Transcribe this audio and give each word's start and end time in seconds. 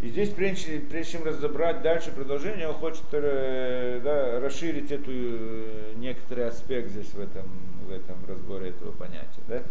И 0.00 0.08
здесь, 0.08 0.28
прежде, 0.30 0.78
прежде 0.78 1.12
чем 1.12 1.24
разобрать 1.24 1.80
дальше 1.82 2.12
продолжение, 2.12 2.68
он 2.68 2.74
хочет 2.74 3.04
э, 3.12 4.00
да, 4.04 4.40
расширить 4.40 4.92
эту 4.92 5.10
э, 5.10 5.92
некоторый 5.96 6.48
аспект 6.48 6.90
здесь 6.90 7.08
в 7.14 7.20
этом, 7.20 7.44
в 7.88 7.90
этом 7.90 8.16
разборе 8.28 8.70
этого 8.70 8.92
понятия. 8.92 9.40
Да? 9.48 9.62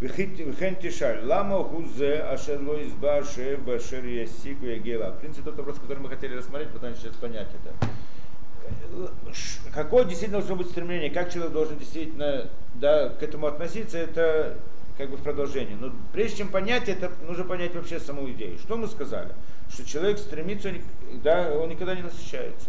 Вехен 0.00 0.76
тишаль, 0.76 1.22
лама 1.26 1.62
хузе 1.62 2.22
ашерло 2.22 2.82
изба 2.82 3.22
ше 3.22 3.58
башер 3.58 4.06
ясик 4.06 4.58
вегела. 4.62 5.10
В 5.10 5.20
принципе, 5.20 5.42
тот 5.42 5.58
вопрос, 5.58 5.78
который 5.78 5.98
мы 5.98 6.08
хотели 6.08 6.36
рассмотреть, 6.36 6.70
пытаемся 6.70 7.02
сейчас 7.02 7.16
понять 7.16 7.48
это. 7.48 7.74
Какое 9.74 10.04
действительно 10.04 10.38
должно 10.38 10.56
быть 10.56 10.68
стремление, 10.68 11.10
как 11.10 11.30
человек 11.30 11.52
должен 11.52 11.78
действительно 11.78 12.48
да, 12.76 13.10
к 13.10 13.22
этому 13.22 13.46
относиться, 13.46 13.98
это 13.98 14.56
как 15.00 15.10
бы 15.10 15.16
в 15.16 15.22
продолжение. 15.22 15.76
Но 15.76 15.90
прежде 16.12 16.38
чем 16.38 16.48
понять 16.48 16.88
это, 16.88 17.10
нужно 17.26 17.44
понять 17.44 17.74
вообще 17.74 17.98
саму 17.98 18.30
идею. 18.32 18.58
Что 18.58 18.76
мы 18.76 18.86
сказали? 18.86 19.30
Что 19.70 19.84
человек 19.84 20.18
стремится, 20.18 20.70
да, 21.22 21.52
он 21.56 21.70
никогда 21.70 21.94
не 21.94 22.02
насыщается. 22.02 22.68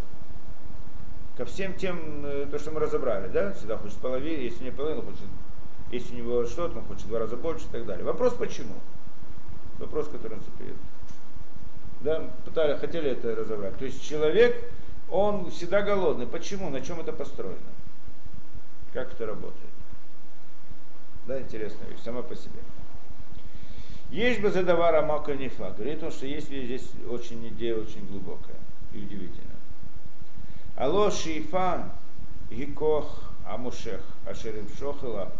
Ко 1.35 1.43
всем 1.43 1.73
тем, 1.73 2.25
э, 2.25 2.47
то, 2.49 2.57
что 2.57 2.71
мы 2.71 2.79
разобрали, 2.79 3.27
да, 3.27 3.51
всегда 3.51 3.77
хочет 3.77 3.97
половину, 3.97 4.41
если 4.41 4.63
не 4.63 4.71
половину, 4.71 5.01
хочет 5.01 5.25
если 5.91 6.13
у 6.13 6.17
него 6.19 6.45
что-то, 6.45 6.79
он 6.79 6.85
хочет 6.85 7.03
в 7.03 7.09
два 7.09 7.19
раза 7.19 7.35
больше 7.35 7.65
и 7.65 7.69
так 7.69 7.85
далее. 7.85 8.05
Вопрос 8.05 8.33
почему? 8.33 8.75
Вопрос, 9.77 10.07
который 10.07 10.37
он 10.37 10.43
задает. 10.43 10.77
Да, 11.99 12.31
пытали, 12.45 12.77
хотели 12.77 13.11
это 13.11 13.35
разобрать. 13.35 13.77
То 13.77 13.83
есть 13.83 14.01
человек, 14.07 14.71
он 15.09 15.51
всегда 15.51 15.81
голодный. 15.81 16.27
Почему? 16.27 16.69
На 16.69 16.79
чем 16.79 17.01
это 17.01 17.11
построено? 17.11 17.57
Как 18.93 19.11
это 19.11 19.25
работает? 19.25 19.70
Да, 21.27 21.39
интересная 21.39 21.87
вещь, 21.87 21.99
сама 22.03 22.21
по 22.21 22.35
себе. 22.35 22.59
Есть 24.09 24.41
бы 24.41 24.49
задавара 24.49 25.05
мака 25.05 25.35
нефа. 25.35 25.71
Говорит 25.71 26.03
он, 26.03 26.11
что 26.11 26.25
есть 26.25 26.47
здесь 26.47 26.91
очень 27.09 27.47
идея 27.49 27.75
очень 27.75 28.05
глубокая 28.07 28.57
и 28.93 28.97
удивительная. 28.97 29.55
Алло 30.75 31.09
шифа 31.11 31.93
гикох 32.49 33.31
амушех 33.45 34.01
ашерим 34.25 34.67
шохела 34.77 35.31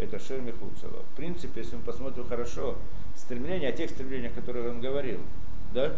это 0.00 0.18
Шер 0.18 0.40
Михуцева. 0.40 1.02
В 1.12 1.16
принципе, 1.16 1.60
если 1.60 1.76
мы 1.76 1.82
посмотрим 1.82 2.26
хорошо, 2.26 2.76
стремление, 3.14 3.68
о 3.68 3.72
тех 3.72 3.90
стремлениях, 3.90 4.32
о 4.32 4.40
которых 4.40 4.70
он 4.70 4.80
говорил, 4.80 5.20
да, 5.74 5.94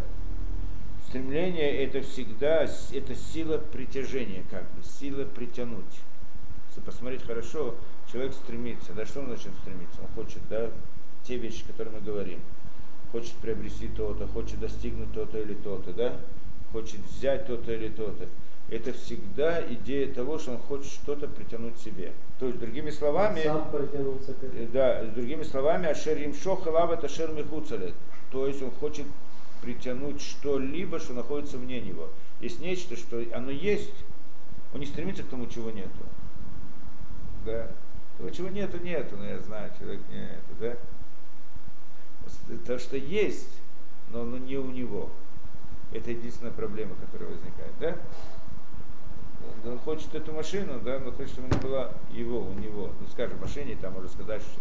стремление 1.09 1.85
это 1.85 2.03
всегда, 2.03 2.65
это 2.65 3.15
сила 3.15 3.59
притяжения, 3.59 4.43
как 4.51 4.65
бы, 4.73 4.83
сила 4.83 5.25
притянуть. 5.25 6.01
Если 6.69 6.81
посмотреть 6.81 7.23
хорошо, 7.23 7.77
человек 8.13 8.35
стремится, 8.35 8.93
да, 8.93 9.07
что 9.07 9.21
он 9.21 9.31
начнет 9.31 9.55
стремиться? 9.63 10.01
Он 10.01 10.09
хочет, 10.15 10.43
да, 10.49 10.71
те 11.25 11.37
вещи, 11.37 11.65
которые 11.67 11.95
мы 11.95 12.01
говорим. 12.01 12.41
Хочет 13.11 13.33
приобрести 13.35 13.89
то-то, 13.89 14.27
хочет 14.29 14.61
достигнуть 14.61 15.13
то-то 15.13 15.39
или 15.39 15.55
то-то, 15.55 15.93
да, 15.93 16.17
хочет 16.73 17.01
взять 17.01 17.47
то-то 17.47 17.73
или 17.73 17.89
то-то 17.89 18.27
это 18.73 18.93
всегда 18.95 19.63
идея 19.75 20.13
того, 20.13 20.39
что 20.39 20.53
он 20.53 20.59
хочет 20.59 20.91
что-то 20.91 21.29
притянуть 21.29 21.79
себе. 21.79 22.13
То 22.39 22.47
есть, 22.47 22.59
другими 22.59 22.91
словами, 22.91 23.43
Сам 23.43 23.71
протянуться 23.71 24.33
к 24.33 24.43
этому. 24.43 24.69
да, 24.73 25.05
с 25.05 25.09
другими 25.11 25.43
словами, 25.43 25.89
ашер 25.89 26.17
им 26.17 26.35
шохалав 26.35 26.91
это 26.91 27.09
шер 27.09 27.33
михуцалет. 27.33 27.95
То 28.31 28.47
есть 28.47 28.63
он 28.63 28.71
хочет 28.71 29.07
притянуть 29.61 30.23
что-либо, 30.23 30.99
что 30.99 31.13
находится 31.13 31.59
вне 31.59 31.81
него. 31.81 32.09
Есть 32.41 32.61
нечто, 32.61 32.97
что 32.97 33.23
оно 33.35 33.51
есть, 33.51 33.93
он 34.73 34.81
не 34.81 34.87
стремится 34.87 35.23
к 35.23 35.27
тому, 35.27 35.47
чего 35.49 35.71
нету. 35.71 35.91
Да. 37.45 37.69
Того, 38.23 38.33
чего 38.33 38.49
нету, 38.51 38.79
нету, 38.79 39.17
но 39.17 39.25
я 39.25 39.41
знаю, 39.41 39.73
человек 39.81 40.01
не 40.09 40.23
это, 40.23 40.55
да. 40.61 40.77
То, 42.65 42.79
что 42.79 42.97
есть, 42.97 43.51
но 44.13 44.21
оно 44.23 44.39
не 44.39 44.57
у 44.59 44.71
него. 44.71 45.11
Это 45.93 46.13
единственная 46.13 46.53
проблема, 46.53 46.95
которая 47.05 47.31
возникает, 47.31 47.73
да? 47.81 47.97
он 49.67 49.79
хочет 49.81 50.15
эту 50.15 50.33
машину, 50.33 50.81
да, 50.85 51.01
но 51.01 51.11
хочет, 51.11 51.33
чтобы 51.33 51.49
она 51.49 51.59
была 51.59 51.93
его, 52.13 52.43
у 52.43 52.53
него. 52.53 52.93
Ну, 53.01 53.09
скажем, 53.11 53.41
машине, 53.41 53.77
там 53.81 53.93
можно 53.93 54.09
сказать, 54.09 54.41
что 54.41 54.61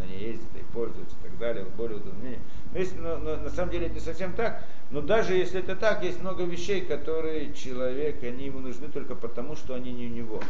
на 0.00 0.06
ней 0.06 0.28
ездит 0.30 0.48
и 0.54 0.72
пользуется 0.72 1.14
и 1.20 1.28
так 1.28 1.38
далее, 1.38 1.66
более 1.76 1.98
удобнее. 1.98 2.38
Но, 2.72 2.78
если, 2.78 2.96
но, 2.96 3.18
но 3.18 3.36
на 3.36 3.50
самом 3.50 3.72
деле 3.72 3.86
это 3.86 3.96
не 3.96 4.00
совсем 4.00 4.32
так. 4.32 4.64
Но 4.90 5.02
даже 5.02 5.34
если 5.34 5.60
это 5.60 5.76
так, 5.76 6.02
есть 6.02 6.20
много 6.22 6.44
вещей, 6.44 6.80
которые 6.80 7.52
человек, 7.52 8.22
они 8.22 8.46
ему 8.46 8.60
нужны 8.60 8.88
только 8.88 9.14
потому, 9.14 9.54
что 9.54 9.74
они 9.74 9.92
не 9.92 10.06
у 10.06 10.10
него. 10.10 10.42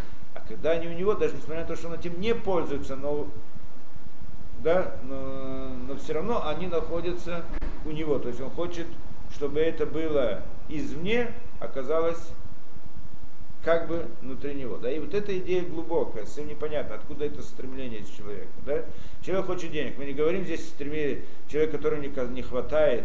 А 0.52 0.54
когда 0.54 0.72
они 0.72 0.88
у 0.88 0.92
него, 0.92 1.14
даже 1.14 1.34
несмотря 1.34 1.62
на 1.62 1.66
то, 1.66 1.76
что 1.76 1.88
он 1.88 1.94
этим 1.94 2.20
не 2.20 2.34
пользуется, 2.34 2.96
но 2.96 3.28
да, 4.62 4.96
но, 5.04 5.70
но 5.88 5.96
все 5.96 6.12
равно 6.12 6.46
они 6.46 6.66
находятся 6.66 7.44
у 7.84 7.90
него. 7.90 8.18
То 8.18 8.28
есть 8.28 8.40
он 8.40 8.50
хочет, 8.50 8.86
чтобы 9.34 9.60
это 9.60 9.86
было 9.86 10.42
извне, 10.68 11.32
оказалось 11.58 12.32
как 13.64 13.88
бы 13.88 14.06
внутри 14.20 14.54
него. 14.54 14.76
Да? 14.76 14.90
И 14.90 14.98
вот 14.98 15.14
эта 15.14 15.36
идея 15.38 15.62
глубокая, 15.64 16.26
совсем 16.26 16.48
непонятно, 16.48 16.96
откуда 16.96 17.24
это 17.24 17.42
стремление 17.42 18.00
из 18.00 18.08
человека. 18.10 18.48
Да? 18.66 18.84
Человек 19.24 19.46
хочет 19.46 19.72
денег. 19.72 19.96
Мы 19.98 20.04
не 20.04 20.12
говорим 20.12 20.44
здесь 20.44 20.68
стремление, 20.68 21.22
человек, 21.48 21.70
которому 21.70 22.02
не 22.02 22.42
хватает, 22.42 23.04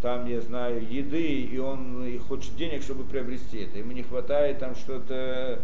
там, 0.00 0.26
я 0.26 0.40
знаю, 0.40 0.88
еды, 0.88 1.42
и 1.42 1.58
он 1.58 2.04
и 2.06 2.18
хочет 2.18 2.56
денег, 2.56 2.82
чтобы 2.82 3.04
приобрести 3.04 3.58
это. 3.58 3.78
Ему 3.78 3.92
не 3.92 4.04
хватает 4.04 4.60
там 4.60 4.74
что-то 4.76 5.60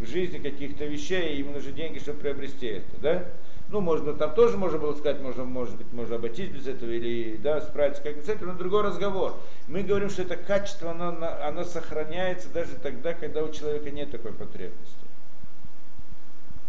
в 0.00 0.06
жизни 0.06 0.38
каких-то 0.38 0.84
вещей, 0.84 1.36
ему 1.36 1.52
нужны 1.52 1.72
деньги, 1.72 1.98
чтобы 1.98 2.20
приобрести 2.20 2.66
это. 2.66 3.00
Да? 3.00 3.24
Ну, 3.68 3.80
можно, 3.80 4.12
там 4.12 4.32
тоже 4.34 4.56
можно 4.56 4.78
было 4.78 4.94
сказать, 4.94 5.20
можно, 5.20 5.44
может 5.44 5.76
быть, 5.76 5.92
можно 5.92 6.16
обойтись 6.16 6.48
без 6.50 6.68
этого 6.68 6.90
или 6.90 7.36
да, 7.36 7.60
справиться 7.60 8.00
как 8.00 8.22
с 8.24 8.28
этим, 8.28 8.46
но 8.46 8.54
другой 8.54 8.82
разговор. 8.82 9.34
Мы 9.66 9.82
говорим, 9.82 10.08
что 10.08 10.22
это 10.22 10.36
качество, 10.36 10.92
оно, 10.92 11.16
оно 11.42 11.64
сохраняется 11.64 12.48
даже 12.48 12.76
тогда, 12.76 13.12
когда 13.12 13.42
у 13.42 13.50
человека 13.50 13.90
нет 13.90 14.12
такой 14.12 14.32
потребности. 14.32 14.94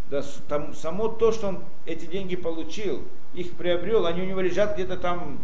Да, 0.09 0.23
там, 0.47 0.73
само 0.73 1.09
то, 1.09 1.31
что 1.31 1.49
он 1.49 1.63
эти 1.85 2.05
деньги 2.05 2.35
получил, 2.35 3.03
их 3.35 3.51
приобрел, 3.51 4.07
они 4.07 4.21
у 4.21 4.25
него 4.25 4.41
лежат 4.41 4.73
где-то 4.73 4.97
там 4.97 5.39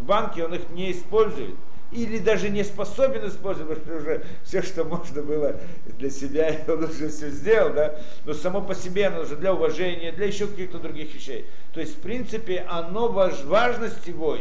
в 0.00 0.04
банке, 0.04 0.44
он 0.44 0.54
их 0.54 0.70
не 0.70 0.92
использует 0.92 1.54
или 1.94 2.18
даже 2.18 2.50
не 2.50 2.64
способен 2.64 3.26
использовать, 3.28 3.88
уже 3.88 4.24
все, 4.42 4.62
что 4.62 4.84
можно 4.84 5.22
было 5.22 5.56
для 5.98 6.10
себя, 6.10 6.60
он 6.68 6.84
уже 6.84 7.08
все 7.08 7.30
сделал, 7.30 7.72
да, 7.72 7.94
но 8.24 8.34
само 8.34 8.60
по 8.60 8.74
себе 8.74 9.06
оно 9.06 9.22
уже 9.22 9.36
для 9.36 9.54
уважения, 9.54 10.12
для 10.12 10.26
еще 10.26 10.46
каких-то 10.46 10.78
других 10.78 11.14
вещей. 11.14 11.46
То 11.72 11.80
есть, 11.80 11.96
в 11.96 12.00
принципе, 12.00 12.66
оно, 12.68 13.08
важность 13.08 14.06
его, 14.06 14.38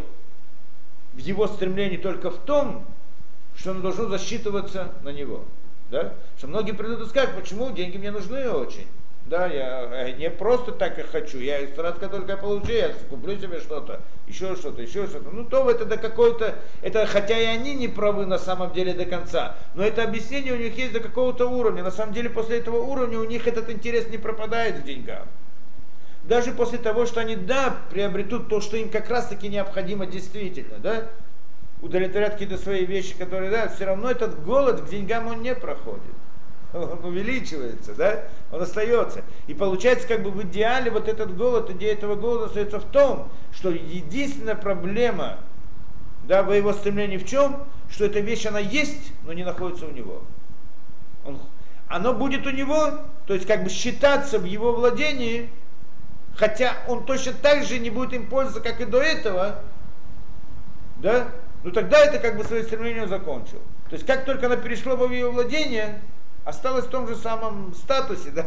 в 1.13 1.18
его 1.18 1.47
стремлении 1.47 1.97
только 1.97 2.31
в 2.31 2.40
том, 2.40 2.86
что 3.56 3.72
оно 3.72 3.81
должно 3.81 4.08
засчитываться 4.08 4.92
на 5.03 5.09
него. 5.09 5.46
Да? 5.92 6.13
Что 6.38 6.47
многие 6.47 6.72
придут 6.72 7.02
и 7.02 7.09
скажут, 7.09 7.36
почему 7.36 7.72
деньги 7.72 7.97
мне 7.97 8.09
нужны 8.09 8.50
очень. 8.50 8.88
Да, 9.26 9.48
я 9.48 10.12
не 10.12 10.30
просто 10.30 10.74
так 10.74 11.00
и 11.00 11.02
хочу, 11.02 11.40
я 11.40 11.66
стараться 11.68 12.10
только 12.10 12.34
я 12.34 12.38
получу, 12.38 12.74
я 12.74 12.92
куплю 13.10 13.38
себе 13.40 13.62
что-то, 13.62 14.02
еще 14.28 14.56
что-то, 14.58 14.82
еще 14.82 15.08
что-то. 15.08 15.30
Ну, 15.32 15.46
то 15.46 15.70
это 15.72 15.86
до 15.86 15.98
какой-то, 15.98 16.56
это 16.82 17.06
хотя 17.06 17.40
и 17.40 17.46
они 17.46 17.74
не 17.74 17.88
правы 17.88 18.26
на 18.26 18.38
самом 18.38 18.74
деле 18.74 18.94
до 18.94 19.06
конца, 19.06 19.56
но 19.76 19.84
это 19.84 20.04
объяснение 20.04 20.54
у 20.54 20.58
них 20.58 20.78
есть 20.78 20.92
до 20.92 21.00
какого-то 21.00 21.48
уровня. 21.48 21.84
На 21.84 21.92
самом 21.92 22.14
деле 22.14 22.30
после 22.30 22.60
этого 22.60 22.82
уровня 22.82 23.18
у 23.18 23.24
них 23.24 23.48
этот 23.48 23.70
интерес 23.70 24.10
не 24.10 24.18
пропадает 24.18 24.80
в 24.80 24.84
деньгах. 24.84 25.24
Даже 26.26 26.52
после 26.52 26.78
того, 26.78 27.06
что 27.06 27.22
они, 27.22 27.38
да, 27.38 27.78
приобретут 27.90 28.50
то, 28.50 28.60
что 28.60 28.76
им 28.76 28.90
как 28.90 29.10
раз-таки 29.10 29.48
необходимо 29.48 30.06
действительно, 30.06 30.80
да, 30.80 31.08
удовлетворят 31.82 32.34
какие-то 32.34 32.58
свои 32.58 32.86
вещи, 32.86 33.16
которые, 33.18 33.52
да, 33.52 33.70
все 33.70 33.86
равно 33.86 34.12
этот 34.12 34.44
голод 34.44 34.82
к 34.82 34.90
деньгам 34.90 35.28
он 35.28 35.42
не 35.42 35.56
проходит 35.56 36.14
он 36.74 37.06
увеличивается, 37.06 37.94
да, 37.94 38.24
он 38.52 38.62
остается. 38.62 39.22
И 39.48 39.54
получается, 39.54 40.08
как 40.08 40.24
бы 40.24 40.32
в 40.32 40.42
идеале 40.44 40.90
вот 40.90 41.08
этот 41.08 41.36
голод, 41.38 41.70
идея 41.70 41.94
этого 41.94 42.16
голода 42.16 42.46
остается 42.46 42.80
в 42.80 42.86
том, 42.86 43.30
что 43.54 43.70
единственная 43.70 44.56
проблема, 44.56 45.38
да, 46.28 46.42
в 46.42 46.52
его 46.52 46.74
стремлении 46.74 47.18
в 47.18 47.25
чем, 47.25 47.64
что 47.90 48.06
эта 48.06 48.20
вещь, 48.20 48.46
она 48.46 48.60
есть, 48.60 49.14
но 49.24 49.34
не 49.34 49.44
находится 49.44 49.86
у 49.86 49.92
него. 49.92 50.24
Он, 51.25 51.40
оно 51.88 52.14
будет 52.14 52.48
у 52.48 52.50
него, 52.50 53.02
то 53.28 53.36
есть 53.36 53.46
как 53.46 53.64
бы 53.64 53.69
считаться 53.69 54.40
в 54.40 54.46
его 54.46 54.74
владении, 54.74 55.50
хотя 56.36 56.74
он 56.88 57.06
точно 57.06 57.34
так 57.34 57.64
же 57.64 57.78
не 57.78 57.92
будет 57.92 58.14
им 58.14 58.28
пользоваться, 58.28 58.68
как 58.68 58.81
и 58.81 58.86
до 58.86 59.00
этого, 59.00 59.60
да, 60.98 61.28
ну 61.64 61.72
тогда 61.72 62.00
это 62.00 62.18
как 62.18 62.36
бы 62.36 62.44
свое 62.44 62.64
стремление 62.64 63.08
закончил. 63.08 63.60
То 63.90 63.96
есть 63.96 64.08
как 64.08 64.26
только 64.26 64.48
оно 64.48 64.56
перешло 64.56 64.96
в 64.96 65.12
его 65.12 65.31
владение, 65.31 66.02
осталось 66.45 66.86
в 66.86 66.90
том 66.90 67.07
же 67.07 67.16
самом 67.16 67.74
статусе, 67.74 68.31
да, 68.31 68.45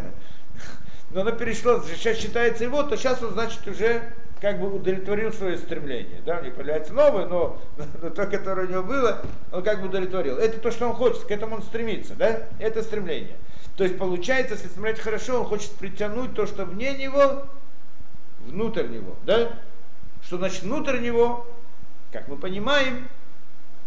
но 1.11 1.21
оно 1.23 1.33
перешло, 1.33 1.83
сейчас 1.83 2.19
считается 2.19 2.65
его, 2.65 2.83
то 2.83 2.97
сейчас 2.97 3.23
он, 3.23 3.33
значит, 3.33 3.67
уже 3.67 4.13
как 4.41 4.61
бы 4.61 4.75
удовлетворил 4.75 5.33
свое 5.33 5.57
стремление. 5.57 6.21
Да, 6.27 6.39
у 6.39 6.45
него 6.45 6.57
появляется 6.57 6.93
новое, 6.93 7.27
но, 7.27 7.61
но 8.03 8.11
то, 8.11 8.27
которое 8.27 8.67
у 8.67 8.71
него 8.71 8.83
было, 8.83 9.23
он 9.53 9.63
как 9.63 9.81
бы 9.81 9.89
удовлетворил. 9.89 10.37
Это 10.37 10.59
то, 10.59 10.71
что 10.71 10.89
он 10.89 10.95
хочет, 10.95 11.25
к 11.25 11.31
этому 11.31 11.57
он 11.57 11.63
стремится, 11.63 12.15
да? 12.15 12.43
Это 12.59 12.83
стремление. 12.83 13.37
То 13.77 13.85
есть 13.85 13.99
получается, 13.99 14.55
если 14.55 14.69
смотреть 14.69 15.01
хорошо, 15.01 15.41
он 15.41 15.47
хочет 15.47 15.71
притянуть 15.73 16.35
то, 16.35 16.47
что 16.47 16.65
вне 16.65 16.93
него, 16.97 17.45
внутрь 18.47 18.87
него, 18.87 19.17
да? 19.25 19.53
Что 20.23 20.39
значит 20.39 20.63
внутрь 20.63 20.99
него, 20.99 21.47
как 22.13 22.29
мы 22.29 22.37
понимаем, 22.37 23.09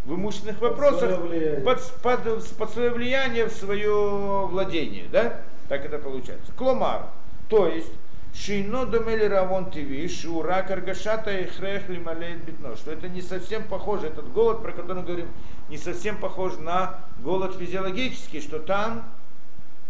в 0.05 0.15
имущественных 0.15 0.61
вопросах 0.61 1.19
под, 1.63 1.81
под, 2.01 2.47
под 2.57 2.69
свое 2.71 2.89
влияние 2.91 3.45
в 3.45 3.51
свое 3.51 4.47
владение, 4.47 5.05
да? 5.11 5.41
Так 5.67 5.85
это 5.85 5.99
получается. 5.99 6.51
Кломар, 6.53 7.07
то 7.47 7.67
есть 7.67 7.91
Шейно 8.33 8.85
домели 8.85 9.25
равон 9.25 9.71
тиви, 9.71 10.07
шура 10.07 10.61
каргашата 10.61 11.39
и 11.39 11.47
хрех 11.47 11.89
лималеет 11.89 12.43
битно. 12.45 12.75
Что 12.75 12.91
это 12.91 13.09
не 13.09 13.21
совсем 13.21 13.63
похоже, 13.63 14.07
этот 14.07 14.31
голод, 14.31 14.61
про 14.61 14.71
который 14.71 14.97
мы 14.97 15.03
говорим, 15.03 15.27
не 15.67 15.77
совсем 15.77 16.17
похож 16.17 16.57
на 16.57 16.99
голод 17.19 17.55
физиологический, 17.57 18.41
что 18.41 18.59
там 18.59 19.03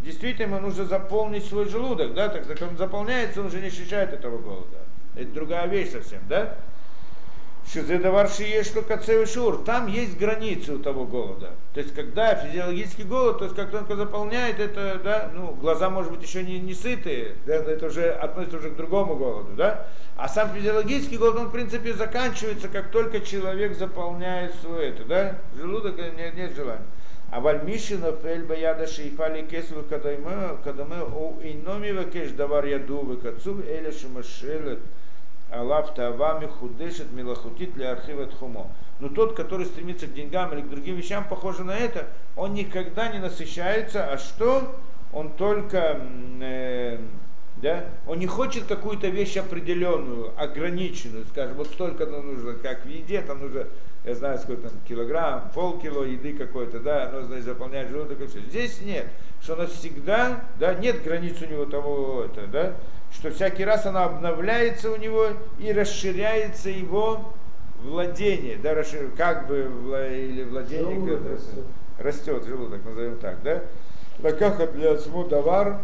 действительно 0.02 0.56
ему 0.56 0.60
нужно 0.62 0.86
заполнить 0.86 1.46
свой 1.46 1.68
желудок, 1.68 2.14
да, 2.14 2.30
так 2.30 2.48
как 2.48 2.62
он 2.68 2.78
заполняется, 2.78 3.42
он 3.42 3.48
уже 3.48 3.60
не 3.60 3.68
ощущает 3.68 4.14
этого 4.14 4.38
голода. 4.38 4.78
Это 5.16 5.32
другая 5.32 5.68
вещь 5.68 5.92
совсем, 5.92 6.22
да? 6.30 6.56
Шизедаварши 7.72 8.44
есть 8.44 8.72
что 8.72 8.82
кацевый 8.82 9.28
шур, 9.28 9.64
там 9.64 9.86
есть 9.86 10.18
границы 10.18 10.74
у 10.74 10.80
того 10.80 11.06
голода. 11.06 11.52
То 11.76 11.82
есть, 11.82 11.94
когда 11.94 12.34
физиологический 12.34 13.04
голод, 13.04 13.38
то 13.38 13.44
есть, 13.44 13.56
как 13.56 13.70
только 13.70 13.96
заполняет 13.96 14.60
это, 14.60 15.00
да, 15.04 15.30
ну, 15.36 15.52
глаза, 15.54 15.92
может 15.92 16.12
быть, 16.12 16.24
еще 16.24 16.42
не, 16.42 16.58
не 16.58 16.74
сытые, 16.74 17.36
да, 17.46 17.56
это 17.56 17.86
уже 17.86 18.10
относится 18.10 18.58
уже 18.58 18.72
к 18.72 18.76
другому 18.76 19.16
голоду, 19.16 19.52
да, 19.56 19.86
а 20.18 20.28
сам 20.28 20.52
физиологический 20.52 21.18
голод, 21.18 21.38
он, 21.38 21.48
в 21.50 21.52
принципе, 21.52 21.94
заканчивается, 21.94 22.70
как 22.70 22.90
только 22.90 23.20
человек 23.20 23.78
заполняет 23.78 24.56
свое 24.62 24.90
это, 24.90 25.04
да, 25.04 25.36
желудок, 25.56 25.98
нет, 25.98 26.34
нет 26.36 26.56
желания. 26.56 26.86
А 27.32 27.40
вальмишина 27.40 28.14
фельба 28.14 28.56
яда 28.56 28.88
шейфали 28.88 29.46
кесвы 29.46 29.84
кадаймы 29.84 30.58
у 31.16 31.40
иноми 31.44 31.90
векеш 31.90 32.32
давар 32.32 32.66
яду 32.66 33.06
векацу 33.06 33.62
эля 33.68 33.92
шимашелет 33.92 34.80
Алав 35.52 35.94
Тавами 35.96 36.46
Худешет 36.46 37.12
Милахутит 37.12 37.74
для 37.74 37.92
архива 37.92 38.26
Тхумо. 38.28 38.68
Но 39.00 39.10
тот, 39.10 39.36
который 39.36 39.66
стремится 39.66 40.08
к 40.08 40.14
деньгам 40.14 40.54
или 40.54 40.62
к 40.62 40.70
другим 40.70 40.96
вещам, 40.96 41.26
похоже 41.28 41.64
на 41.64 41.78
это, 41.78 42.08
он 42.36 42.54
никогда 42.54 43.08
не 43.08 43.20
насыщается, 43.20 44.12
а 44.12 44.18
что? 44.18 44.76
Он 45.14 45.32
только, 45.32 46.02
э, 46.42 47.00
да, 47.58 47.86
он 48.06 48.20
не 48.20 48.28
хочет 48.28 48.66
какую-то 48.66 49.08
вещь 49.08 49.38
определенную, 49.38 50.32
ограниченную, 50.38 51.26
скажем, 51.26 51.56
вот 51.56 51.68
столько 51.68 52.06
нужно, 52.06 52.54
как 52.54 52.86
в 52.86 52.90
еде, 52.90 53.22
там 53.22 53.40
нужно, 53.40 53.68
я 54.04 54.16
знаю, 54.16 54.38
сколько 54.38 54.70
там, 54.70 54.78
килограмм, 54.88 55.50
полкило 55.56 56.04
еды 56.04 56.34
какой-то, 56.34 56.80
да, 56.80 57.08
оно, 57.08 57.24
значит, 57.24 57.46
заполняет 57.46 57.90
желудок 57.90 58.22
и 58.22 58.28
все. 58.28 58.40
Здесь 58.42 58.82
нет, 58.82 59.08
что 59.42 59.54
оно 59.54 59.66
всегда, 59.66 60.44
да, 60.60 60.76
нет 60.76 61.02
границ 61.04 61.42
у 61.42 61.46
него 61.46 61.66
того, 61.66 62.26
это, 62.26 62.46
да, 62.48 62.74
что 63.12 63.32
всякий 63.32 63.66
раз 63.66 63.86
она 63.86 64.06
обновляется 64.06 64.92
у 64.92 64.96
него 64.96 65.28
и 65.60 65.72
расширяется 65.72 66.70
его 66.70 67.34
владение, 67.84 68.58
да, 68.58 68.74
расшир, 68.74 69.10
как 69.18 69.48
бы 69.48 69.72
или 70.12 70.44
владение 70.44 70.96
желудок 70.96 71.24
как, 71.24 71.32
растет. 71.32 71.66
растет, 71.98 72.46
желудок, 72.46 72.86
назовем 72.86 73.18
так, 73.18 73.42
да. 73.44 73.64
Лакаха 74.22 74.68
для 74.68 74.96
давар 74.96 75.80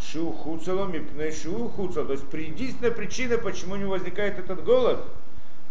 шу 0.00 0.32
хуцело 0.32 0.86
мипне 0.86 1.32
шу 1.32 1.68
хуцело. 1.68 2.06
То 2.06 2.12
есть 2.12 2.24
единственная 2.32 2.92
причина, 2.92 3.38
почему 3.38 3.74
у 3.74 3.76
него 3.76 3.90
возникает 3.90 4.38
этот 4.38 4.64
голод, 4.64 5.00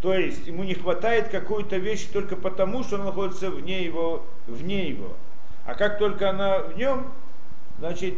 то 0.01 0.13
есть 0.13 0.47
ему 0.47 0.63
не 0.63 0.75
хватает 0.75 1.29
какой-то 1.29 1.77
вещи 1.77 2.07
только 2.11 2.35
потому, 2.35 2.83
что 2.83 2.95
она 2.95 3.05
находится 3.05 3.49
вне 3.49 3.83
его, 3.83 4.25
вне 4.47 4.89
его. 4.89 5.13
А 5.65 5.73
как 5.75 5.99
только 5.99 6.29
она 6.29 6.59
в 6.59 6.77
нем, 6.77 7.07
значит, 7.79 8.15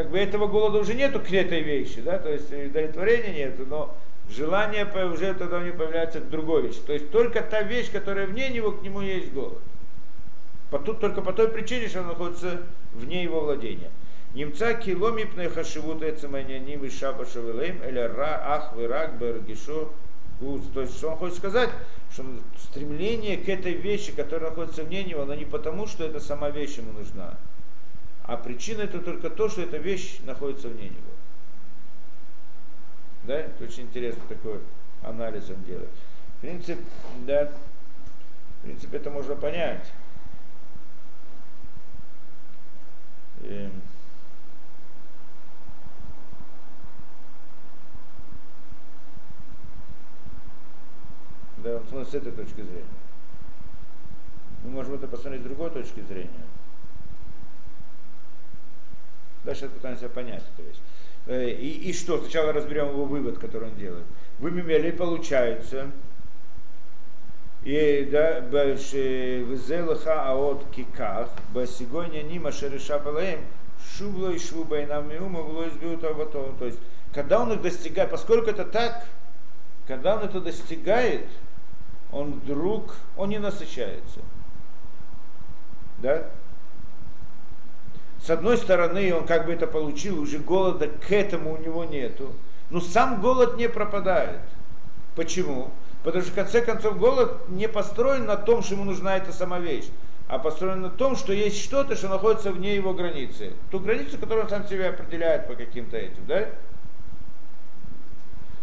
как 0.00 0.10
бы 0.12 0.18
этого 0.18 0.46
голода 0.46 0.78
уже 0.78 0.94
нету 0.94 1.20
к 1.20 1.30
этой 1.30 1.60
вещи, 1.60 2.00
да, 2.00 2.18
то 2.18 2.30
есть 2.30 2.50
удовлетворения 2.50 3.34
нету, 3.34 3.66
но 3.68 3.94
желание 4.30 4.86
уже 4.86 5.34
тогда 5.34 5.58
у 5.58 5.62
него 5.62 5.76
появляется 5.76 6.20
к 6.20 6.30
другой 6.30 6.62
вещи. 6.62 6.80
То 6.86 6.94
есть 6.94 7.10
только 7.10 7.42
та 7.42 7.60
вещь, 7.60 7.90
которая 7.92 8.26
вне 8.26 8.48
него, 8.48 8.72
к 8.72 8.82
нему 8.82 9.02
есть 9.02 9.30
голод. 9.34 9.58
По, 10.70 10.78
тут, 10.78 11.00
только 11.00 11.20
по 11.20 11.34
той 11.34 11.48
причине, 11.48 11.88
что 11.88 12.00
он 12.00 12.06
находится 12.06 12.62
вне 12.94 13.22
его 13.22 13.40
владения. 13.40 13.90
Немца 14.32 14.72
киломи 14.72 15.24
пнехашивут 15.24 16.02
эцеманяним 16.02 16.82
и 16.82 16.88
шаба 16.88 17.26
шавелем, 17.26 17.82
или 17.86 17.98
ра 17.98 18.40
ах 18.42 18.74
вирак 18.78 19.18
бергишо 19.18 19.90
то 20.72 20.80
есть, 20.80 20.96
что 20.96 21.10
он 21.10 21.16
хочет 21.18 21.36
сказать, 21.36 21.68
что 22.10 22.24
стремление 22.58 23.36
к 23.36 23.46
этой 23.50 23.74
вещи, 23.74 24.10
которая 24.10 24.48
находится 24.48 24.84
вне 24.84 25.04
него, 25.04 25.22
оно 25.22 25.34
не 25.34 25.44
потому, 25.44 25.86
что 25.86 26.04
это 26.04 26.18
сама 26.18 26.48
вещь 26.48 26.78
ему 26.78 26.92
нужна, 26.92 27.36
а 28.30 28.36
причина 28.36 28.82
это 28.82 29.00
только 29.00 29.28
то, 29.28 29.48
что 29.48 29.62
эта 29.62 29.78
вещь 29.78 30.20
находится 30.20 30.68
вне 30.68 30.84
него. 30.84 31.10
Да, 33.24 33.34
это 33.34 33.64
очень 33.64 33.82
интересно 33.82 34.22
такой 34.28 34.60
анализ 35.02 35.50
он 35.50 35.64
делает. 35.64 35.90
В 36.36 36.40
принципе, 36.40 36.80
да, 37.26 37.46
в 37.46 38.62
принципе, 38.62 38.98
это 38.98 39.10
можно 39.10 39.34
понять. 39.34 39.84
И, 43.42 43.48
эм. 43.48 43.82
да, 51.56 51.80
вот 51.80 52.08
с 52.08 52.14
этой 52.14 52.30
точки 52.30 52.60
зрения. 52.62 52.84
Мы 54.62 54.70
можем 54.70 54.94
это 54.94 55.08
посмотреть 55.08 55.42
с 55.42 55.46
другой 55.46 55.70
точки 55.70 56.00
зрения. 56.02 56.46
Дальше 59.50 59.68
пытаемся 59.68 60.08
понять 60.08 60.44
эту 60.54 60.68
вещь. 60.68 60.78
Э, 61.26 61.50
и, 61.50 61.90
и 61.90 61.92
что? 61.92 62.20
Сначала 62.20 62.52
разберем 62.52 62.90
его 62.90 63.04
вывод, 63.04 63.38
который 63.38 63.68
он 63.70 63.74
делает. 63.74 64.04
Вы 64.38 64.52
мимели 64.52 64.92
получается, 64.92 65.90
и 67.64 68.08
да, 68.12 68.38
везелаха 68.38 70.28
аот 70.28 70.70
киках, 70.70 71.30
басигоня 71.52 72.22
нима 72.22 72.52
шереша 72.52 73.00
балаем, 73.00 73.40
шубло 73.98 74.30
и 74.30 74.38
швуба 74.38 74.82
и 74.82 74.86
нам 74.86 75.08
миума 75.08 75.40
вло 75.40 75.66
избьют 75.66 76.04
авато. 76.04 76.54
То 76.56 76.66
есть, 76.66 76.78
когда 77.12 77.42
он 77.42 77.52
их 77.52 77.60
достигает, 77.60 78.08
поскольку 78.08 78.50
это 78.50 78.64
так, 78.64 79.04
когда 79.88 80.14
он 80.14 80.22
это 80.22 80.40
достигает, 80.40 81.26
он 82.12 82.34
вдруг, 82.34 82.94
он 83.16 83.30
не 83.30 83.40
насыщается. 83.40 84.20
Да? 85.98 86.30
С 88.22 88.30
одной 88.30 88.58
стороны, 88.58 89.14
он 89.14 89.26
как 89.26 89.46
бы 89.46 89.52
это 89.52 89.66
получил, 89.66 90.20
уже 90.20 90.38
голода 90.38 90.88
к 90.88 91.10
этому 91.10 91.54
у 91.54 91.56
него 91.56 91.84
нету. 91.84 92.32
Но 92.70 92.80
сам 92.80 93.20
голод 93.20 93.56
не 93.56 93.68
пропадает. 93.68 94.40
Почему? 95.16 95.70
Потому 96.04 96.22
что 96.22 96.32
в 96.32 96.34
конце 96.34 96.62
концов 96.62 96.98
голод 96.98 97.48
не 97.48 97.68
построен 97.68 98.26
на 98.26 98.36
том, 98.36 98.62
что 98.62 98.74
ему 98.74 98.84
нужна 98.84 99.16
эта 99.16 99.32
сама 99.32 99.58
вещь, 99.58 99.86
а 100.28 100.38
построен 100.38 100.82
на 100.82 100.90
том, 100.90 101.16
что 101.16 101.32
есть 101.32 101.62
что-то, 101.62 101.96
что 101.96 102.08
находится 102.08 102.52
вне 102.52 102.76
его 102.76 102.94
границы. 102.94 103.52
Ту 103.70 103.80
границу, 103.80 104.18
которую 104.18 104.44
он 104.44 104.50
сам 104.50 104.66
себе 104.66 104.88
определяет 104.88 105.46
по 105.46 105.54
каким-то 105.54 105.96
этим, 105.96 106.24
да? 106.26 106.46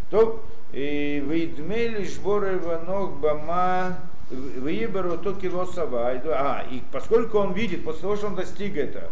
То 0.09 0.43
и 0.71 1.23
выдмели 1.25 2.05
жборы 2.05 2.59
ванок 2.59 3.19
бама 3.19 3.97
выеберу 4.29 5.17
то 5.17 5.33
кило 5.33 5.65
сава. 5.65 6.09
А, 6.09 6.65
и 6.69 6.81
поскольку 6.91 7.39
он 7.39 7.53
видит, 7.53 7.83
после 7.83 8.01
того, 8.01 8.15
что 8.15 8.27
он 8.27 8.35
достиг 8.35 8.77
этого, 8.77 9.09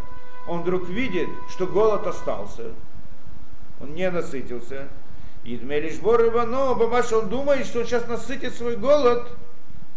он 0.48 0.62
вдруг 0.62 0.88
видит, 0.88 1.28
что 1.50 1.66
голод 1.66 2.06
остался, 2.06 2.72
он 3.80 3.94
не 3.94 4.10
насытился. 4.10 4.88
И 5.44 5.56
Дмелишбор 5.56 6.26
Ивано, 6.26 6.74
Бабаш, 6.74 7.12
он 7.12 7.28
думает, 7.28 7.66
что 7.66 7.80
он 7.80 7.86
сейчас 7.86 8.08
насытит 8.08 8.54
свой 8.54 8.76
голод 8.76 9.28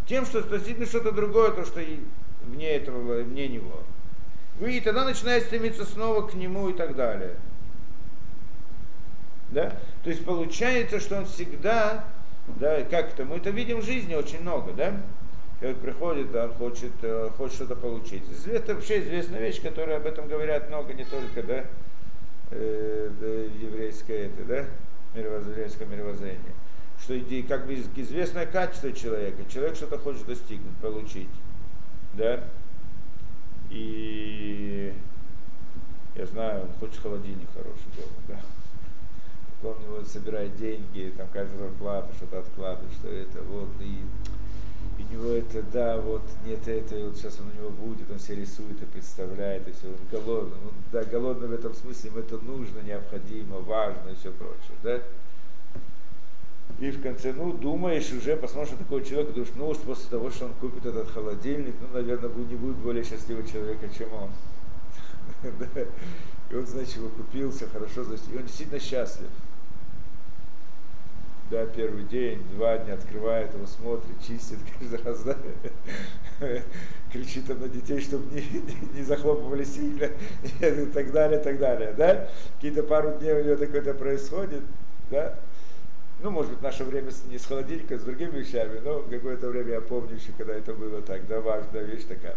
тем, 0.07 0.25
что 0.25 0.41
достигнет 0.43 0.89
что-то 0.89 1.11
другое, 1.11 1.51
то, 1.51 1.65
что 1.65 1.81
вне 2.43 2.69
этого, 2.69 3.21
вне 3.23 3.47
него. 3.47 3.83
И 4.59 4.79
тогда 4.81 5.05
начинает 5.05 5.45
стремиться 5.45 5.85
снова 5.85 6.27
к 6.27 6.33
нему 6.33 6.69
и 6.69 6.73
так 6.73 6.95
далее. 6.95 7.35
Да? 9.49 9.73
То 10.03 10.09
есть 10.09 10.23
получается, 10.25 10.99
что 10.99 11.17
он 11.17 11.25
всегда, 11.25 12.05
да, 12.59 12.83
как 12.83 13.13
это, 13.13 13.25
мы 13.25 13.37
это 13.37 13.49
видим 13.49 13.79
в 13.79 13.85
жизни 13.85 14.15
очень 14.15 14.41
много, 14.41 14.73
да? 14.73 14.93
Человек 15.59 15.79
приходит, 15.79 16.33
он 16.33 16.53
хочет, 16.53 16.91
э, 17.01 17.29
хочет 17.37 17.55
что-то 17.55 17.75
получить. 17.75 18.23
Это 18.45 18.75
вообще 18.75 19.01
известная 19.01 19.41
вещь, 19.41 19.61
которая 19.61 19.97
об 19.97 20.05
этом 20.05 20.27
говорят 20.29 20.69
много, 20.69 20.93
не 20.93 21.03
только, 21.03 21.43
да, 21.43 21.65
э, 22.51 23.11
да 23.19 23.27
еврейское 23.27 24.27
это, 24.27 24.45
да, 24.45 24.65
мировоззренческое 25.19 25.87
мировоззрение. 25.87 26.53
Что 27.01 27.13
как 27.47 27.65
бы 27.65 27.73
известное 27.73 28.45
качество 28.45 28.93
человека, 28.93 29.43
человек 29.51 29.75
что-то 29.75 29.97
хочет 29.97 30.25
достигнуть, 30.25 30.75
получить, 30.77 31.29
да, 32.13 32.41
и 33.69 34.93
я 36.15 36.25
знаю, 36.25 36.63
он 36.63 36.69
хочет 36.79 37.01
холодильник 37.01 37.47
хороший 37.53 37.89
дома, 37.95 38.19
да. 38.29 38.39
Он 39.61 39.75
его 39.83 40.05
собирает 40.05 40.55
деньги, 40.55 41.13
там 41.17 41.27
каждую 41.33 41.59
зарплату 41.59 42.13
что-то 42.15 42.39
откладывает, 42.39 42.93
что 42.93 43.09
это 43.09 43.41
вот, 43.41 43.69
и 43.81 43.99
у 44.99 45.13
него 45.13 45.31
это, 45.31 45.61
да, 45.63 45.97
вот 45.97 46.21
нет 46.45 46.67
этого, 46.67 46.99
и 46.99 47.03
вот 47.03 47.17
сейчас 47.17 47.39
он 47.39 47.47
у 47.47 47.61
него 47.61 47.69
будет, 47.69 48.09
он 48.11 48.19
себе 48.19 48.37
рисует 48.37 48.81
и 48.81 48.85
представляет, 48.85 49.67
и 49.67 49.71
все, 49.71 49.87
он 49.87 49.95
голодный, 50.11 50.57
он, 50.57 50.73
да, 50.91 51.03
голодный 51.03 51.47
в 51.47 51.53
этом 51.53 51.73
смысле, 51.73 52.09
ему 52.09 52.19
это 52.19 52.37
нужно, 52.37 52.79
необходимо, 52.79 53.59
важно 53.59 54.09
и 54.09 54.15
все 54.15 54.31
прочее, 54.31 54.77
да. 54.83 55.01
И 56.79 56.91
в 56.91 57.01
конце, 57.01 57.33
ну, 57.33 57.51
думаешь 57.51 58.11
уже, 58.11 58.37
посмотришь 58.37 58.71
на 58.71 58.77
такого 58.77 59.03
человека, 59.03 59.33
думаешь, 59.33 59.53
ну 59.55 59.69
уж 59.69 59.77
после 59.77 60.09
того, 60.09 60.29
что 60.29 60.45
он 60.45 60.53
купит 60.53 60.85
этот 60.85 61.09
холодильник, 61.11 61.75
ну, 61.81 61.87
наверное, 61.93 62.29
не 62.29 62.55
будет 62.55 62.77
более 62.77 63.03
счастливого 63.03 63.45
человека, 63.47 63.89
чем 63.97 64.07
он. 64.13 64.29
И 66.51 66.55
он, 66.55 66.65
значит, 66.65 66.95
его 66.95 67.09
купил, 67.09 67.51
все 67.51 67.67
хорошо, 67.67 68.01
и 68.01 68.37
он 68.37 68.43
действительно 68.43 68.79
счастлив. 68.79 69.27
Да, 71.49 71.65
первый 71.65 72.03
день, 72.03 72.43
два 72.55 72.77
дня 72.77 72.93
открывает 72.93 73.51
его, 73.55 73.65
смотрит, 73.65 74.15
чистит 74.25 74.59
каждый 74.77 75.03
раз, 75.03 75.23
да, 75.23 75.35
кричит 77.11 77.47
там 77.47 77.59
на 77.59 77.67
детей, 77.67 77.99
чтобы 78.01 78.31
не, 78.35 78.41
не, 78.41 78.97
не 78.99 79.03
захлопывали 79.03 79.63
сильно, 79.63 80.05
и 80.61 80.85
так 80.93 81.11
далее, 81.11 81.39
так 81.39 81.57
далее, 81.57 81.93
да. 81.97 82.29
Какие-то 82.55 82.83
пару 82.83 83.13
дней 83.13 83.33
у 83.33 83.43
него 83.43 83.55
такое-то 83.55 83.95
происходит, 83.95 84.61
да, 85.09 85.39
ну, 86.21 86.29
может 86.29 86.51
быть, 86.51 86.61
наше 86.61 86.83
время 86.83 87.11
не 87.29 87.39
с 87.39 87.45
холодильника, 87.45 87.97
с 87.97 88.03
другими 88.03 88.39
вещами, 88.39 88.79
но 88.83 88.99
какое-то 88.99 89.47
время 89.47 89.71
я 89.71 89.81
помню 89.81 90.15
еще, 90.15 90.31
когда 90.37 90.53
это 90.53 90.73
было 90.73 91.01
так, 91.01 91.25
да, 91.27 91.41
важная 91.41 91.83
вещь 91.83 92.03
такая. 92.03 92.35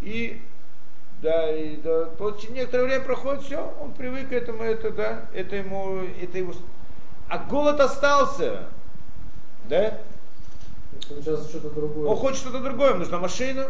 И 0.00 0.40
да, 1.20 1.50
и 1.50 1.76
да, 1.76 2.10
очень 2.18 2.52
некоторое 2.52 2.84
время 2.84 3.04
проходит, 3.04 3.42
все, 3.42 3.74
он 3.80 3.92
привык 3.92 4.28
к 4.28 4.32
этому, 4.32 4.62
это, 4.62 4.90
да, 4.90 5.28
это 5.32 5.56
ему, 5.56 6.02
это 6.20 6.38
его, 6.38 6.52
а 7.28 7.38
голод 7.38 7.80
остался, 7.80 8.64
да? 9.68 9.98
Сейчас 11.08 11.48
что-то 11.48 11.70
другое. 11.70 12.08
Он 12.08 12.16
хочет 12.16 12.38
что-то 12.38 12.60
другое, 12.60 12.90
ему 12.90 13.00
нужна 13.00 13.18
машина, 13.18 13.68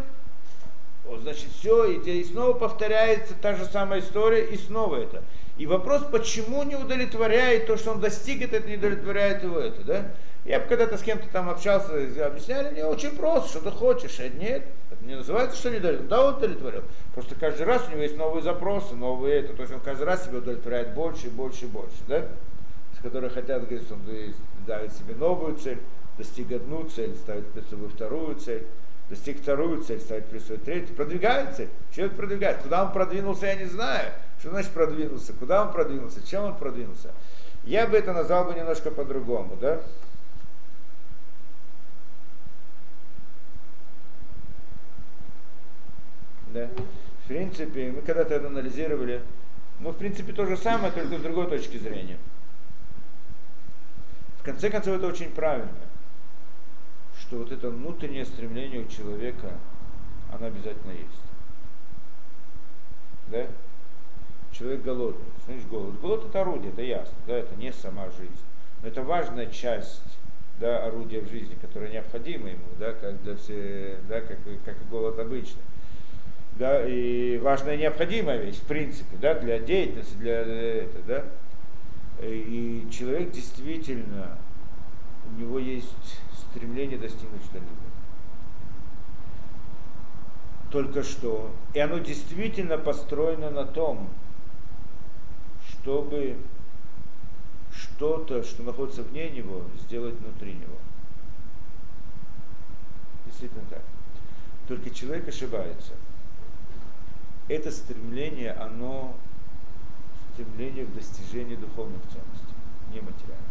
вот, 1.05 1.21
значит, 1.21 1.49
все, 1.59 1.85
и, 1.85 1.99
и 1.99 2.25
снова 2.25 2.53
повторяется 2.53 3.35
та 3.41 3.55
же 3.55 3.65
самая 3.67 4.01
история, 4.01 4.45
и 4.45 4.57
снова 4.57 4.97
это. 4.97 5.23
И 5.57 5.67
вопрос, 5.67 6.03
почему 6.11 6.63
не 6.65 6.77
удовлетворяет 6.77 7.67
то, 7.67 7.77
что 7.77 7.93
он 7.93 8.01
достиг, 8.01 8.43
это 8.43 8.67
не 8.67 8.77
удовлетворяет 8.77 9.43
его 9.43 9.59
это, 9.59 9.83
да? 9.85 10.11
Я 10.45 10.61
когда-то 10.61 10.97
с 10.97 11.03
кем-то 11.03 11.27
там 11.33 11.49
общался, 11.49 11.93
объясняли 11.93 12.71
мне 12.71 12.85
очень 12.85 13.11
просто, 13.11 13.49
что 13.49 13.61
ты 13.61 13.71
хочешь, 13.71 14.21
а 14.21 14.29
нет, 14.29 14.65
это 14.93 15.05
не 15.05 15.17
называется, 15.17 15.57
что 15.57 15.71
не 15.71 15.79
удовлетворил. 15.79 16.09
Да, 16.09 16.27
он 16.29 16.35
удовлетворил. 16.37 16.83
Просто 17.15 17.35
каждый 17.35 17.67
раз 17.67 17.83
у 17.89 17.91
него 17.91 18.03
есть 18.03 18.17
новые 18.17 18.43
запросы, 18.43 18.95
новые 18.95 19.41
это, 19.41 19.55
то 19.55 19.63
есть 19.63 19.75
он 19.75 19.81
каждый 19.81 20.05
раз 20.05 20.25
себе 20.25 20.39
удовлетворяет 20.39 20.95
больше 20.95 21.27
и 21.27 21.31
больше 21.31 21.65
и 21.65 21.69
больше, 21.69 21.97
да? 22.07 22.27
С 23.07 23.09
которой 23.09 23.31
хотят, 23.31 23.69
говорит, 23.69 23.93
он 23.93 24.01
давит 24.67 24.93
себе 24.93 25.15
новую 25.15 25.55
цель, 25.55 25.79
достиг 26.19 26.51
одну 26.51 26.89
цель, 26.89 27.15
ставит 27.15 27.47
перед 27.53 27.69
собой 27.69 27.89
вторую 27.89 28.35
цель, 28.35 28.67
достиг 29.09 29.41
вторую 29.41 29.85
цель, 29.85 30.01
ставит 30.01 30.27
перед 30.27 30.43
собой 30.43 30.59
третью, 30.59 30.97
продвигает 30.97 31.55
цель. 31.55 31.69
Человек 31.95 32.17
продвигает. 32.17 32.63
Куда 32.63 32.85
он 32.85 32.93
продвинулся, 32.93 33.47
я 33.47 33.55
не 33.55 33.67
знаю. 33.67 34.13
Что 34.41 34.51
значит 34.51 34.73
продвинулся? 34.73 35.33
Куда 35.35 35.63
он 35.63 35.73
продвинулся? 35.73 36.27
Чем 36.27 36.47
он 36.47 36.57
продвинулся? 36.57 37.13
Я 37.63 37.87
бы 37.87 37.97
это 37.97 38.13
назвал 38.13 38.47
бы 38.47 38.55
немножко 38.55 38.91
по-другому, 38.91 39.57
да? 39.61 39.81
Да. 46.53 46.69
В 47.25 47.29
принципе, 47.29 47.93
мы 47.93 48.03
когда-то 48.03 48.35
это 48.35 48.49
анализировали, 48.49 49.23
ну, 49.79 49.91
в 49.93 49.97
принципе, 49.97 50.33
то 50.33 50.45
же 50.45 50.57
самое, 50.57 50.93
только 50.93 51.19
с 51.19 51.21
другой 51.21 51.47
точки 51.47 51.77
зрения. 51.77 52.19
Конце 54.47 54.71
концов, 54.71 54.99
это 54.99 55.09
очень 55.09 55.33
правильно, 55.33 55.69
что 57.19 57.39
вот 57.39 57.51
это 57.51 57.69
внутреннее 57.69 58.25
стремление 58.25 58.83
у 58.83 58.87
человека, 58.87 59.51
оно 60.33 60.47
обязательно 60.47 60.93
есть. 60.93 61.25
Да? 63.27 63.45
Человек 64.53 64.83
голодный. 64.83 65.25
Значит, 65.47 65.69
голод. 65.69 65.99
Голод 65.99 66.27
это 66.27 66.43
орудие, 66.43 66.71
это 66.71 66.83
ясно, 66.83 67.17
да, 67.27 67.39
это 67.39 67.57
не 67.57 67.73
сама 67.73 68.05
жизнь. 68.17 68.39
Но 68.83 68.89
это 68.89 69.03
важная 69.03 69.47
часть 69.47 70.17
да, 70.61 70.87
орудия 70.87 71.23
в 71.23 71.29
жизни, 71.29 71.59
которая 71.61 71.91
необходима 71.91 72.51
ему, 72.51 72.67
да, 72.79 72.93
как 72.93 73.21
для 73.25 73.35
все, 73.35 73.99
да, 74.09 74.21
как, 74.21 74.39
как 74.65 74.77
и 74.77 74.89
голод 74.89 75.19
обычный. 75.19 75.63
Да, 76.53 76.87
и 76.87 77.39
важная 77.39 77.77
необходимая 77.77 78.41
вещь, 78.41 78.59
в 78.59 78.67
принципе, 78.69 79.17
да, 79.21 79.35
для 79.35 79.59
деятельности, 79.59 80.15
для 80.15 80.43
этого, 80.43 81.03
да. 81.09 81.25
И 82.21 82.87
человек 82.91 83.33
действительно, 83.33 84.39
у 85.29 85.41
него 85.41 85.59
есть 85.59 86.21
стремление 86.53 86.99
достигнуть 86.99 87.43
что-либо 87.45 87.87
только 90.77 91.03
что. 91.03 91.51
И 91.73 91.79
оно 91.79 91.99
действительно 91.99 92.79
построено 92.79 93.51
на 93.51 93.65
том, 93.65 94.11
чтобы 95.69 96.37
что-то, 97.73 98.43
что 98.45 98.63
находится 98.63 99.03
вне 99.03 99.31
него, 99.31 99.63
сделать 99.81 100.17
внутри 100.17 100.53
него. 100.53 100.77
Действительно 103.25 103.63
так. 103.71 103.83
Только 104.69 104.91
человек 104.91 105.29
ошибается. 105.29 105.93
Это 107.49 107.71
стремление, 107.71 108.53
оно 108.53 109.17
стремление 110.37 110.85
к 110.85 110.95
достижению 110.95 111.57
духовных 111.59 112.01
ценностей, 112.03 112.55
не 112.93 113.01
материальных. 113.01 113.47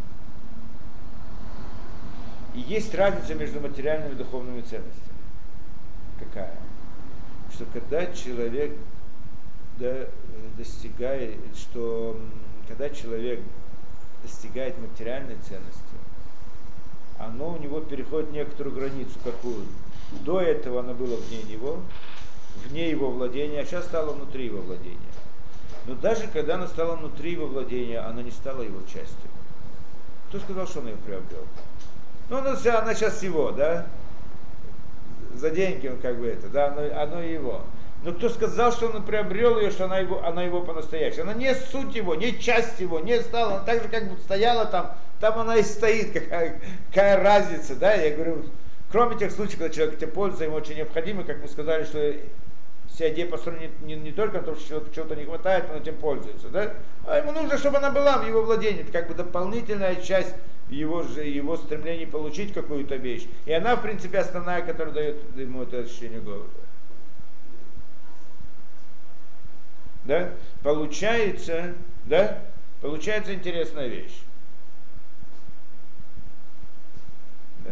И 2.53 2.59
есть 2.59 2.93
разница 2.93 3.33
между 3.33 3.59
материальными 3.59 4.13
и 4.13 4.17
духовными 4.17 4.61
ценностями. 4.61 5.17
Какая? 6.19 6.57
Что 7.51 7.65
когда 7.73 8.05
человек 8.13 8.77
да, 9.77 10.05
достигает, 10.57 11.37
что 11.55 12.19
когда 12.67 12.89
человек 12.89 13.41
достигает 14.21 14.79
материальной 14.79 15.35
ценности, 15.37 15.81
оно 17.17 17.53
у 17.53 17.57
него 17.57 17.81
переходит 17.81 18.31
некоторую 18.31 18.75
границу, 18.75 19.17
какую 19.23 19.65
до 20.21 20.39
этого 20.39 20.81
оно 20.81 20.93
было 20.93 21.17
вне 21.17 21.43
него, 21.43 21.79
вне 22.67 22.89
его 22.89 23.09
владения, 23.09 23.61
а 23.61 23.65
сейчас 23.65 23.85
стало 23.85 24.13
внутри 24.13 24.45
его 24.45 24.61
владения. 24.61 25.14
Но 25.87 25.95
даже 25.95 26.27
когда 26.27 26.55
оно 26.55 26.67
стало 26.67 26.95
внутри 26.95 27.31
его 27.31 27.47
владения, 27.47 27.99
оно 27.99 28.21
не 28.21 28.31
стало 28.31 28.61
его 28.63 28.81
частью. 28.81 29.29
Кто 30.29 30.39
сказал, 30.39 30.67
что 30.67 30.79
он 30.79 30.87
ее 30.87 30.97
приобрел? 30.97 31.45
Ну, 32.29 32.37
она, 32.37 32.55
она 32.79 32.95
сейчас 32.95 33.21
его, 33.21 33.51
да? 33.51 33.85
За 35.35 35.49
деньги 35.51 35.87
он 35.87 35.97
как 35.99 36.17
бы 36.17 36.27
это, 36.27 36.47
да, 36.49 36.67
оно, 36.67 37.01
оно 37.01 37.21
его. 37.21 37.61
Но 38.03 38.13
кто 38.13 38.29
сказал, 38.29 38.71
что 38.71 38.87
он 38.87 39.03
приобрел 39.03 39.59
ее, 39.59 39.71
что 39.71 39.85
она 39.85 39.99
его, 39.99 40.23
она 40.25 40.43
его 40.43 40.61
по-настоящему? 40.61 41.23
Она 41.23 41.33
не 41.33 41.53
суть 41.53 41.95
его, 41.95 42.15
не 42.15 42.39
часть 42.39 42.79
его, 42.79 42.99
не 42.99 43.19
стала, 43.21 43.55
она 43.55 43.63
так 43.63 43.83
же 43.83 43.89
как 43.89 44.09
бы 44.09 44.17
стояла 44.19 44.65
там, 44.65 44.95
там 45.19 45.39
она 45.39 45.57
и 45.57 45.63
стоит, 45.63 46.13
какая, 46.13 46.61
какая 46.89 47.21
разница, 47.21 47.75
да, 47.75 47.93
я 47.93 48.15
говорю, 48.15 48.45
кроме 48.91 49.17
тех 49.17 49.31
случаев, 49.31 49.59
когда 49.59 49.73
человек 49.73 49.97
этим 49.97 50.11
пользуется, 50.11 50.45
ему 50.45 50.55
очень 50.55 50.75
необходимо, 50.75 51.23
как 51.23 51.41
мы 51.41 51.47
сказали, 51.47 51.83
что 51.85 52.13
вся 52.95 53.09
идея 53.09 53.27
построена 53.27 53.59
не, 53.81 53.95
не, 53.95 54.01
не 54.01 54.11
только 54.11 54.39
на 54.39 54.43
том, 54.43 54.55
что 54.55 54.67
человеку 54.67 54.95
чего-то 54.95 55.15
не 55.15 55.25
хватает, 55.25 55.65
он 55.69 55.81
этим 55.81 55.95
пользуется, 55.97 56.49
да, 56.49 56.73
а 57.05 57.19
ему 57.19 57.31
нужно, 57.31 57.57
чтобы 57.59 57.77
она 57.77 57.91
была 57.91 58.17
в 58.17 58.27
его 58.27 58.41
владении, 58.41 58.81
это 58.81 58.91
как 58.91 59.07
бы 59.07 59.13
дополнительная 59.13 59.95
часть 59.97 60.33
его, 60.69 61.03
же, 61.03 61.23
его 61.23 61.57
стремления 61.57 62.07
получить 62.07 62.53
какую-то 62.53 62.95
вещь. 62.95 63.27
И 63.45 63.53
она, 63.53 63.75
в 63.75 63.83
принципе, 63.83 64.17
основная, 64.17 64.63
которая 64.63 64.93
дает 64.95 65.17
ему 65.37 65.61
это 65.61 65.79
ощущение 65.79 66.19
голода. 66.19 66.49
да, 70.05 70.31
получается, 70.63 71.73
да, 72.05 72.43
получается 72.81 73.33
интересная 73.33 73.87
вещь. 73.87 74.21
Да. 77.63 77.71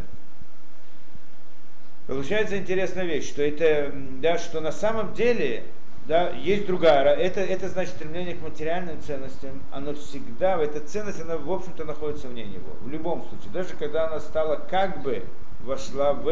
Получается 2.07 2.57
интересная 2.57 3.05
вещь, 3.05 3.29
что 3.29 3.41
это, 3.41 3.93
да, 4.21 4.37
что 4.37 4.59
на 4.59 4.73
самом 4.73 5.13
деле, 5.13 5.63
да, 6.05 6.31
есть 6.31 6.65
другая, 6.65 7.15
это, 7.15 7.39
это 7.39 7.69
значит 7.69 7.93
стремление 7.93 8.35
к 8.35 8.41
материальным 8.41 9.01
ценностям, 9.01 9.61
оно 9.71 9.93
всегда, 9.93 10.61
эта 10.61 10.81
ценность, 10.81 11.21
она 11.21 11.37
в 11.37 11.49
общем-то 11.49 11.85
находится 11.85 12.27
вне 12.27 12.43
него, 12.43 12.75
в 12.81 12.89
любом 12.89 13.21
случае, 13.29 13.51
даже 13.53 13.75
когда 13.75 14.07
она 14.07 14.19
стала 14.19 14.57
как 14.69 15.01
бы 15.01 15.23
вошла 15.61 16.11
в, 16.11 16.25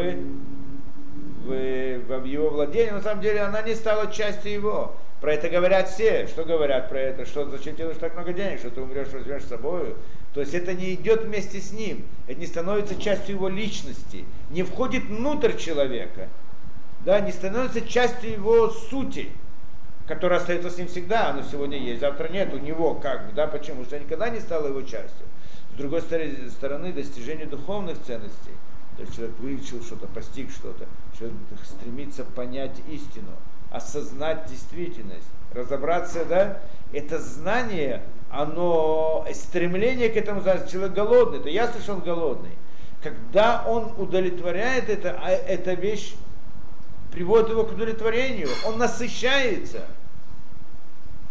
в, 1.44 1.46
в 1.46 2.24
его 2.24 2.50
владение, 2.50 2.92
на 2.92 3.00
самом 3.00 3.22
деле 3.22 3.40
она 3.40 3.62
не 3.62 3.74
стала 3.74 4.12
частью 4.12 4.52
его. 4.52 4.94
Про 5.22 5.34
это 5.34 5.48
говорят 5.48 5.88
все. 5.88 6.26
Что 6.26 6.44
говорят 6.44 6.88
про 6.88 6.98
это? 6.98 7.24
Что 7.26 7.48
зачем 7.48 7.76
нужно 7.78 7.94
так 7.94 8.14
много 8.14 8.32
денег, 8.32 8.58
что 8.58 8.70
ты 8.70 8.80
умрешь, 8.80 9.06
возьмешь 9.12 9.44
с 9.44 9.48
собой? 9.48 9.94
То 10.34 10.40
есть 10.40 10.54
это 10.54 10.72
не 10.72 10.94
идет 10.94 11.24
вместе 11.24 11.60
с 11.60 11.72
ним, 11.72 12.04
это 12.26 12.40
не 12.40 12.46
становится 12.46 13.00
частью 13.00 13.36
его 13.36 13.48
личности, 13.48 14.24
не 14.50 14.62
входит 14.62 15.04
внутрь 15.04 15.56
человека, 15.56 16.28
да, 17.04 17.20
не 17.20 17.32
становится 17.32 17.82
частью 17.82 18.32
его 18.32 18.70
сути, 18.70 19.28
которая 20.06 20.40
остается 20.40 20.70
с 20.70 20.78
ним 20.78 20.88
всегда, 20.88 21.30
она 21.30 21.42
сегодня 21.42 21.76
есть, 21.76 22.00
завтра 22.00 22.28
нет, 22.28 22.52
у 22.54 22.58
него 22.58 22.94
как 22.94 23.26
бы, 23.26 23.32
да, 23.32 23.46
почему? 23.46 23.82
Потому 23.82 23.86
что 23.86 23.98
никогда 23.98 24.30
не 24.30 24.40
стала 24.40 24.68
его 24.68 24.82
частью. 24.82 25.26
С 25.74 25.76
другой 25.76 26.02
стороны, 26.02 26.92
достижение 26.92 27.46
духовных 27.46 28.02
ценностей, 28.02 28.52
то 28.96 29.02
есть 29.02 29.14
человек 29.14 29.38
выучил 29.38 29.82
что-то, 29.82 30.06
постиг 30.06 30.50
что-то, 30.50 30.86
человек 31.18 31.36
стремится 31.64 32.24
понять 32.24 32.78
истину, 32.90 33.32
осознать 33.70 34.46
действительность, 34.46 35.26
разобраться, 35.52 36.24
да, 36.24 36.60
это 36.92 37.18
знание, 37.18 38.02
оно 38.32 39.26
стремление 39.34 40.08
к 40.08 40.16
этому, 40.16 40.42
человек 40.42 40.94
голодный, 40.94 41.38
то 41.38 41.50
ясно, 41.50 41.80
что 41.80 41.92
он 41.92 42.00
голодный. 42.00 42.52
Когда 43.02 43.62
он 43.66 43.92
удовлетворяет 43.98 44.88
это, 44.88 45.18
а 45.20 45.28
эта 45.28 45.74
вещь 45.74 46.14
приводит 47.12 47.50
его 47.50 47.64
к 47.64 47.72
удовлетворению, 47.72 48.48
он 48.64 48.78
насыщается. 48.78 49.84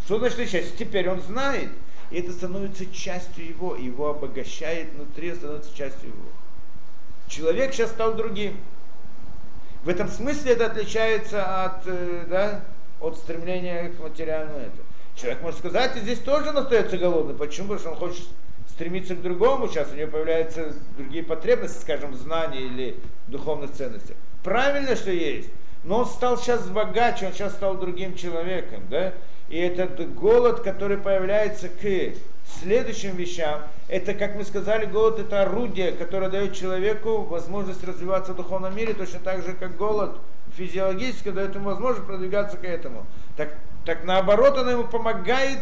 Что 0.05 0.20
значит 0.20 0.38
насыщается? 0.38 0.77
Теперь 0.77 1.10
он 1.10 1.22
знает, 1.22 1.70
и 2.12 2.20
это 2.20 2.31
становится 2.34 2.86
частью 2.86 3.48
его, 3.48 3.75
его 3.75 4.12
обогащает 4.12 4.93
внутри, 4.93 5.34
становится 5.34 5.75
частью 5.75 6.10
его. 6.10 6.29
Человек 7.27 7.74
сейчас 7.74 7.89
стал 7.89 8.13
другим. 8.13 8.58
В 9.84 9.89
этом 9.89 10.08
смысле 10.08 10.51
это 10.51 10.67
отличается 10.67 11.65
от, 11.65 11.81
э, 11.88 12.25
да, 12.29 12.62
от 13.00 13.17
стремления 13.17 13.89
к 13.89 14.00
материальному 14.00 14.60
этому. 14.60 14.90
Человек 15.21 15.43
может 15.43 15.59
сказать, 15.59 15.95
и 15.97 15.99
здесь 15.99 16.17
тоже 16.17 16.49
он 16.49 16.57
остается 16.57 16.97
голодным. 16.97 17.37
Почему? 17.37 17.75
Потому 17.75 17.79
что 17.79 17.89
он 17.91 17.95
хочет 17.95 18.25
стремиться 18.69 19.13
к 19.13 19.21
другому, 19.21 19.67
сейчас 19.67 19.91
у 19.91 19.95
него 19.95 20.09
появляются 20.09 20.73
другие 20.97 21.23
потребности, 21.23 21.79
скажем, 21.79 22.13
в 22.13 22.15
знании 22.15 22.61
или 22.61 22.95
духовных 23.27 23.71
ценностях. 23.71 24.15
Правильно, 24.43 24.95
что 24.95 25.11
есть. 25.11 25.49
Но 25.83 25.99
он 25.99 26.05
стал 26.07 26.39
сейчас 26.39 26.67
богаче, 26.67 27.27
он 27.27 27.33
сейчас 27.33 27.53
стал 27.53 27.75
другим 27.75 28.15
человеком, 28.15 28.81
да? 28.89 29.13
И 29.49 29.57
этот 29.59 30.11
голод, 30.15 30.61
который 30.61 30.97
появляется 30.97 31.69
к 31.69 32.13
следующим 32.59 33.15
вещам, 33.15 33.61
это, 33.89 34.15
как 34.15 34.35
мы 34.35 34.43
сказали, 34.43 34.85
голод 34.85 35.19
это 35.19 35.43
орудие, 35.43 35.91
которое 35.91 36.31
дает 36.31 36.55
человеку 36.55 37.21
возможность 37.21 37.83
развиваться 37.83 38.33
в 38.33 38.37
духовном 38.37 38.75
мире, 38.75 38.95
точно 38.95 39.19
так 39.19 39.43
же, 39.43 39.53
как 39.53 39.77
голод 39.77 40.17
физиологически 40.57 41.29
дает 41.29 41.53
ему 41.53 41.65
возможность 41.65 42.07
продвигаться 42.07 42.57
к 42.57 42.63
этому. 42.63 43.05
Так, 43.37 43.55
так 43.85 44.03
наоборот, 44.03 44.57
оно 44.57 44.71
ему 44.71 44.83
помогает 44.83 45.59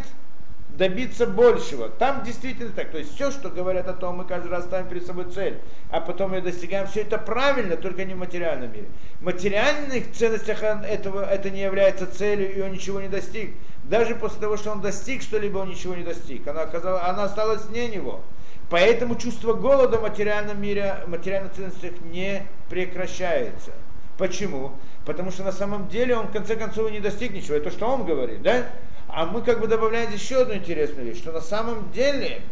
добиться 0.78 1.28
большего. 1.28 1.90
Там 1.90 2.24
действительно 2.24 2.72
так. 2.72 2.90
То 2.92 2.98
есть 2.98 3.14
все, 3.16 3.32
что 3.32 3.50
говорят 3.50 3.88
о 3.88 3.94
том, 3.94 4.18
мы 4.18 4.26
каждый 4.26 4.50
раз 4.50 4.66
ставим 4.66 4.88
перед 4.88 5.06
собой 5.06 5.26
цель, 5.26 5.60
а 5.90 6.00
потом 6.00 6.34
ее 6.34 6.42
достигаем, 6.42 6.88
все 6.88 7.02
это 7.02 7.18
правильно, 7.18 7.76
только 7.76 8.06
не 8.06 8.14
в 8.14 8.18
материальном 8.18 8.72
мире. 8.72 8.88
В 9.20 9.24
материальных 9.26 10.12
ценностях 10.14 10.64
этого, 10.64 11.24
это 11.26 11.50
не 11.50 11.62
является 11.62 12.08
целью, 12.08 12.56
и 12.56 12.62
он 12.62 12.72
ничего 12.72 13.02
не 13.02 13.10
достиг. 13.10 13.52
Даже 13.84 14.16
после 14.16 14.40
того, 14.40 14.58
что 14.58 14.72
он 14.72 14.82
достиг 14.82 15.22
что-либо, 15.22 15.58
он 15.58 15.70
ничего 15.70 15.96
не 15.96 16.04
достиг. 16.04 16.48
Она, 16.48 16.62
оказалась, 16.62 17.04
она 17.04 17.24
осталась 17.24 17.70
не 17.70 17.88
него. 17.88 18.22
Поэтому 18.70 19.16
чувство 19.16 19.54
голода 19.54 19.98
в 19.98 20.04
материальном 20.04 20.62
мире, 20.62 20.98
в 21.06 21.10
материальных 21.10 21.54
ценностях 21.54 21.92
не 22.04 22.44
прекращается. 22.70 23.72
Почему? 24.18 24.74
Потому 25.10 25.32
что 25.32 25.44
на 25.44 25.52
самом 25.52 25.88
деле 25.88 26.16
он 26.16 26.28
в 26.28 26.32
конце 26.32 26.56
концов 26.56 26.92
не 26.92 27.00
достиг 27.00 27.34
ничего. 27.34 27.56
Это 27.56 27.72
что 27.72 27.88
он 27.88 28.06
говорит, 28.06 28.44
да? 28.44 28.68
А 29.08 29.26
мы 29.26 29.42
как 29.42 29.60
бы 29.60 29.66
добавляем 29.66 30.14
еще 30.14 30.44
одну 30.44 30.54
интересную 30.54 31.08
вещь, 31.08 31.18
что 31.18 31.32
на 31.32 31.42
самом 31.42 31.92
деле, 31.92 32.44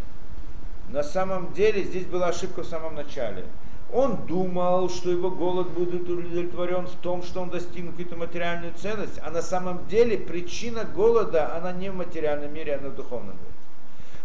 на 0.90 1.04
самом 1.04 1.54
деле 1.54 1.84
здесь 1.84 2.08
была 2.08 2.30
ошибка 2.30 2.64
в 2.64 2.66
самом 2.66 2.96
начале. 2.96 3.46
Он 3.94 4.26
думал, 4.26 4.90
что 4.90 5.12
его 5.12 5.30
голод 5.30 5.68
будет 5.68 6.10
удовлетворен 6.10 6.88
в 6.88 6.96
том, 6.96 7.22
что 7.22 7.44
он 7.44 7.52
достигнет 7.52 7.92
какую-то 7.92 8.16
материальную 8.16 8.74
ценность, 8.74 9.20
а 9.22 9.30
на 9.30 9.44
самом 9.44 9.86
деле 9.86 10.18
причина 10.18 10.84
голода, 10.84 11.56
она 11.56 11.72
не 11.72 11.92
в 11.92 11.96
материальном 11.96 12.52
мире, 12.52 12.78
она 12.78 12.90
в 12.90 12.96
духовном 12.96 13.36
мире. 13.36 13.54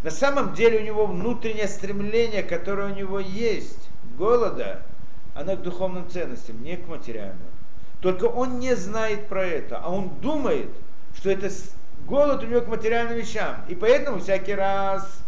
На 0.04 0.10
самом 0.10 0.54
деле 0.54 0.78
у 0.78 0.82
него 0.82 1.04
внутреннее 1.04 1.68
стремление, 1.68 2.42
которое 2.42 2.94
у 2.94 2.96
него 2.96 3.20
есть, 3.20 3.90
голода, 4.16 4.80
она 5.34 5.54
к 5.54 5.60
духовным 5.60 6.08
ценностям, 6.08 6.62
не 6.62 6.78
к 6.78 6.88
материальным. 6.88 7.51
Только 8.02 8.25
он 8.25 8.59
не 8.59 8.75
знает 8.75 9.28
про 9.28 9.44
это, 9.47 9.78
а 9.78 9.88
он 9.88 10.11
думает, 10.21 10.68
что 11.16 11.30
это 11.30 11.49
голод 12.06 12.42
у 12.42 12.47
него 12.47 12.61
к 12.61 12.66
материальным 12.66 13.16
вещам. 13.16 13.64
И 13.68 13.76
поэтому 13.76 14.18
всякий 14.18 14.54
раз 14.54 15.23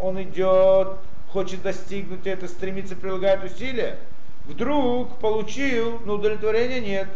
он 0.00 0.20
идет, 0.20 0.94
хочет 1.30 1.62
достигнуть 1.62 2.26
это, 2.26 2.48
стремится, 2.48 2.96
прилагает 2.96 3.44
усилия, 3.44 4.00
вдруг 4.44 5.18
получил, 5.20 6.00
но 6.04 6.14
удовлетворения 6.14 6.80
нет. 6.80 7.08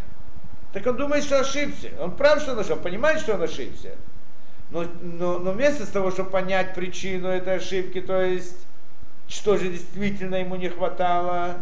Так 0.73 0.87
он 0.87 0.97
думает, 0.97 1.25
что 1.25 1.41
ошибся. 1.41 1.91
Он 2.00 2.13
прав, 2.13 2.41
что 2.41 2.52
он 2.52 2.61
ошибся, 2.61 2.80
понимает, 2.80 3.19
что 3.21 3.34
он 3.34 3.43
ошибся. 3.43 3.97
Но, 4.71 4.87
но, 5.02 5.41
но 5.41 5.50
вместо 5.50 5.93
того, 5.93 6.13
чтобы 6.13 6.30
понять 6.30 6.75
причину 6.75 7.26
этой 7.26 7.56
ошибки, 7.56 8.00
то 8.00 8.23
есть, 8.23 8.56
что 9.26 9.56
же 9.56 9.71
действительно 9.71 10.37
ему 10.37 10.54
не 10.54 10.69
хватало, 10.69 11.56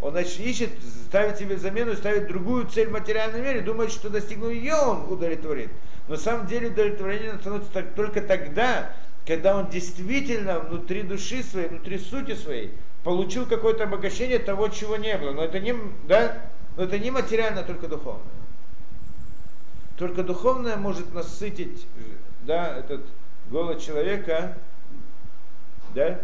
он 0.00 0.12
значит, 0.12 0.38
ищет, 0.40 0.70
ставит 1.06 1.38
себе 1.38 1.56
замену, 1.56 1.94
ставит 1.94 2.28
другую 2.28 2.66
цель 2.66 2.88
в 2.88 2.92
материальном 2.92 3.42
мире, 3.42 3.60
думает, 3.60 3.90
что 3.90 4.08
достигнув 4.08 4.52
ее, 4.52 4.74
он 4.74 5.12
удовлетворит. 5.12 5.70
Но 6.06 6.14
на 6.14 6.20
самом 6.20 6.46
деле 6.46 6.68
удовлетворение 6.68 7.34
становится 7.40 7.72
так, 7.72 7.94
только 7.94 8.20
тогда, 8.20 8.92
когда 9.26 9.56
он 9.56 9.68
действительно 9.68 10.60
внутри 10.60 11.02
души 11.02 11.42
своей, 11.42 11.68
внутри 11.68 11.98
сути 11.98 12.34
своей 12.34 12.72
получил 13.02 13.46
какое-то 13.46 13.84
обогащение 13.84 14.38
того, 14.38 14.68
чего 14.68 14.96
не 14.96 15.16
было. 15.18 15.32
Но 15.32 15.44
это 15.44 15.58
не, 15.58 15.74
да, 16.06 16.38
но 16.76 16.84
это 16.84 16.98
не 16.98 17.10
материально, 17.10 17.62
только 17.62 17.88
духовное. 17.88 18.22
Только 19.96 20.22
духовное 20.22 20.76
может 20.76 21.12
насытить 21.12 21.86
да, 22.42 22.78
этот 22.78 23.04
голод 23.50 23.82
человека, 23.82 24.56
да, 25.94 26.20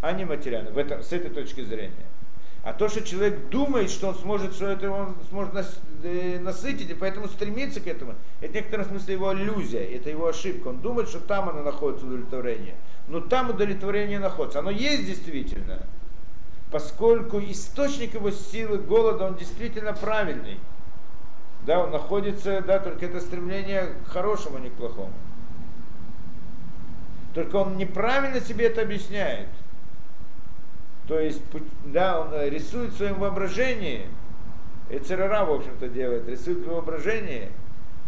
а 0.00 0.12
не 0.12 0.24
материально, 0.24 0.70
в 0.70 0.78
этом, 0.78 1.02
с 1.02 1.12
этой 1.12 1.30
точки 1.30 1.62
зрения. 1.62 2.09
А 2.62 2.74
то, 2.74 2.88
что 2.88 3.02
человек 3.02 3.48
думает, 3.48 3.90
что 3.90 4.08
он 4.08 4.14
сможет, 4.16 4.52
что 4.52 4.66
это 4.66 4.90
он 4.90 5.14
сможет 5.30 5.54
э, 6.02 6.38
насытить, 6.40 6.90
и 6.90 6.94
поэтому 6.94 7.26
стремится 7.28 7.80
к 7.80 7.86
этому, 7.86 8.14
это 8.42 8.52
в 8.52 8.54
некотором 8.54 8.84
смысле 8.84 9.14
его 9.14 9.32
иллюзия, 9.32 9.82
это 9.96 10.10
его 10.10 10.26
ошибка. 10.26 10.68
Он 10.68 10.80
думает, 10.80 11.08
что 11.08 11.20
там 11.20 11.48
оно 11.48 11.62
находится 11.62 12.06
удовлетворение. 12.06 12.74
Но 13.08 13.20
там 13.20 13.48
удовлетворение 13.48 14.18
находится. 14.18 14.58
Оно 14.58 14.70
есть 14.70 15.06
действительно, 15.06 15.86
поскольку 16.70 17.40
источник 17.40 18.12
его 18.12 18.30
силы 18.30 18.76
голода, 18.76 19.24
он 19.24 19.36
действительно 19.36 19.94
правильный. 19.94 20.58
Да, 21.64 21.82
он 21.84 21.90
находится, 21.90 22.60
да, 22.60 22.78
только 22.78 23.06
это 23.06 23.20
стремление 23.20 23.94
к 24.04 24.08
хорошему, 24.08 24.56
а 24.58 24.60
не 24.60 24.68
к 24.68 24.74
плохому. 24.74 25.12
Только 27.34 27.56
он 27.56 27.76
неправильно 27.78 28.40
себе 28.40 28.66
это 28.66 28.82
объясняет. 28.82 29.48
То 31.10 31.18
есть, 31.18 31.42
да, 31.86 32.20
он 32.20 32.32
э, 32.34 32.48
рисует 32.48 32.92
в 32.92 32.96
своем 32.96 33.18
воображении, 33.18 34.06
и 34.90 34.98
Церера, 35.00 35.44
в 35.44 35.50
общем-то, 35.50 35.88
делает, 35.88 36.28
рисует 36.28 36.58
в 36.58 36.68
воображении, 36.68 37.50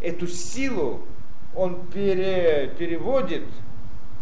эту 0.01 0.29
силу 0.29 1.05
он 1.57 1.85
пере, 1.89 2.73
переводит 2.79 3.43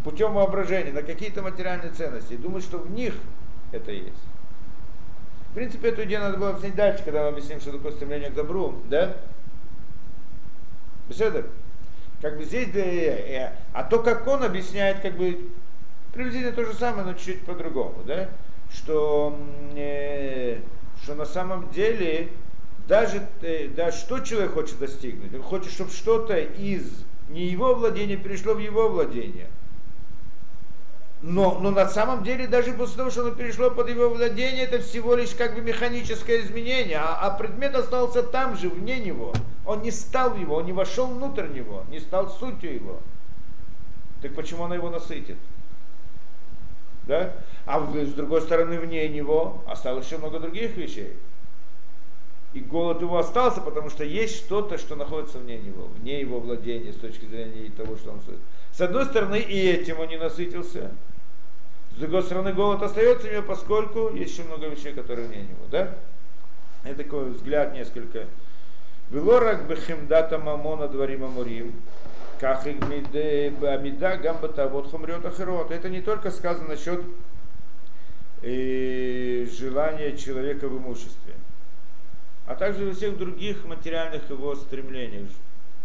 путем 0.03 0.33
воображения 0.33 0.93
на 0.93 1.03
какие-то 1.03 1.43
материальные 1.43 1.93
ценности 1.93 2.33
и 2.33 2.37
думает, 2.39 2.65
что 2.65 2.79
в 2.79 2.91
них 2.91 3.13
это 3.71 3.93
есть. 3.93 4.25
В 5.51 5.55
принципе, 5.57 5.89
эту 5.89 6.05
идею 6.05 6.23
надо 6.23 6.39
было 6.39 6.49
объяснить 6.49 6.75
дальше, 6.75 7.05
когда 7.05 7.25
мы 7.25 7.29
объясним, 7.29 7.61
что 7.61 7.73
такое 7.73 7.93
стремление 7.93 8.31
к 8.31 8.35
добру, 8.35 8.77
да? 8.89 9.15
Беседа? 11.07 11.45
Как 12.23 12.39
бы 12.39 12.45
здесь, 12.45 12.71
да, 12.73 12.81
э, 12.81 13.53
а 13.75 13.85
то, 13.85 13.99
как 13.99 14.27
он 14.27 14.43
объясняет, 14.43 15.01
как 15.01 15.19
бы 15.19 15.51
приблизительно 16.15 16.53
то 16.53 16.65
же 16.65 16.73
самое, 16.73 17.05
но 17.05 17.13
чуть-чуть 17.13 17.43
по-другому, 17.43 18.03
да? 18.07 18.31
Что, 18.75 19.39
э, 19.75 20.61
что 21.03 21.15
на 21.15 21.27
самом 21.27 21.71
деле 21.71 22.29
даже 22.89 23.27
э, 23.43 23.69
да, 23.69 23.93
что 23.93 24.21
человек 24.21 24.55
хочет 24.55 24.79
достигнуть, 24.79 25.35
он 25.35 25.43
хочет, 25.43 25.73
чтобы 25.73 25.91
что-то 25.91 26.39
из 26.39 27.05
не 27.29 27.47
его 27.47 27.75
владения 27.75 28.17
перешло 28.17 28.55
в 28.55 28.59
его 28.59 28.89
владение. 28.89 29.49
Но, 31.23 31.59
но 31.61 31.71
на 31.71 31.87
самом 31.87 32.25
деле, 32.25 32.47
даже 32.47 32.73
после 32.73 32.97
того, 32.97 33.11
что 33.11 33.21
оно 33.21 33.31
перешло 33.33 33.71
под 33.71 33.91
его 33.91 34.09
владение, 34.09 34.65
это 34.65 34.79
всего 34.79 35.15
лишь 35.15 35.35
как 35.35 35.55
бы 35.55 35.61
механическое 35.61 36.41
изменение, 36.41 36.99
а, 36.99 37.17
а 37.21 37.31
предмет 37.31 37.75
остался 37.75 38.23
там 38.23 38.57
же, 38.57 38.71
вне 38.71 38.99
него. 38.99 39.35
Он 39.67 39.83
не 39.83 39.91
стал 39.91 40.35
его, 40.35 40.57
он 40.57 40.65
не 40.65 40.73
вошел 40.73 41.07
внутрь 41.07 41.49
него, 41.49 41.85
не 41.91 42.01
стал 42.01 42.31
сутью 42.31 42.75
его. 42.75 43.01
Так 44.23 44.35
почему 44.35 44.65
она 44.65 44.77
его 44.77 44.89
насытит? 44.89 45.37
Да? 47.07 47.33
А 47.67 47.81
с 47.81 48.13
другой 48.13 48.41
стороны, 48.43 48.79
вне 48.79 49.09
него 49.09 49.63
осталось 49.67 50.07
еще 50.07 50.19
много 50.19 50.39
других 50.39 50.77
вещей. 50.77 51.15
И 52.53 52.61
голод 52.61 53.01
его 53.01 53.19
остался, 53.19 53.61
потому 53.61 53.91
что 53.91 54.05
есть 54.05 54.37
что-то, 54.37 54.77
что 54.77 54.97
находится 54.97 55.39
вне 55.39 55.59
него, 55.59 55.89
вне 56.01 56.21
его 56.21 56.41
владения, 56.41 56.93
с 56.93 56.97
точки 56.97 57.25
зрения 57.27 57.71
того, 57.71 57.97
что 57.97 58.11
он 58.11 58.21
стоит. 58.21 58.41
С 58.73 58.81
одной 58.81 59.05
стороны, 59.07 59.39
и 59.39 59.69
этим 59.69 60.01
он 60.01 60.09
не 60.09 60.17
насытился. 60.17 60.91
С 61.97 62.01
другой 62.01 62.23
стороны, 62.23 62.53
голод 62.53 62.83
остается 62.83 63.29
у 63.29 63.33
него, 63.33 63.43
поскольку 63.43 64.11
есть 64.15 64.33
еще 64.33 64.43
много 64.45 64.67
вещей, 64.67 64.93
которые 64.93 65.29
вне 65.29 65.43
него. 65.43 65.65
Да? 65.71 65.95
Это 66.83 67.05
такой 67.05 67.31
взгляд 67.31 67.73
несколько. 67.75 68.27
Велорак 69.11 69.69
бехемдата 69.69 70.39
мамона 70.39 70.89
дворима 70.89 71.29
мурим. 71.29 71.75
Как 72.41 72.67
амида 72.67 74.17
гамбата 74.17 74.67
вот 74.67 74.91
хумрет 74.91 75.27
ахирот. 75.27 75.71
Это 75.71 75.91
не 75.91 76.01
только 76.01 76.31
сказано 76.31 76.69
насчет 76.69 77.03
э, 78.41 79.47
желания 79.59 80.17
человека 80.17 80.67
в 80.67 80.79
имуществе, 80.79 81.35
а 82.47 82.55
также 82.55 82.87
во 82.87 82.95
всех 82.95 83.19
других 83.19 83.67
материальных 83.67 84.31
его 84.31 84.55
стремлениях. 84.55 85.29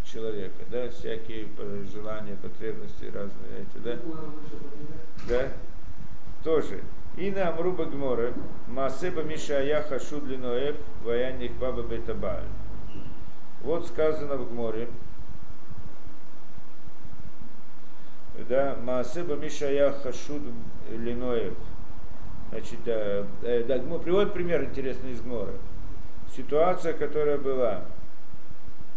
человека, 0.06 0.64
да, 0.72 0.88
всякие 0.90 1.48
желания, 1.92 2.38
потребности 2.42 3.06
разные 3.06 3.64
эти, 3.64 3.84
да, 3.84 3.98
да, 5.28 5.50
тоже. 6.44 6.80
И 7.18 7.32
на 7.32 7.50
Амруба 7.50 7.86
Гмора, 7.86 8.34
Маасеба 8.68 9.24
Мишая 9.24 9.82
Хашуд 9.84 10.26
Линоев, 10.26 10.78
Ваяних 11.04 11.52
Баба 11.54 11.82
Бетабаль. 11.82 12.44
Вот 13.62 13.88
сказано 13.88 14.38
в 14.38 14.50
Гморе, 14.50 14.88
да, 18.50 18.78
Маасеба 18.84 19.36
Мишая 19.36 19.92
Хашуд 19.92 20.42
Линоев. 20.92 21.54
Значит, 22.50 22.80
да, 22.86 23.26
э, 23.44 23.64
да, 23.68 23.80
приводит 24.00 24.34
пример 24.34 24.64
интересный 24.64 25.12
из 25.12 25.22
Гмора. 25.22 25.54
Ситуация, 26.36 26.94
которая 26.94 27.38
была 27.38 27.82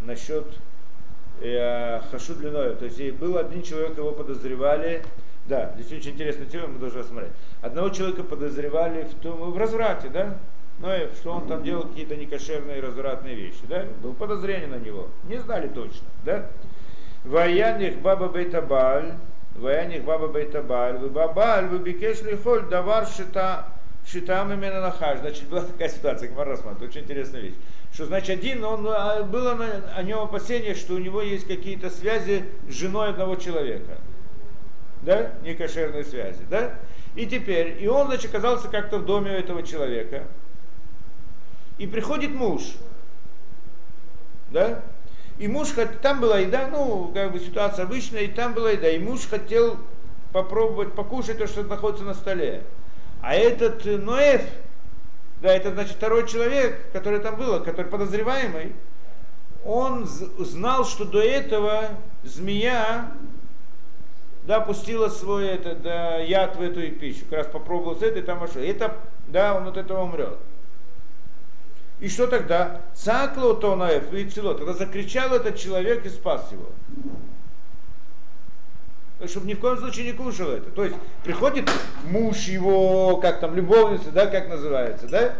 насчет 0.01 0.45
э, 1.41 1.99
Хашуд 2.11 2.39
Линоев. 2.39 2.77
То 2.77 2.85
есть 2.85 3.15
был 3.15 3.37
один 3.37 3.63
человек, 3.63 3.97
его 3.97 4.11
подозревали, 4.11 5.03
да, 5.45 5.73
здесь 5.75 5.99
очень 5.99 6.11
интересная 6.11 6.45
тема, 6.45 6.67
мы 6.67 6.79
должны 6.79 6.99
рассмотреть. 6.99 7.31
Одного 7.61 7.89
человека 7.89 8.23
подозревали 8.23 9.03
в, 9.03 9.15
том, 9.15 9.51
в 9.51 9.57
разврате, 9.57 10.09
да, 10.09 10.37
ну, 10.79 10.89
что 11.15 11.33
он 11.33 11.47
там 11.47 11.63
делал 11.63 11.83
какие-то 11.83 12.15
некошерные 12.15 12.79
развратные 12.79 13.35
вещи, 13.35 13.61
да, 13.67 13.85
было 14.01 14.13
подозрение 14.13 14.67
на 14.67 14.79
него, 14.79 15.07
не 15.27 15.37
знали 15.39 15.67
точно, 15.67 16.07
да. 16.23 16.45
Ваяних 17.25 17.99
баба 17.99 18.29
бейтабаль, 18.29 19.13
бейтабаль, 19.59 20.97
вы 20.97 21.09
бабаль, 21.09 21.67
вы 21.67 21.79
бикеш 21.79 22.21
лихоль, 22.21 22.67
давар 22.69 23.07
шита, 23.07 23.67
шитам 24.07 24.51
именно 24.51 24.81
нахаш. 24.81 25.19
Значит, 25.19 25.47
была 25.49 25.61
такая 25.61 25.89
ситуация, 25.89 26.29
Гмар 26.29 26.47
рассматривает, 26.47 26.91
очень 26.91 27.01
интересная 27.01 27.41
вещь. 27.41 27.55
Что 27.93 28.05
значит 28.05 28.29
один, 28.39 28.63
он, 28.63 28.87
а, 28.87 29.23
было 29.23 29.55
на, 29.55 29.93
о 29.95 30.03
нем 30.03 30.19
опасение, 30.19 30.75
что 30.75 30.93
у 30.93 30.99
него 30.99 31.21
есть 31.21 31.47
какие-то 31.47 31.89
связи 31.89 32.45
с 32.69 32.73
женой 32.73 33.09
одного 33.09 33.35
человека. 33.35 33.97
Да? 35.01 35.31
Некошерные 35.43 36.03
связи, 36.03 36.43
да? 36.49 36.75
И 37.15 37.25
теперь, 37.25 37.81
и 37.81 37.87
он, 37.87 38.07
значит, 38.07 38.29
оказался 38.29 38.67
как-то 38.67 38.99
в 38.99 39.05
доме 39.05 39.31
этого 39.31 39.63
человека. 39.63 40.23
И 41.77 41.87
приходит 41.87 42.31
муж, 42.31 42.61
да? 44.51 44.81
И 45.39 45.47
муж, 45.47 45.69
там 46.01 46.19
была 46.19 46.39
еда, 46.39 46.67
ну, 46.69 47.11
как 47.13 47.31
бы 47.31 47.39
ситуация 47.39 47.85
обычная, 47.85 48.21
и 48.21 48.27
там 48.27 48.53
была 48.53 48.71
еда. 48.71 48.89
И 48.89 48.99
муж 48.99 49.21
хотел 49.27 49.77
попробовать 50.33 50.93
покушать 50.93 51.37
то, 51.37 51.47
что 51.47 51.63
находится 51.63 52.03
на 52.03 52.13
столе. 52.13 52.63
А 53.21 53.33
этот 53.33 53.85
Ноэф, 53.85 54.41
да, 55.41 55.53
это 55.53 55.71
значит 55.71 55.95
второй 55.95 56.27
человек, 56.27 56.91
который 56.91 57.19
там 57.21 57.37
был, 57.37 57.63
который 57.63 57.87
подозреваемый, 57.87 58.73
он 59.63 60.05
знал, 60.05 60.85
что 60.85 61.05
до 61.05 61.21
этого 61.21 61.89
змея 62.23 63.11
да, 64.43 64.59
пустила 64.59 65.09
свой 65.09 65.47
это, 65.47 65.75
да, 65.75 66.17
яд 66.17 66.55
в 66.57 66.61
эту 66.61 66.81
пищу. 66.91 67.25
Как 67.29 67.39
раз 67.39 67.47
попробовал 67.47 67.95
с 67.95 68.01
этой, 68.01 68.23
там 68.23 68.39
вошел. 68.39 68.61
Это, 68.61 68.97
да, 69.27 69.55
он 69.55 69.67
от 69.67 69.77
этого 69.77 70.03
умрет. 70.03 70.37
И 71.99 72.07
что 72.07 72.27
тогда? 72.27 72.81
Цакло 72.93 73.55
тонаев 73.55 74.13
и 74.13 74.29
цело. 74.29 74.55
Тогда 74.55 74.73
закричал 74.73 75.33
этот 75.33 75.57
человек 75.57 76.05
и 76.05 76.09
спас 76.09 76.49
его. 76.51 76.69
Чтобы 79.27 79.47
ни 79.47 79.53
в 79.53 79.59
коем 79.59 79.77
случае 79.77 80.05
не 80.05 80.13
кушал 80.13 80.49
это. 80.49 80.71
То 80.71 80.85
есть 80.85 80.95
приходит 81.23 81.69
муж 82.05 82.37
его, 82.45 83.17
как 83.17 83.41
там, 83.41 83.53
любовница, 83.53 84.11
да, 84.11 84.27
как 84.27 84.47
называется, 84.47 85.07
да? 85.07 85.33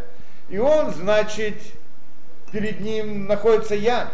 И 0.49 0.57
он, 0.57 0.91
значит, 0.93 1.55
перед 2.51 2.81
ним 2.81 3.27
находится 3.27 3.75
яд. 3.75 4.11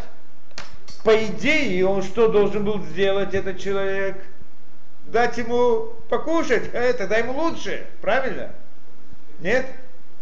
По 1.04 1.26
идее, 1.26 1.88
он 1.88 2.04
что 2.04 2.28
должен 2.28 2.64
был 2.64 2.84
сделать, 2.84 3.34
этот 3.34 3.60
человек? 3.60 4.24
Дать 5.06 5.38
ему 5.38 5.94
покушать, 6.10 6.70
а 6.74 6.78
это, 6.78 7.00
тогда 7.00 7.18
ему 7.18 7.34
лучше, 7.34 7.88
правильно? 8.02 8.52
Нет? 9.40 9.66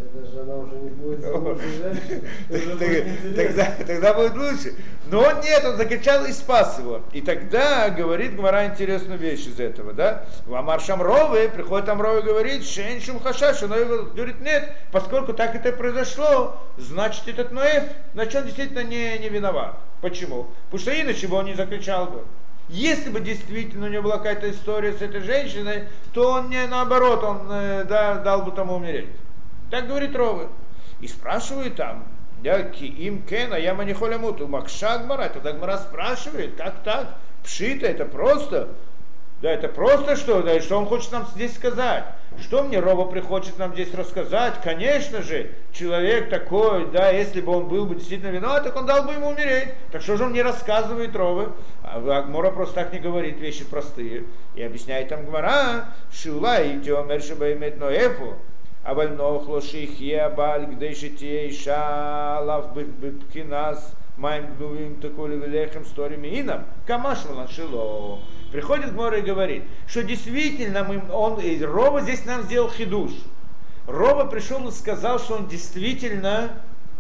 Тогда 0.04 0.30
жена 0.30 0.56
уже 0.56 0.76
не 0.76 0.89
будет 0.89 1.24
тогда, 3.36 3.66
тогда 3.86 4.13
будет 4.13 4.36
лучше. 4.36 4.76
Но 5.06 5.22
он 5.22 5.39
нет, 5.42 5.63
он 5.63 5.78
закричал 5.78 6.26
и 6.26 6.32
спас 6.32 6.80
его. 6.80 7.02
И 7.13 7.22
тогда 7.22 7.89
говорит 7.89 8.36
Гмара 8.36 8.66
интересную 8.66 9.18
вещь 9.18 9.48
из 9.48 9.60
этого, 9.60 9.94
да? 9.94 10.26
В 10.46 10.56
Амар 10.56 10.82
Шамровы, 10.82 11.50
приходит 11.50 11.88
Амровы 11.88 12.20
и 12.20 12.24
говорит, 12.24 12.66
Шеншум 12.66 13.20
Хашаш, 13.20 13.62
но 13.62 13.76
говорит, 14.13 14.42
нет, 14.42 14.76
поскольку 14.92 15.34
так 15.34 15.56
это 15.56 15.72
произошло, 15.72 16.58
значит 16.78 17.28
этот 17.28 17.52
Ноев, 17.52 17.84
значит 18.13 18.36
он 18.36 18.44
действительно 18.44 18.84
не, 18.84 19.18
не 19.20 19.30
виноват. 19.30 19.78
Почему? 20.02 20.48
Потому 20.66 20.82
что 20.82 21.02
иначе 21.02 21.28
бы 21.28 21.38
он 21.38 21.46
не 21.46 21.54
закричал 21.54 22.08
бы. 22.08 22.24
Если 22.70 23.10
бы 23.10 23.20
действительно 23.20 23.86
у 23.86 23.89
него 23.89 24.04
была 24.04 24.18
какая-то 24.18 24.50
история 24.52 24.94
с 24.94 25.02
этой 25.02 25.22
женщиной, 25.22 25.84
то 26.13 26.32
он 26.32 26.50
не 26.50 26.66
наоборот, 26.66 27.24
он 27.24 27.42
э, 27.50 27.86
да, 27.88 28.16
дал 28.16 28.42
бы 28.42 28.52
тому 28.52 28.76
умереть. 28.76 29.08
Так 29.74 29.88
говорит 29.88 30.16
Ровы. 30.16 30.50
И 31.02 31.08
спрашивает 31.08 31.78
там, 31.78 32.06
да, 32.44 32.60
им 32.60 33.24
кена, 33.24 33.56
я 33.56 33.74
манихоля 33.74 34.20
муту, 34.20 34.48
макша 34.48 35.00
гмара. 35.00 35.30
Тогда 35.30 35.52
гмара 35.52 35.78
спрашивает, 35.78 36.54
как 36.56 36.84
так? 36.84 37.08
Пшита, 37.44 37.88
это 37.88 38.06
просто, 38.06 38.70
да, 39.42 39.50
это 39.50 39.70
просто 39.70 40.16
что, 40.16 40.44
да, 40.44 40.54
и 40.54 40.60
что 40.60 40.78
он 40.78 40.86
хочет 40.86 41.12
нам 41.12 41.26
здесь 41.34 41.56
сказать? 41.56 42.04
Что 42.40 42.62
мне 42.62 42.80
Рова 42.80 43.06
приходит 43.06 43.58
нам 43.58 43.74
здесь 43.74 43.92
рассказать? 43.96 44.62
Конечно 44.64 45.24
же, 45.24 45.50
человек 45.72 46.30
такой, 46.30 46.86
да, 46.92 47.10
если 47.10 47.42
бы 47.42 47.52
он 47.54 47.68
был 47.68 47.88
бы 47.88 47.96
действительно 47.96 48.30
виноват, 48.30 48.66
так 48.66 48.76
он 48.76 48.86
дал 48.86 49.06
бы 49.06 49.14
ему 49.14 49.30
умереть. 49.30 49.70
Так 49.92 50.04
что 50.04 50.18
же 50.18 50.26
он 50.26 50.34
не 50.34 50.44
рассказывает 50.44 51.16
Ровы? 51.16 51.50
А 51.82 52.22
Гмора 52.22 52.52
просто 52.52 52.76
так 52.76 52.94
не 52.94 53.00
говорит, 53.00 53.40
вещи 53.40 53.66
простые. 53.66 54.26
И 54.54 54.62
объясняет 54.62 55.10
там 55.10 55.26
Гмара, 55.26 55.86
Шула 56.12 56.62
и 56.62 56.80
Теомер 56.80 57.24
Шабаймет 57.24 57.80
Ноэфу, 57.80 58.38
אבל 58.85 59.09
נוח 59.09 59.49
לו 59.49 59.62
שיחיה 59.62 60.27
הבעל 60.27 60.67
כדי 60.71 60.95
שתהיה 60.95 61.41
אישה 61.41 62.37
עליו 62.38 62.64
בבחינס 62.75 63.95
מים 64.19 64.47
גנובים 64.59 64.97
такой 65.01 65.37
велехем 65.37 65.85
сторими 65.85 66.41
инам, 66.41 66.64
камашвала 66.87 67.47
шило. 67.49 68.19
Приходит 68.51 68.93
Гмора 68.93 69.19
и 69.19 69.23
говорит, 69.23 69.62
что 69.87 70.03
действительно 70.03 70.83
мы, 70.83 71.01
он, 71.12 71.38
Рова 71.62 72.01
здесь 72.01 72.25
нам 72.25 72.43
сделал 72.43 72.69
хидуш. 72.69 73.12
Рова 73.87 74.25
пришел 74.25 74.67
и 74.69 74.73
сказал, 74.73 75.21
что 75.21 75.37
он 75.37 75.47
действительно 75.47 76.51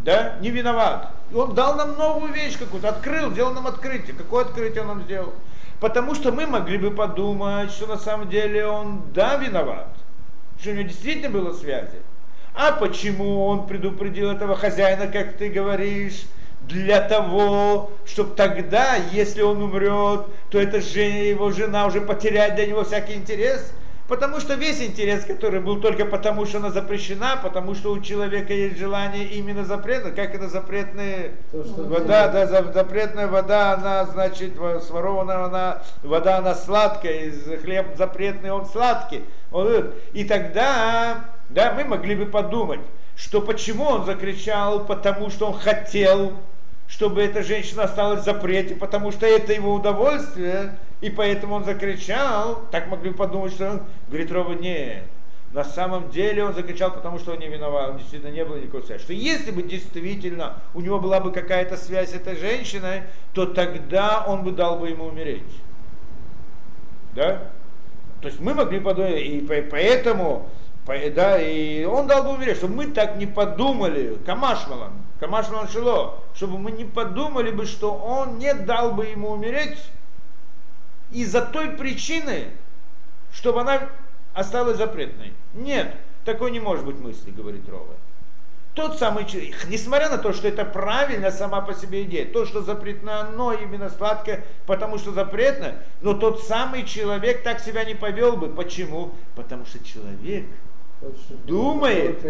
да, 0.04 0.36
не 0.40 0.50
виноват. 0.50 1.10
И 1.32 1.34
он 1.34 1.54
дал 1.54 1.74
нам 1.74 1.98
новую 1.98 2.32
вещь 2.32 2.56
какую-то, 2.56 2.90
открыл, 2.90 3.32
сделал 3.32 3.52
нам 3.52 3.66
открытие. 3.66 4.14
Какое 4.14 4.44
открытие 4.44 4.82
он 4.82 4.88
нам 4.88 5.02
сделал? 5.02 5.32
Потому 5.80 6.14
что 6.14 6.30
мы 6.30 6.46
могли 6.46 6.78
бы 6.78 6.92
подумать, 6.92 7.72
что 7.72 7.88
на 7.88 7.98
самом 7.98 8.28
деле 8.28 8.66
он, 8.66 9.02
да, 9.12 9.36
виноват 9.36 9.88
что 10.63 10.71
у 10.71 10.75
него 10.75 10.87
действительно 10.87 11.29
было 11.29 11.53
связи. 11.53 11.99
А 12.55 12.71
почему 12.71 13.45
он 13.45 13.67
предупредил 13.67 14.31
этого 14.31 14.55
хозяина, 14.55 15.07
как 15.07 15.33
ты 15.33 15.49
говоришь, 15.49 16.23
для 16.61 17.01
того, 17.01 17.91
чтобы 18.05 18.35
тогда, 18.35 18.95
если 19.11 19.41
он 19.41 19.61
умрет, 19.61 20.27
то 20.49 20.59
эта 20.59 20.79
жена, 20.79 21.17
его 21.17 21.51
жена 21.51 21.85
уже 21.85 21.99
потеряет 21.99 22.55
для 22.55 22.67
него 22.67 22.85
всякий 22.85 23.15
интерес? 23.15 23.73
Потому 24.07 24.41
что 24.41 24.55
весь 24.55 24.81
интерес, 24.81 25.23
который 25.23 25.61
был 25.61 25.79
только 25.79 26.05
потому, 26.05 26.45
что 26.45 26.57
она 26.57 26.71
запрещена, 26.71 27.39
потому 27.41 27.73
что 27.73 27.93
у 27.93 28.01
человека 28.01 28.53
есть 28.53 28.77
желание 28.77 29.25
именно 29.25 29.63
запретно, 29.63 30.11
как 30.11 30.35
это 30.35 30.49
запретная 30.49 31.31
вода, 31.53 32.27
да, 32.27 32.45
запретная 32.45 33.27
вода, 33.27 33.73
она, 33.73 34.05
значит, 34.05 34.55
сворована 34.85 35.45
она, 35.45 35.81
вода, 36.03 36.37
она 36.37 36.53
сладкая, 36.53 37.31
хлеб 37.61 37.95
запретный, 37.97 38.51
он 38.51 38.65
сладкий. 38.65 39.23
И 40.11 40.25
тогда, 40.25 41.25
да, 41.49 41.73
мы 41.73 41.85
могли 41.85 42.15
бы 42.15 42.25
подумать, 42.25 42.81
что 43.15 43.39
почему 43.39 43.85
он 43.85 44.05
закричал, 44.05 44.85
потому 44.85 45.29
что 45.29 45.47
он 45.47 45.53
хотел, 45.53 46.33
чтобы 46.93 47.23
эта 47.23 47.41
женщина 47.41 47.83
осталась 47.83 48.21
в 48.21 48.23
запрете, 48.23 48.75
потому 48.75 49.11
что 49.11 49.25
это 49.25 49.51
его 49.51 49.73
удовольствие, 49.73 50.77
и 51.01 51.09
поэтому 51.09 51.55
он 51.55 51.63
закричал, 51.63 52.67
так 52.71 52.87
могли 52.87 53.11
подумать, 53.11 53.51
что 53.51 53.71
он 53.71 53.81
говорит, 54.07 54.31
Рова, 54.31 54.53
нет, 54.53 55.03
на 55.53 55.63
самом 55.63 56.11
деле 56.11 56.43
он 56.43 56.53
закричал, 56.53 56.91
потому 56.91 57.17
что 57.17 57.31
он 57.31 57.39
не 57.39 57.47
виноват, 57.47 57.89
он 57.89 57.97
действительно 57.97 58.29
не 58.29 58.45
было 58.45 58.57
никакой 58.57 58.83
связи. 58.83 59.01
Что 59.01 59.13
если 59.13 59.49
бы 59.49 59.63
действительно 59.63 60.57
у 60.75 60.81
него 60.81 60.99
была 60.99 61.19
бы 61.19 61.31
какая-то 61.31 61.77
связь 61.77 62.11
с 62.11 62.13
этой 62.13 62.35
женщиной, 62.35 63.03
то 63.33 63.47
тогда 63.47 64.23
он 64.27 64.43
бы 64.43 64.51
дал 64.51 64.77
бы 64.77 64.89
ему 64.89 65.05
умереть. 65.05 65.41
Да? 67.15 67.49
То 68.21 68.27
есть 68.27 68.39
мы 68.39 68.53
могли 68.53 68.79
подумать, 68.79 69.19
и 69.19 69.41
поэтому, 69.41 70.47
да, 70.85 71.41
и 71.41 71.85
он 71.85 72.05
дал 72.05 72.23
бы 72.23 72.35
умереть, 72.35 72.57
чтобы 72.57 72.75
мы 72.75 72.85
так 72.85 73.17
не 73.17 73.25
подумали, 73.25 74.15
Камашмалан, 74.27 74.91
Камашмалан 75.23 75.69
Шило, 75.69 76.19
чтобы 76.35 76.57
мы 76.57 76.71
не 76.71 76.83
подумали 76.83 77.49
бы, 77.49 77.65
что 77.65 77.93
он 77.93 78.39
не 78.39 78.53
дал 78.53 78.91
бы 78.91 79.05
ему 79.05 79.29
умереть 79.29 79.77
из-за 81.13 81.41
той 81.41 81.69
причины, 81.69 82.47
чтобы 83.31 83.61
она 83.61 83.87
осталась 84.33 84.75
запретной. 84.75 85.31
Нет, 85.53 85.95
такой 86.25 86.51
не 86.51 86.59
может 86.59 86.85
быть 86.85 86.99
мысли, 86.99 87.31
говорит 87.31 87.69
Рова. 87.69 87.93
Тот 88.73 88.99
самый 88.99 89.25
человек, 89.25 89.65
несмотря 89.69 90.09
на 90.09 90.17
то, 90.17 90.33
что 90.33 90.49
это 90.49 90.65
правильно 90.65 91.31
сама 91.31 91.61
по 91.61 91.73
себе 91.73 92.03
идея, 92.03 92.25
то, 92.25 92.45
что 92.45 92.61
запретно, 92.61 93.21
оно 93.21 93.53
именно 93.53 93.89
сладкое, 93.89 94.43
потому 94.65 94.97
что 94.97 95.13
запретно, 95.13 95.75
но 96.01 96.15
тот 96.15 96.43
самый 96.43 96.83
человек 96.83 97.43
так 97.43 97.61
себя 97.61 97.85
не 97.85 97.95
повел 97.95 98.35
бы. 98.35 98.49
Почему? 98.49 99.13
Потому 99.35 99.65
что 99.65 99.81
человек 99.85 100.47
думает, 101.45 102.25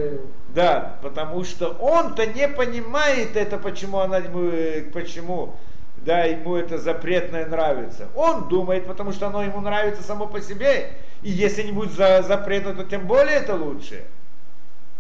да, 0.50 0.98
потому 1.02 1.44
что 1.44 1.70
он-то 1.70 2.26
не 2.26 2.48
понимает 2.48 3.36
это, 3.36 3.58
почему 3.58 4.00
она 4.00 4.18
ему, 4.18 4.92
почему, 4.92 5.56
да, 5.98 6.24
ему 6.24 6.56
это 6.56 6.78
запретное 6.78 7.46
нравится. 7.46 8.08
Он 8.16 8.48
думает, 8.48 8.86
потому 8.86 9.12
что 9.12 9.28
оно 9.28 9.44
ему 9.44 9.62
нравится 9.62 10.04
само 10.04 10.28
по 10.28 10.42
себе, 10.42 10.92
и 11.22 11.30
если 11.30 11.64
не 11.64 11.72
будет 11.72 11.94
за, 11.94 12.24
запретно, 12.24 12.74
то 12.74 12.84
тем 12.84 13.08
более 13.08 13.38
это 13.38 13.56
лучше, 13.56 14.04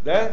да? 0.01 0.31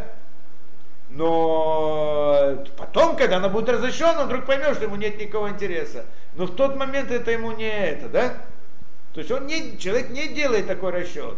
Но 1.11 2.64
потом, 2.76 3.16
когда 3.16 3.38
она 3.38 3.48
будет 3.48 3.68
разрешена, 3.68 4.22
он 4.22 4.26
вдруг 4.26 4.46
поймет, 4.46 4.74
что 4.76 4.85
ему 4.85 4.94
нет 4.94 5.18
никакого 5.18 5.48
интереса. 5.48 6.07
Но 6.35 6.46
в 6.46 6.55
тот 6.55 6.76
момент 6.76 7.11
это 7.11 7.33
ему 7.33 7.50
не 7.50 7.68
это, 7.68 8.09
да? 8.09 8.35
То 9.12 9.18
есть 9.20 9.33
он 9.33 9.46
не, 9.46 9.76
человек 9.76 10.11
не 10.11 10.29
делает 10.29 10.68
такой 10.68 10.92
расчет. 10.92 11.37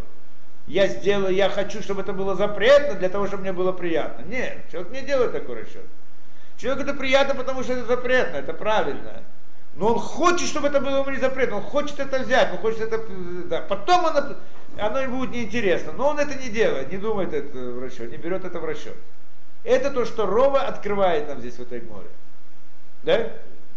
Я 0.67 0.87
сделаю, 0.87 1.35
я 1.35 1.49
хочу, 1.49 1.83
чтобы 1.83 2.03
это 2.03 2.13
было 2.13 2.35
запретно 2.35 2.95
для 2.95 3.09
того, 3.09 3.27
чтобы 3.27 3.43
мне 3.43 3.53
было 3.53 3.73
приятно. 3.73 4.23
Нет, 4.25 4.59
человек 4.71 4.93
не 4.93 5.03
делает 5.03 5.33
такой 5.33 5.63
расчет. 5.63 5.85
Человеку 6.57 6.89
это 6.89 6.95
приятно, 6.95 7.35
потому 7.35 7.63
что 7.63 7.73
это 7.73 7.85
запретно, 7.85 8.37
это 8.37 8.53
правильно. 8.53 9.23
Но 9.75 9.95
он 9.95 9.99
хочет, 9.99 10.47
чтобы 10.47 10.69
это 10.69 10.81
было 10.81 10.99
ему 11.01 11.11
не 11.11 11.19
запретно, 11.19 11.57
он 11.57 11.63
хочет 11.63 11.99
это 11.99 12.21
взять, 12.21 12.53
он 12.53 12.59
хочет 12.59 12.81
это... 12.83 13.01
Да. 13.49 13.63
Потом 13.63 14.07
оно, 14.07 14.37
оно 14.79 15.01
ему 15.01 15.19
будет 15.19 15.31
неинтересно, 15.31 15.93
но 15.93 16.11
он 16.11 16.19
это 16.19 16.35
не 16.35 16.51
делает, 16.51 16.93
не 16.93 16.99
думает 16.99 17.33
это 17.33 17.59
в 17.59 17.83
расчет, 17.83 18.11
не 18.11 18.19
берет 18.19 18.45
это 18.45 18.61
в 18.61 18.65
расчет. 18.65 18.97
Это 19.65 19.91
то, 19.91 20.05
что 20.05 20.27
Рова 20.27 20.61
открывает 20.61 21.29
нам 21.29 21.41
здесь 21.41 21.55
в 21.55 21.63
этой 21.63 21.81
море. 21.81 22.09
Да? 23.03 23.31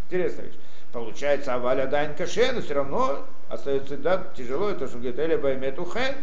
Интересная. 0.10 0.52
Получается, 0.92 1.54
аваля 1.54 1.88
дайн 1.88 2.14
каше, 2.16 2.52
но 2.52 2.62
все 2.62 2.74
равно 2.74 3.26
остается 3.50 3.98
да, 3.98 4.24
тяжело, 4.36 4.72
то, 4.74 4.88
что 4.88 4.98
говорит, 4.98 5.20
эля 5.20 5.38
баймет 5.38 5.80
ухен. 5.80 6.16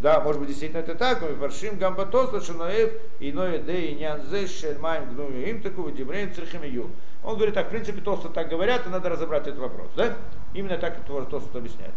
Да, 0.00 0.20
может 0.20 0.40
быть, 0.40 0.48
действительно 0.48 0.80
это 0.80 0.94
так, 0.94 1.22
мы 1.22 1.28
паршим 1.34 1.76
гамбатос, 1.76 2.32
лашанаев, 2.32 2.92
иное 3.18 3.58
де 3.58 3.86
и 3.86 3.94
нянзе, 3.96 4.46
шельмайм, 4.46 5.10
гнуми, 5.10 5.42
им 5.48 5.60
такого, 5.60 5.90
димрейн, 5.90 6.32
церхимию. 6.32 6.90
Он 7.24 7.34
говорит 7.34 7.54
так, 7.54 7.66
в 7.66 7.70
принципе, 7.70 8.00
Толсто 8.00 8.28
так 8.28 8.48
говорят, 8.48 8.86
и 8.86 8.90
надо 8.90 9.08
разобрать 9.08 9.48
этот 9.48 9.58
вопрос, 9.58 9.88
да? 9.96 10.14
Именно 10.54 10.78
так 10.78 10.98
это 10.98 11.24
Толсто 11.24 11.58
объясняет. 11.58 11.92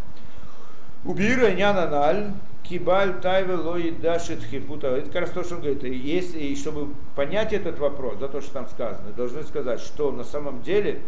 Убира 1.04 1.50
нянаналь, 1.52 2.32
Кибаль 2.62 3.20
тайве 3.20 3.54
лои 3.54 3.90
дашит 3.90 4.42
хипута. 4.44 4.88
Это 4.88 5.06
как 5.10 5.22
раз 5.22 5.30
то, 5.30 5.44
что 5.44 5.56
он 5.56 5.62
говорит. 5.62 5.82
Если, 5.82 6.38
и 6.38 6.56
чтобы 6.56 6.94
понять 7.16 7.52
этот 7.52 7.78
вопрос, 7.78 8.18
за 8.18 8.28
то, 8.28 8.40
что 8.40 8.52
там 8.52 8.68
сказано, 8.68 9.10
должны 9.16 9.42
сказать, 9.42 9.80
что 9.80 10.12
на 10.12 10.24
самом 10.24 10.62
деле 10.62 11.02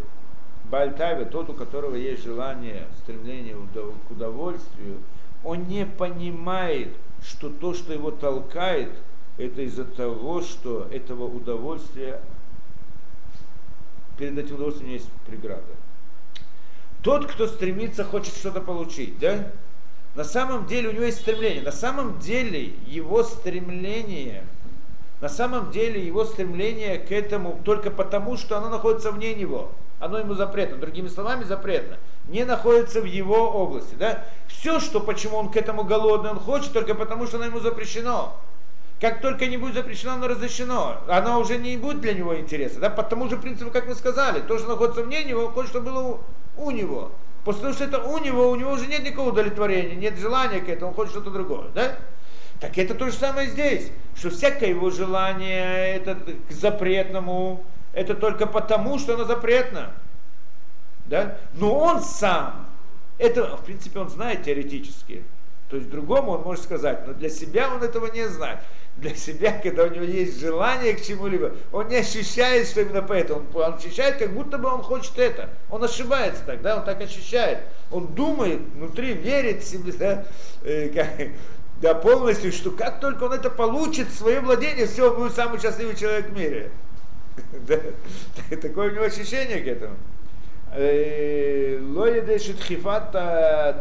Бальтайве, 0.71 1.27
тот, 1.27 1.51
у 1.51 1.53
которого 1.53 1.95
есть 1.95 2.25
желание, 2.25 2.87
стремление 3.03 3.55
к 3.55 4.11
удовольствию, 4.11 4.99
он 5.45 5.69
не 5.69 5.87
понимает, 5.87 6.89
что 7.23 7.51
то, 7.51 7.75
что 7.75 7.93
его 7.93 8.11
толкает, 8.11 8.91
это 9.39 9.63
из-за 9.63 9.85
того, 9.85 10.43
что 10.43 10.89
этого 10.91 11.25
удовольствия, 11.25 12.21
перед 14.19 14.39
этим 14.39 14.57
удовольствием 14.57 14.93
есть 14.93 15.11
преграда. 15.27 15.63
Тот, 17.03 17.27
кто 17.27 17.47
стремится, 17.47 18.05
хочет 18.05 18.35
что-то 18.35 18.61
получить, 18.61 19.19
да? 19.19 19.51
На 20.15 20.25
самом 20.25 20.67
деле 20.67 20.89
у 20.89 20.93
него 20.93 21.05
есть 21.05 21.21
стремление. 21.21 21.63
На 21.63 21.73
самом 21.73 22.19
деле 22.21 22.73
его 22.87 23.23
стремление, 23.25 24.45
на 25.21 25.29
самом 25.29 25.71
деле 25.71 26.05
его 26.05 26.25
стремление 26.25 26.99
к 26.99 27.11
этому 27.11 27.61
только 27.65 27.91
потому, 27.91 28.37
что 28.37 28.57
оно 28.57 28.69
находится 28.69 29.11
вне 29.11 29.35
него. 29.35 29.73
Оно 29.99 30.19
ему 30.19 30.35
запретно. 30.35 30.77
Другими 30.77 31.09
словами, 31.09 31.45
запретно. 31.45 31.99
Не 32.29 32.45
находится 32.45 33.01
в 33.01 33.05
его 33.05 33.51
области. 33.51 33.95
Да? 33.95 34.25
Все, 34.49 34.81
что 34.81 35.01
почему 35.01 35.37
он 35.37 35.51
к 35.51 35.57
этому 35.57 35.85
голодный, 35.85 36.31
он 36.31 36.41
хочет, 36.41 36.73
только 36.73 36.95
потому, 36.95 37.27
что 37.27 37.37
оно 37.37 37.47
ему 37.47 37.61
запрещено. 37.61 38.35
Как 39.01 39.21
только 39.21 39.47
не 39.47 39.57
будет 39.57 39.75
запрещено, 39.75 40.15
оно 40.15 40.29
разрешено. 40.29 40.99
Оно 41.09 41.39
уже 41.41 41.59
не 41.59 41.77
будет 41.77 42.01
для 42.01 42.15
него 42.15 42.39
интереса. 42.39 42.81
Да? 42.81 42.91
По 42.91 43.03
тому 43.03 43.29
же 43.29 43.37
принципу, 43.37 43.71
как 43.71 43.87
мы 43.87 43.95
сказали, 43.95 44.41
то, 44.41 44.59
что 44.59 44.69
находится 44.69 45.03
вне 45.03 45.25
него, 45.25 45.47
он 45.47 45.53
хочет, 45.53 45.71
чтобы 45.71 45.91
было 45.91 46.01
у, 46.01 46.21
у 46.57 46.71
него. 46.71 47.11
После 47.45 47.63
того, 47.63 47.75
что 47.75 47.85
это 47.85 48.03
у 48.03 48.19
него, 48.19 48.51
у 48.51 48.55
него 48.57 48.73
уже 48.73 48.87
нет 48.87 49.03
никакого 49.05 49.29
удовлетворения, 49.29 49.95
нет 49.95 50.19
желания 50.19 50.61
к 50.61 50.69
этому, 50.69 50.93
он 50.93 50.95
хочет 50.95 51.13
что-то 51.13 51.31
другое, 51.31 51.69
да? 51.75 51.97
Так 52.61 52.79
это 52.79 52.95
то 52.95 53.07
же 53.11 53.13
самое 53.13 53.51
здесь, 53.51 53.91
что 54.17 54.31
всякое 54.31 54.71
его 54.71 54.89
желание 54.89 55.97
это 55.97 56.17
к 56.49 56.53
запретному, 56.53 57.63
это 57.93 58.15
только 58.15 58.47
потому, 58.47 58.99
что 58.99 59.15
оно 59.15 59.25
запретно. 59.25 59.93
Да? 61.07 61.39
Но 61.55 61.79
он 61.79 62.03
сам, 62.03 62.67
это, 63.19 63.57
в 63.57 63.65
принципе, 63.65 63.99
он 63.99 64.09
знает 64.09 64.45
теоретически. 64.45 65.25
То 65.69 65.77
есть 65.77 65.91
другому 65.91 66.33
он 66.33 66.43
может 66.43 66.65
сказать, 66.65 67.07
но 67.07 67.15
для 67.15 67.31
себя 67.31 67.73
он 67.75 67.83
этого 67.83 68.07
не 68.13 68.29
знает 68.29 68.61
для 68.97 69.15
себя, 69.15 69.59
когда 69.61 69.85
у 69.85 69.89
него 69.89 70.05
есть 70.05 70.39
желание 70.39 70.95
к 70.95 71.03
чему-либо, 71.03 71.53
он 71.73 71.89
не 71.89 71.97
ощущает, 71.97 72.69
что 72.69 72.83
именно 72.83 73.03
поэтому. 73.03 73.45
Он, 73.55 73.75
ощущает, 73.75 74.19
как 74.19 74.33
будто 74.33 74.57
бы 74.57 74.69
он 74.69 74.83
хочет 74.83 75.19
это. 75.19 75.51
Он 75.69 75.83
ошибается 75.83 76.43
тогда, 76.47 76.77
он 76.77 76.85
так 76.85 77.01
ощущает. 77.01 77.61
Он 77.91 78.07
думает, 78.07 78.61
внутри 78.75 79.15
верит 79.15 79.65
себе, 79.65 79.93
да, 79.93 80.25
э, 80.63 80.91
как, 80.91 81.09
да, 81.81 81.95
полностью, 81.95 82.53
что 82.53 82.71
как 82.71 83.01
только 83.01 83.25
он 83.25 83.33
это 83.33 83.51
получит 83.51 84.13
свое 84.13 84.41
владение, 84.41 84.87
все, 84.87 85.11
он 85.11 85.17
будет 85.17 85.35
самый 85.35 85.61
счастливый 85.61 85.97
человек 85.97 86.29
в 86.29 86.37
мире. 86.37 86.71
Такое 88.63 88.91
у 88.91 88.95
него 88.95 89.05
ощущение 89.05 89.61
к 89.61 89.67
этому. 89.67 89.97
לא 91.80 92.10
ידי 92.10 92.40
שדחיפת 92.40 93.16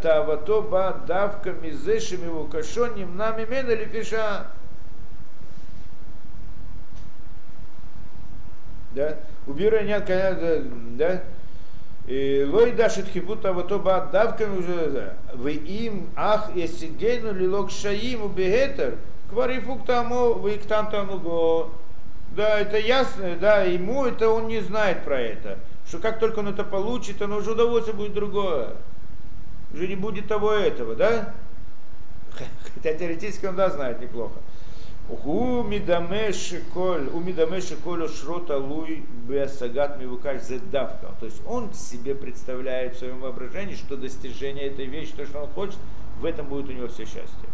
תאוותו 0.00 0.62
בא 0.62 0.92
דווקא 1.06 1.50
מזה 1.62 2.00
שמבוקשו 2.00 2.86
נמנע 2.96 3.30
ממנה 3.36 3.74
לפי 3.74 4.04
שעה. 4.04 4.42
да, 8.94 9.16
убирая 9.46 9.84
нет, 9.84 10.06
да, 10.96 11.20
Лой 12.08 12.72
дашит 12.72 13.08
хипута 13.08 13.52
вот 13.52 13.70
оба 13.70 14.08
давками 14.10 14.56
уже 14.56 15.14
в 15.34 15.46
им 15.46 16.08
ах 16.16 16.56
есигейну 16.56 17.34
лилок 17.34 17.70
шаим 17.70 18.22
убегетер 18.22 18.96
кварифук 19.28 19.84
тому 19.84 20.32
вы 20.32 20.56
к 20.56 20.64
там 20.64 20.88
го 21.18 21.70
да, 22.34 22.60
это 22.60 22.78
ясно, 22.78 23.36
да, 23.40 23.62
ему 23.62 24.06
это 24.06 24.28
он 24.28 24.48
не 24.48 24.60
знает 24.60 25.02
про 25.02 25.20
это. 25.20 25.58
Что 25.87 25.99
как 25.99 26.19
только 26.19 26.39
он 26.39 26.47
это 26.47 26.63
получит, 26.63 27.21
оно 27.21 27.37
уже 27.37 27.51
удовольствие 27.51 27.95
будет 27.95 28.13
другое. 28.13 28.75
Уже 29.73 29.87
не 29.87 29.95
будет 29.95 30.27
того 30.27 30.51
этого, 30.51 30.95
да? 30.95 31.33
Хотя 32.75 32.93
теоретически 32.93 33.45
он 33.45 33.55
да 33.55 33.69
знает 33.69 34.01
неплохо. 34.01 34.35
У 35.09 35.63
мидамеши 35.63 36.63
коль, 36.73 37.09
у 37.09 37.19
мидамеши 37.19 37.75
шрота 38.07 38.57
луй 38.57 39.03
беасагат 39.27 39.99
мивукаш 39.99 40.41
зедавка. 40.43 41.11
То 41.19 41.25
есть 41.25 41.41
он 41.45 41.73
себе 41.73 42.15
представляет 42.15 42.95
в 42.95 42.99
своем 42.99 43.19
воображении, 43.19 43.75
что 43.75 43.97
достижение 43.97 44.67
этой 44.67 44.85
вещи, 44.85 45.11
то, 45.13 45.25
что 45.25 45.41
он 45.43 45.49
хочет, 45.49 45.77
в 46.19 46.25
этом 46.25 46.47
будет 46.47 46.69
у 46.69 46.71
него 46.71 46.87
все 46.87 47.03
счастье. 47.05 47.49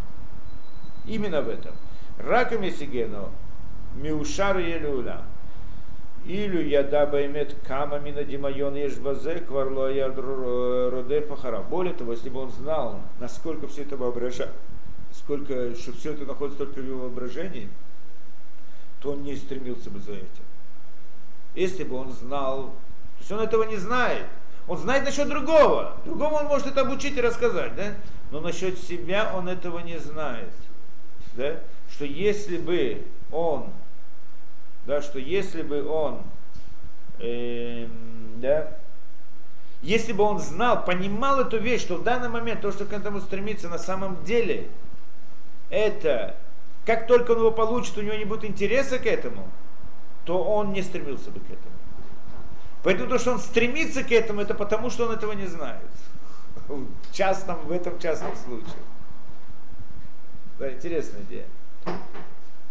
Именно 1.06 1.42
в 1.42 1.50
этом. 1.50 1.74
Раками 2.20 2.70
сигено 2.70 3.30
миушар 3.96 4.58
елюля. 6.30 6.60
Илю 6.60 6.70
яда 6.70 7.06
баймет 7.06 7.56
кама 7.68 8.00
мина 8.00 8.24
димайон 8.24 8.76
ешбазе 8.76 9.40
кварло 9.40 9.90
роде 10.90 11.22
фахара. 11.22 11.62
Более 11.62 11.94
того, 11.94 12.14
если 12.14 12.30
бы 12.30 12.42
он 12.42 12.52
знал, 12.52 13.00
насколько 13.20 13.68
все 13.68 13.82
это 13.82 13.98
воображает, 13.98 14.52
сколько, 15.14 15.76
что 15.76 15.94
все 15.94 16.14
это 16.14 16.26
находится 16.26 16.66
только 16.66 16.80
в 16.80 16.86
его 16.86 17.02
воображении, 17.02 17.70
то 19.02 19.14
он 19.14 19.24
не 19.24 19.36
стремился 19.36 19.90
бы 19.90 20.00
за 20.00 20.14
этим. 20.14 20.46
Если 21.56 21.84
бы 21.84 21.96
он 21.96 22.12
знал, 22.12 22.68
то 22.68 23.20
есть 23.20 23.32
он 23.32 23.40
этого 23.40 23.64
не 23.64 23.78
знает. 23.78 24.26
Он 24.68 24.78
знает 24.78 25.04
насчет 25.04 25.28
другого. 25.28 25.98
Другому 26.06 26.36
он 26.36 26.46
может 26.46 26.68
это 26.68 26.82
обучить 26.82 27.18
и 27.18 27.22
рассказать, 27.22 27.76
да? 27.76 27.96
Но 28.32 28.40
насчет 28.40 28.78
себя 28.78 29.34
он 29.36 29.50
этого 29.50 29.80
не 29.80 29.98
знает. 29.98 30.52
Да? 31.34 31.60
Что 31.92 32.06
если 32.06 32.58
бы 32.58 33.04
он, 33.32 33.72
да, 34.90 35.04
что 35.04 35.20
если 35.20 35.62
бы 35.62 35.88
он, 35.88 36.24
э, 37.20 37.88
да, 38.38 38.76
если 39.84 40.14
бы 40.14 40.24
он 40.24 40.40
знал, 40.40 40.84
понимал 40.84 41.40
эту 41.40 41.60
вещь, 41.60 41.82
что 41.82 41.98
в 41.98 42.04
данный 42.04 42.28
момент 42.28 42.62
то, 42.62 42.72
что 42.72 42.86
к 42.86 42.92
этому 42.92 43.22
стремится 43.22 43.70
на 43.70 43.78
самом 43.78 44.24
деле– 44.26 44.68
это, 45.70 46.36
как 46.88 47.06
только 47.06 47.32
он 47.32 47.38
его 47.38 47.52
получит, 47.52 47.96
у 48.00 48.02
него 48.02 48.16
не 48.16 48.26
будет 48.26 48.44
интереса 48.46 48.98
к 48.98 49.06
этому, 49.06 49.48
то 50.26 50.44
он 50.44 50.74
не 50.74 50.82
стремился 50.82 51.30
бы 51.30 51.40
к 51.40 51.46
этому. 51.46 51.76
Поэтому 52.82 53.10
то, 53.10 53.20
что 53.20 53.34
он 53.34 53.40
стремится 53.40 54.04
к 54.04 54.12
этому, 54.12 54.42
это 54.42 54.56
потому, 54.56 54.90
что 54.90 55.06
он 55.06 55.12
этого 55.12 55.34
не 55.34 55.46
знает. 55.46 55.84
В 56.68 57.14
частном, 57.14 57.60
в 57.66 57.72
этом 57.72 58.00
частном 58.00 58.36
случае. 58.36 58.82
Да, 60.58 60.72
интересная 60.72 61.22
идея. 61.22 61.46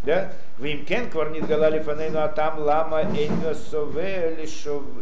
Да? 0.09 0.33
Вимкен 0.59 1.11
кварнит 1.11 1.47
галали 1.47 1.81
фанейну, 1.81 2.21
а 2.21 2.29
там 2.29 2.61
лама 2.61 3.03
эн 3.03 3.55
сове 3.55 4.37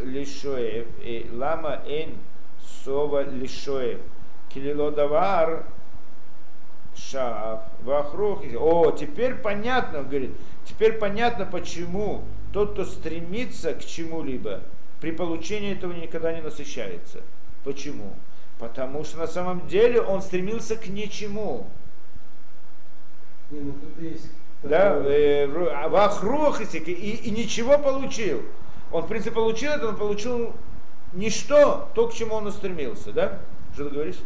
лишоев, 0.02 0.88
лама 1.32 1.80
эн 1.86 2.16
сова 2.82 3.22
лишоев. 3.22 4.00
Килило 4.52 4.90
давар 4.90 5.64
шаф, 6.96 7.60
вахрух. 7.84 8.42
О, 8.58 8.90
теперь 8.90 9.36
понятно, 9.36 10.02
говорит, 10.02 10.32
теперь 10.64 10.94
понятно, 10.94 11.46
почему 11.46 12.24
тот, 12.52 12.72
кто 12.72 12.84
стремится 12.84 13.74
к 13.74 13.84
чему-либо, 13.84 14.62
при 15.00 15.12
получении 15.12 15.72
этого 15.72 15.92
никогда 15.92 16.32
не 16.32 16.40
насыщается. 16.40 17.20
Почему? 17.62 18.12
Потому 18.58 19.04
что 19.04 19.18
на 19.18 19.28
самом 19.28 19.68
деле 19.68 20.00
он 20.00 20.20
стремился 20.20 20.74
к 20.74 20.88
ничему. 20.88 21.68
Не, 23.52 23.60
ну 23.60 23.72
тут 23.74 24.02
есть 24.02 24.32
Да, 24.68 24.96
э, 25.04 25.46
а 25.74 25.88
вахрух 25.88 26.60
и, 26.60 26.64
и 26.64 27.30
ничего 27.30 27.78
получил. 27.78 28.42
Он, 28.92 29.02
в 29.02 29.08
принципе, 29.08 29.34
получил 29.34 29.72
это, 29.72 29.88
он 29.88 29.96
получил 29.96 30.52
ничто, 31.12 31.88
то, 31.94 32.08
к 32.08 32.14
чему 32.14 32.34
он 32.36 32.46
устремился, 32.46 33.12
да? 33.12 33.40
Что 33.74 33.84
ты 33.84 33.94
говоришь? 33.94 34.16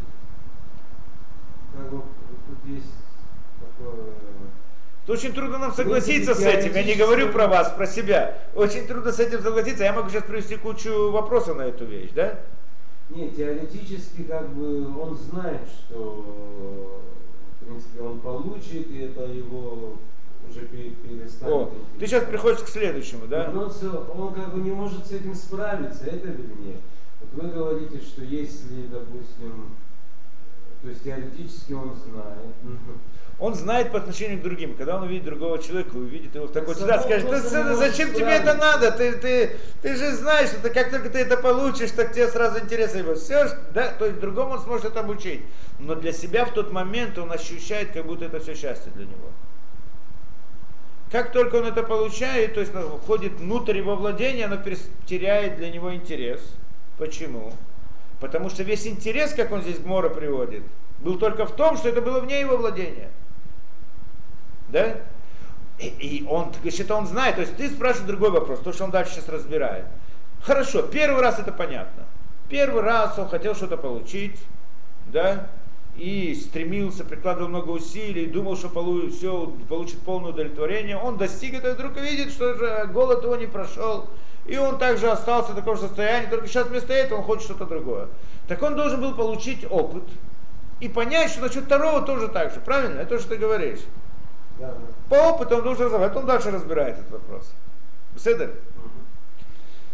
как 1.75 1.89
бы 1.89 2.01
тут 2.47 2.69
есть 2.69 2.93
такое... 3.59 3.95
То 5.05 5.13
очень 5.13 5.33
трудно 5.33 5.57
нам 5.57 5.73
согласиться 5.73 6.35
с 6.35 6.41
этим. 6.41 6.73
Я 6.73 6.83
не 6.83 6.95
говорю 6.95 7.31
про 7.31 7.47
вас, 7.47 7.71
про 7.71 7.87
себя. 7.87 8.37
Очень 8.53 8.85
трудно 8.85 9.11
с 9.11 9.19
этим 9.19 9.41
согласиться. 9.41 9.83
Я 9.83 9.93
могу 9.93 10.09
сейчас 10.09 10.23
привести 10.23 10.57
кучу 10.57 11.09
вопросов 11.11 11.57
на 11.57 11.63
эту 11.63 11.85
вещь, 11.85 12.11
да? 12.13 12.39
Не, 13.09 13.29
теоретически 13.31 14.23
как 14.23 14.49
бы 14.49 14.87
он 15.01 15.17
знает, 15.17 15.61
что 15.67 17.01
в 17.59 17.65
принципе 17.65 18.01
он 18.01 18.19
получит, 18.19 18.89
и 18.91 18.99
это 18.99 19.23
его 19.23 19.97
уже 20.51 20.61
пе- 20.61 20.91
перестанет. 20.91 21.53
О, 21.53 21.73
ты 21.99 22.05
сейчас 22.05 22.25
приходишь 22.25 22.59
к 22.59 22.67
следующему, 22.67 23.27
да? 23.27 23.49
Но 23.51 23.71
Он, 24.13 24.33
как 24.33 24.53
бы 24.53 24.61
не 24.61 24.71
может 24.71 25.07
с 25.07 25.11
этим 25.11 25.33
справиться, 25.33 26.05
это 26.05 26.27
вернее. 26.27 26.77
Вот 27.19 27.43
вы 27.43 27.49
говорите, 27.49 27.99
что 27.99 28.23
если, 28.23 28.87
допустим, 28.91 29.71
то 30.81 30.89
есть 30.89 31.03
теоретически 31.03 31.73
он 31.73 31.95
знает. 31.95 32.55
Он 33.39 33.55
знает 33.55 33.91
по 33.91 33.97
отношению 33.97 34.39
к 34.39 34.43
другим. 34.43 34.75
Когда 34.75 34.97
он 34.97 35.03
увидит 35.03 35.25
другого 35.25 35.57
человека, 35.57 35.95
увидит 35.95 36.35
его 36.35 36.45
в 36.45 36.51
такой 36.51 36.75
С 36.75 36.77
ситуации, 36.77 37.07
скажет, 37.07 37.23
«Да 37.23 37.29
просто 37.31 37.47
не 37.47 37.63
сын, 37.63 37.73
может 37.73 37.79
зачем 37.79 38.13
тебе 38.13 38.27
это 38.33 38.53
справиться». 38.53 38.65
надо? 38.67 38.91
Ты, 38.91 39.11
ты, 39.13 39.57
ты 39.81 39.95
же 39.95 40.15
знаешь, 40.15 40.49
что 40.49 40.61
ты, 40.61 40.69
как 40.69 40.91
только 40.91 41.09
ты 41.09 41.17
это 41.17 41.37
получишь, 41.37 41.89
так 41.89 42.13
тебе 42.13 42.27
сразу 42.27 42.59
интересно 42.59 42.99
его. 42.99 43.15
Все, 43.15 43.47
да? 43.73 43.93
То 43.97 44.05
есть 44.05 44.19
другому 44.19 44.51
он 44.51 44.59
сможет 44.61 44.85
это 44.85 44.99
обучить. 44.99 45.41
Но 45.79 45.95
для 45.95 46.13
себя 46.13 46.45
в 46.45 46.53
тот 46.53 46.71
момент 46.71 47.17
он 47.17 47.31
ощущает, 47.31 47.93
как 47.93 48.05
будто 48.05 48.25
это 48.25 48.39
все 48.39 48.53
счастье 48.53 48.91
для 48.95 49.05
него. 49.05 49.31
Как 51.11 51.33
только 51.33 51.55
он 51.55 51.65
это 51.65 51.83
получает, 51.83 52.53
то 52.53 52.61
есть 52.61 52.73
ну, 52.73 52.97
входит 52.97 53.33
внутрь 53.33 53.77
его 53.77 53.97
владения, 53.97 54.45
оно 54.45 54.57
теряет 55.05 55.57
для 55.57 55.69
него 55.69 55.93
интерес. 55.93 56.41
Почему? 56.97 57.53
Потому 58.21 58.49
что 58.49 58.63
весь 58.63 58.87
интерес, 58.87 59.33
как 59.33 59.51
он 59.51 59.61
здесь 59.61 59.79
Гмора 59.79 60.09
приводит, 60.09 60.63
был 60.99 61.17
только 61.17 61.45
в 61.45 61.51
том, 61.51 61.75
что 61.75 61.89
это 61.89 62.01
было 62.01 62.21
вне 62.21 62.39
его 62.39 62.55
владения. 62.55 63.09
Да? 64.69 64.95
И, 65.79 65.87
и 65.87 66.25
он, 66.27 66.51
говорит, 66.51 66.91
он 66.91 67.07
знает. 67.07 67.35
То 67.35 67.41
есть 67.41 67.57
ты 67.57 67.69
спрашиваешь 67.69 68.07
другой 68.07 68.31
вопрос, 68.31 68.59
то, 68.59 68.71
что 68.71 68.85
он 68.85 68.91
дальше 68.91 69.15
сейчас 69.15 69.27
разбирает. 69.27 69.85
Хорошо, 70.43 70.81
первый 70.83 71.21
раз 71.21 71.39
это 71.39 71.51
понятно. 71.51 72.03
Первый 72.47 72.83
раз 72.83 73.17
он 73.19 73.27
хотел 73.27 73.53
что-то 73.55 73.75
получить, 73.75 74.39
да, 75.07 75.49
и 75.97 76.33
стремился, 76.35 77.03
прикладывал 77.03 77.49
много 77.49 77.69
усилий, 77.69 78.25
думал, 78.25 78.55
что 78.55 78.69
получит, 78.69 79.13
все, 79.13 79.53
получит 79.69 79.99
полное 79.99 80.31
удовлетворение. 80.31 80.97
Он 80.97 81.17
достиг 81.17 81.53
этого, 81.53 81.71
и 81.71 81.75
вдруг 81.75 81.97
видит, 81.97 82.31
что 82.31 82.53
же 82.53 82.89
голод 82.91 83.23
его 83.23 83.35
не 83.35 83.47
прошел. 83.47 84.07
И 84.45 84.57
он 84.57 84.79
также 84.79 85.09
остался 85.09 85.51
в 85.51 85.55
таком 85.55 85.75
же 85.75 85.83
состоянии, 85.83 86.29
только 86.29 86.47
сейчас 86.47 86.67
вместо 86.67 86.93
этого 86.93 87.19
он 87.19 87.25
хочет 87.25 87.43
что-то 87.43 87.65
другое. 87.65 88.07
Так 88.47 88.61
он 88.63 88.75
должен 88.75 88.99
был 88.99 89.13
получить 89.13 89.65
опыт 89.69 90.03
и 90.79 90.87
понять, 90.87 91.31
что 91.31 91.41
насчет 91.41 91.65
второго 91.65 92.01
тоже 92.01 92.27
так 92.27 92.53
же. 92.53 92.59
Правильно? 92.59 92.99
Это 92.99 93.15
то, 93.15 93.19
что 93.19 93.29
ты 93.29 93.37
говоришь. 93.37 93.79
Да. 94.59 94.73
По 95.09 95.15
опыту 95.15 95.57
он 95.57 95.63
должен 95.63 95.85
разобрать, 95.85 96.15
он 96.15 96.25
дальше 96.25 96.51
разбирает 96.51 96.97
этот 96.97 97.11
вопрос. 97.11 97.51
Беседа? 98.13 98.51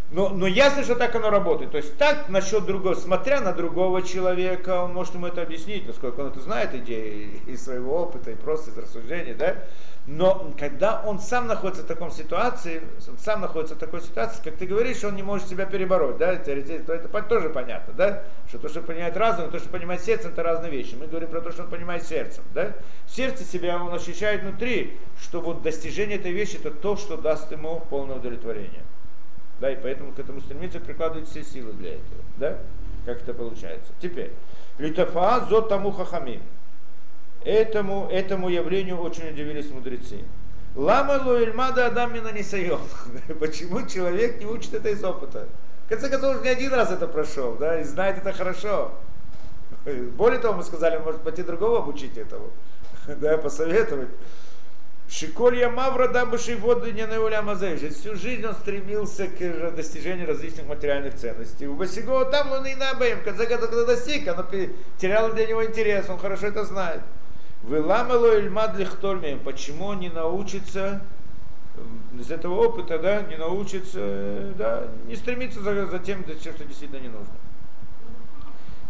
Но, 0.10 0.30
но 0.30 0.48
ясно, 0.48 0.84
что 0.84 0.96
так 0.96 1.14
оно 1.16 1.30
работает. 1.30 1.72
То 1.72 1.78
есть 1.78 1.98
так 1.98 2.30
насчет 2.30 2.66
другого, 2.66 2.94
смотря 2.94 3.42
на 3.42 3.52
другого 3.52 4.02
человека, 4.02 4.84
он 4.84 4.94
может 4.94 5.14
ему 5.16 5.28
это 5.28 5.42
объяснить, 5.42 5.86
насколько 5.86 6.22
он 6.22 6.28
это 6.28 6.40
знает 6.40 6.74
идеи 6.74 7.42
из 7.46 7.66
своего 7.66 8.04
опыта 8.04 8.32
и 8.32 8.36
просто 8.36 8.72
из 8.72 8.78
рассуждений, 8.78 9.34
да. 9.34 9.58
Но 10.06 10.54
когда 10.58 11.02
он 11.06 11.20
сам 11.20 11.48
находится 11.48 11.84
в 11.84 11.88
таком 11.88 12.12
ситуации, 12.12 12.82
он 13.10 13.18
сам 13.18 13.42
находится 13.42 13.76
в 13.76 13.78
такой 13.78 14.00
ситуации, 14.00 14.42
как 14.42 14.56
ты 14.56 14.66
говоришь, 14.66 15.04
он 15.04 15.18
не 15.18 15.24
может 15.24 15.50
себя 15.50 15.66
перебороть, 15.66 16.18
да, 16.18 16.34
то 16.38 16.52
это 16.52 17.22
тоже 17.24 17.50
понятно, 17.50 17.94
да, 17.94 18.24
что 18.48 18.60
то, 18.60 18.70
что 18.70 18.80
понимает 18.80 19.18
разум, 19.18 19.52
то, 19.52 19.60
что 19.60 19.68
понимает 19.68 20.02
сердцем, 20.02 20.32
это 20.32 20.44
разные 20.44 20.72
вещи. 20.72 20.96
Мы 20.98 21.08
говорим 21.08 21.30
про 21.30 21.42
то, 21.42 21.52
что 21.52 21.64
он 21.64 21.70
понимает 21.70 22.08
сердцем, 22.08 22.46
да. 22.54 22.72
В 23.06 23.12
сердце 23.14 23.44
себя 23.44 23.84
он 23.84 23.94
ощущает 23.94 24.44
внутри, 24.44 24.98
что 25.22 25.42
вот 25.42 25.62
достижение 25.62 26.18
этой 26.18 26.32
вещи 26.32 26.56
это 26.56 26.72
то, 26.72 26.96
что 26.96 27.18
даст 27.18 27.52
ему 27.52 27.82
полное 27.90 28.16
удовлетворение. 28.16 28.84
Да, 29.60 29.72
и 29.72 29.76
поэтому 29.76 30.12
к 30.12 30.20
этому 30.20 30.42
стремится 30.42 30.80
прикладывать 30.80 31.30
все 31.30 31.44
силы 31.44 31.74
для 31.74 31.92
этого. 31.92 32.22
Да? 32.38 32.58
Как 33.06 33.22
это 33.22 33.34
получается. 33.34 33.92
Теперь. 34.02 34.32
Литофа 34.78 35.46
зот 35.50 35.70
тому 35.70 35.92
хахамим. 35.92 36.42
Этому, 37.44 38.08
этому 38.12 38.50
явлению 38.50 39.00
очень 39.00 39.30
удивились 39.30 39.72
мудрецы. 39.72 40.24
Лама 40.76 41.20
луэльмада 41.26 41.88
адамина 41.88 42.32
не 42.32 42.44
Почему 43.40 43.88
человек 43.88 44.40
не 44.40 44.46
учит 44.46 44.76
это 44.76 44.90
из 44.90 45.04
опыта? 45.04 45.48
В 45.86 45.90
конце 45.90 46.10
концов, 46.10 46.36
он 46.36 46.44
не 46.44 46.50
один 46.50 46.74
раз 46.74 46.92
это 46.92 47.08
прошел, 47.08 47.56
да, 47.56 47.80
и 47.80 47.84
знает 47.84 48.18
это 48.18 48.34
хорошо. 48.34 48.92
Более 50.18 50.40
того, 50.40 50.56
мы 50.56 50.64
сказали, 50.64 50.98
может 50.98 51.22
пойти 51.22 51.44
другого 51.44 51.80
обучить 51.80 52.18
этому, 52.18 52.52
да, 53.08 53.38
посоветовать. 53.38 54.10
Шиколь 55.10 55.58
Ямавра 55.58 56.10
дабыши 56.10 56.58
воды 56.58 56.92
не 56.92 57.06
на 57.06 57.16
Всю 57.90 58.16
жизнь 58.16 58.46
он 58.46 58.54
стремился 58.56 59.28
к 59.28 59.72
достижению 59.72 60.28
различных 60.28 60.68
материальных 60.68 61.16
ценностей. 61.16 61.66
У 61.68 61.76
Басиго 61.76 62.26
там 62.26 62.52
он 62.52 62.66
и 62.66 62.76
на 62.76 62.94
концов, 62.94 63.70
когда 63.70 63.86
достиг, 63.86 64.28
оно 64.28 64.46
теряло 64.98 65.32
для 65.32 65.46
него 65.46 65.66
интерес, 65.66 66.10
он 66.10 66.20
хорошо 66.20 66.48
это 66.48 66.66
знает. 66.66 67.02
Выламало 67.64 68.38
Ильмад 68.38 68.76
Лихтольмеем. 68.78 69.40
Почему 69.40 69.88
он 69.88 70.00
не 70.00 70.10
научится 70.10 71.02
из 72.20 72.32
этого 72.32 72.66
опыта, 72.66 73.00
да, 73.00 73.22
не 73.22 73.38
научится, 73.38 74.54
да, 74.58 74.88
не 75.06 75.16
стремится 75.16 75.62
за, 75.62 75.86
за 75.86 76.00
тем, 76.00 76.24
зачем, 76.28 76.54
что 76.54 76.66
действительно 76.66 77.00
не 77.00 77.10
нужно. 77.10 77.34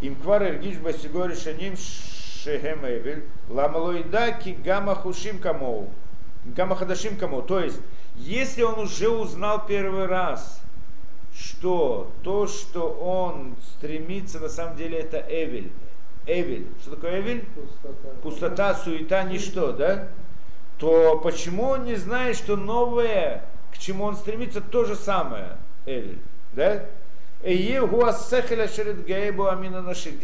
Им 0.01 0.15
квар 0.15 0.43
эргиш 0.43 0.77
басиго 0.77 1.25
решением 1.27 1.75
шехем 1.75 2.85
эвель, 2.85 3.25
ламалоида 3.49 4.33
ки 4.43 4.57
гамма 4.63 4.95
хушим 4.95 5.39
камоу, 5.39 5.89
гамма 6.55 6.75
хадашим 6.75 7.17
камоу. 7.17 7.41
То 7.41 7.59
есть, 7.59 7.79
если 8.15 8.63
он 8.63 8.79
уже 8.79 9.09
узнал 9.09 9.65
первый 9.65 10.05
раз, 10.05 10.61
что 11.35 12.11
то, 12.23 12.47
что 12.47 12.89
он 12.89 13.55
стремится, 13.75 14.39
на 14.39 14.49
самом 14.49 14.75
деле 14.75 14.99
это 14.99 15.23
эвель. 15.29 15.71
Эвель. 16.25 16.67
Что 16.81 16.95
такое 16.95 17.21
эвель? 17.21 17.45
Пустота. 17.55 18.09
Пустота, 18.21 18.73
суета, 18.75 19.23
ничто, 19.23 19.71
да? 19.71 20.07
То 20.77 21.19
почему 21.23 21.69
он 21.69 21.85
не 21.85 21.95
знает, 21.95 22.35
что 22.35 22.55
новое, 22.55 23.43
к 23.73 23.77
чему 23.77 24.03
он 24.03 24.15
стремится, 24.15 24.61
то 24.61 24.85
же 24.85 24.95
самое, 24.95 25.57
Эвель, 25.85 26.19
да? 26.53 26.85
Где 27.43 27.79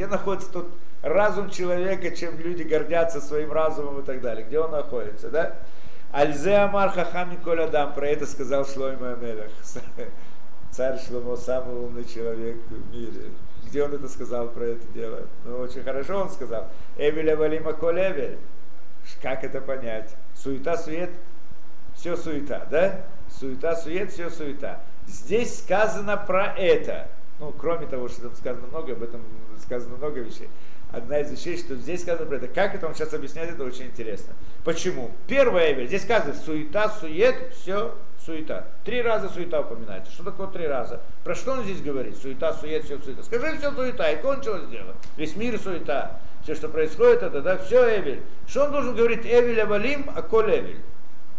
находится 0.08 0.52
тот 0.52 0.70
разум 1.02 1.50
человека, 1.50 2.16
чем 2.16 2.40
люди 2.40 2.64
гордятся 2.64 3.22
своим 3.22 3.52
разумом 3.52 4.00
и 4.02 4.04
так 4.04 4.22
далее? 4.22 4.46
Где 4.46 4.60
он 4.60 4.72
находится, 4.72 5.30
да? 5.30 5.56
Альзе 6.14 6.58
Амар 6.58 6.92
Хахами 6.92 7.38
Колядам, 7.44 7.92
про 7.94 8.08
это 8.08 8.28
сказал 8.28 8.68
Шлойма 8.68 9.14
Амелах. 9.14 9.50
Царь 10.72 11.00
Шломо 11.00 11.36
самый 11.36 11.76
умный 11.76 12.06
человек 12.06 12.58
в 12.70 12.94
мире. 12.94 13.32
Где 13.66 13.84
он 13.84 13.94
это 13.96 14.08
сказал 14.08 14.48
про 14.50 14.64
это 14.64 14.86
дело? 14.94 15.22
Ну, 15.44 15.58
очень 15.58 15.82
хорошо 15.82 16.22
он 16.22 16.30
сказал. 16.30 16.68
Эвеля 16.98 17.36
Валима 17.36 17.74
Колевель. 17.74 18.38
Как 19.24 19.44
это 19.44 19.60
понять? 19.60 20.16
Суета, 20.36 20.78
сует, 20.78 21.10
все 21.96 22.16
суета, 22.16 22.68
да? 22.70 23.02
Суета, 23.40 23.76
сует, 23.76 24.12
все 24.12 24.30
суета. 24.30 24.82
Здесь 25.08 25.58
сказано 25.58 26.16
про 26.16 26.54
это. 26.56 27.08
Ну, 27.40 27.52
кроме 27.58 27.88
того, 27.88 28.08
что 28.08 28.22
там 28.22 28.36
сказано 28.36 28.68
много, 28.68 28.94
об 28.94 29.02
этом 29.02 29.22
сказано 29.64 29.98
много 29.98 30.20
вещей. 30.20 30.48
Одна 30.94 31.22
из 31.22 31.32
вещей, 31.32 31.58
что 31.58 31.76
здесь 31.76 32.04
сказано 32.04 32.28
про 32.28 32.36
это. 32.36 32.48
Как 32.48 32.76
это 32.76 32.86
он 32.86 32.94
сейчас 32.94 33.12
объясняет, 33.16 33.50
это 33.50 33.64
очень 33.64 33.86
интересно. 33.86 34.36
Почему? 34.64 35.10
Первое 35.26 35.74
Эвель, 35.74 35.88
здесь 35.88 36.04
сказано 36.04 36.36
суета, 36.36 36.90
сует, 36.90 37.36
все 37.52 37.96
суета. 38.24 38.68
Три 38.86 39.02
раза 39.02 39.28
суета 39.30 39.62
упоминается. 39.62 40.12
Что 40.12 40.24
такое 40.24 40.48
три 40.48 40.68
раза? 40.68 41.02
Про 41.24 41.34
что 41.34 41.54
он 41.54 41.64
здесь 41.64 41.82
говорит? 41.82 42.16
Суета, 42.18 42.54
сует, 42.54 42.84
все 42.84 43.00
суета. 43.00 43.24
Скажи 43.24 43.58
все 43.58 43.72
суета, 43.72 44.12
и 44.12 44.22
кончилось 44.22 44.70
дело. 44.70 44.94
Весь 45.18 45.36
мир 45.36 45.60
суета. 45.60 46.20
Все, 46.44 46.54
что 46.54 46.70
происходит, 46.70 47.24
это, 47.24 47.42
да, 47.42 47.58
все 47.58 48.00
Эвель. 48.00 48.22
Что 48.48 48.66
он 48.66 48.72
должен 48.74 48.96
говорить? 48.96 49.26
Эвель 49.26 49.62
Авалим, 49.62 50.12
а 50.16 50.22
Коль 50.22 50.52
Эвель. 50.52 50.80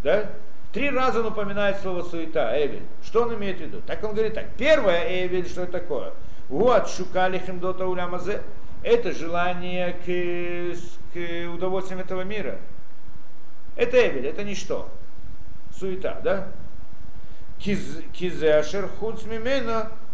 Да? 0.02 0.30
Три 0.72 0.90
раза 0.90 1.20
он 1.20 1.26
упоминает 1.26 1.78
слово 1.80 2.02
суета, 2.02 2.58
Эвель. 2.58 2.82
Что 3.04 3.22
он 3.22 3.34
имеет 3.34 3.58
в 3.58 3.60
виду? 3.60 3.80
Так 3.86 4.02
он 4.02 4.14
говорит 4.14 4.34
так. 4.34 4.46
Первое, 4.58 5.26
Эвель, 5.26 5.46
что 5.46 5.62
это 5.62 5.72
такое? 5.72 6.10
Вот, 6.48 6.90
шукали 6.90 7.38
химдота 7.38 7.86
улямазе. 7.86 8.42
Это 8.84 9.12
желание 9.12 9.94
к, 9.94 11.14
к 11.14 11.54
удовольствиям 11.54 12.00
этого 12.00 12.20
мира. 12.20 12.58
Это 13.76 13.96
Эвель, 13.96 14.26
это 14.26 14.44
ничто. 14.44 14.88
Суета, 15.76 16.20
да? 16.22 16.48
Кизе 17.58 18.54
ашер 18.54 18.90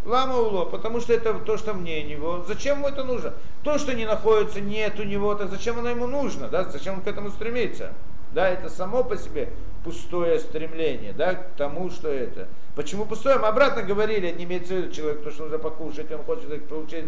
лама 0.05 0.37
уло, 0.37 0.67
потому 0.67 1.01
что 1.01 1.13
это 1.13 1.35
то, 1.35 1.59
что 1.59 1.75
мне 1.75 2.05
него. 2.05 2.45
Зачем 2.47 2.79
ему 2.79 2.89
это 2.89 3.03
нужно? 3.03 3.35
То, 3.65 3.77
что 3.77 3.93
не 3.93 4.07
находится, 4.07 4.61
нет 4.61 5.01
у 5.01 5.03
него, 5.03 5.35
так 5.35 5.51
зачем 5.51 5.79
оно 5.81 5.91
ему 5.91 6.07
нужно? 6.07 6.49
Да? 6.49 6.65
Зачем 6.65 6.95
он 6.95 7.01
к 7.01 7.09
этому 7.09 7.31
стремится? 7.31 7.93
Да, 8.33 8.49
это 8.49 8.71
само 8.71 9.03
по 9.03 9.17
себе 9.17 9.49
пустое 9.85 10.39
стремление, 10.39 11.13
да, 11.13 11.35
к 11.35 11.55
тому, 11.57 11.91
что 11.91 12.09
это. 12.09 12.49
Почему 12.77 13.05
пустое? 13.05 13.39
Мы 13.39 13.49
обратно 13.49 13.83
говорили, 13.83 14.31
не 14.31 14.45
имеется 14.45 14.75
в 14.75 14.77
виду 14.77 14.93
человек, 14.93 15.23
то, 15.23 15.31
что 15.31 15.43
нужно 15.43 15.59
покушать, 15.59 16.11
он 16.13 16.23
хочет 16.23 16.69
получить, 16.69 17.05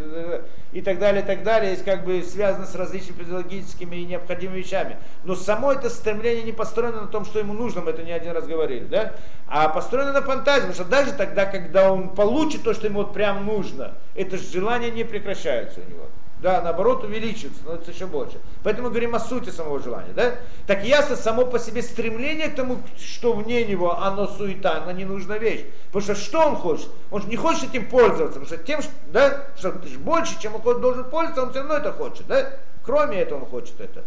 и 0.73 0.81
так 0.81 0.99
далее, 0.99 1.23
и 1.23 1.27
так 1.27 1.43
далее, 1.45 1.73
есть 1.73 1.85
как 1.85 2.05
бы 2.05 2.23
связано 2.23 2.67
с 2.67 2.75
различными 2.75 3.19
физиологическими 3.19 3.97
и 3.97 4.05
необходимыми 4.05 4.59
вещами. 4.59 4.97
Но 5.25 5.35
само 5.37 5.73
это 5.73 5.89
стремление 5.89 6.43
не 6.43 6.53
построено 6.53 7.03
на 7.03 7.07
том, 7.07 7.25
что 7.25 7.39
ему 7.39 7.53
нужно, 7.53 7.81
мы 7.81 7.91
это 7.91 8.03
не 8.03 8.13
один 8.13 8.33
раз 8.33 8.47
говорили, 8.47 8.85
да, 8.85 9.15
а 9.47 9.69
построено 9.69 10.13
на 10.13 10.23
фантазии, 10.23 10.63
потому 10.63 10.75
что 10.75 10.85
даже 10.85 11.13
тогда, 11.13 11.47
когда 11.47 11.93
он 11.93 12.09
получит 12.09 12.65
то, 12.65 12.75
что 12.75 12.87
ему 12.87 13.03
вот 13.03 13.13
прям 13.13 13.47
нужно, 13.47 13.95
это 14.15 14.37
же 14.37 14.45
желание 14.51 14.91
не 14.91 15.05
прекращается 15.05 15.81
у 15.81 15.91
него. 15.91 16.07
Да, 16.43 16.61
наоборот, 16.61 17.05
увеличивается, 17.05 17.61
становится 17.61 17.93
еще 17.93 18.07
больше. 18.07 18.41
Поэтому 18.65 18.89
мы 18.89 18.91
говорим 18.91 19.15
о 19.15 19.21
сути 19.21 19.51
самого 19.51 19.81
желания. 19.81 20.13
Да? 20.13 20.35
Так 20.67 20.85
ясно, 20.85 21.15
само 21.15 21.47
по 21.47 21.61
себе 21.61 21.83
стремление 21.83 22.49
к 22.49 22.57
тому, 22.57 22.83
что 22.99 23.33
вне 23.33 23.65
него, 23.65 23.97
оно 23.97 24.27
суета, 24.27 24.83
оно 24.83 24.91
ненужная 24.91 25.39
вещь. 25.39 25.65
Потому 25.93 26.03
что 26.03 26.15
что 26.17 26.41
он 26.41 26.57
хочет? 26.57 26.89
Он 27.13 27.23
же 27.23 27.29
не 27.29 27.37
хочет 27.37 27.71
этим 27.71 27.89
пользоваться, 27.89 28.41
потому 28.41 28.47
что 28.47 28.57
тем, 28.57 28.81
да, 29.13 29.47
что 29.57 29.71
ты 29.71 29.89
же 29.89 30.01
больше, 30.01 30.35
чем 30.41 30.57
он 30.57 30.81
должен 30.81 31.05
пользоваться, 31.05 31.43
он 31.45 31.51
все 31.51 31.61
равно 31.61 31.77
это 31.77 31.93
хочет. 31.93 32.27
Да? 32.27 32.51
Кроме 32.85 33.19
этого 33.19 33.39
он 33.39 33.47
хочет 33.47 33.81
это. 33.81 34.03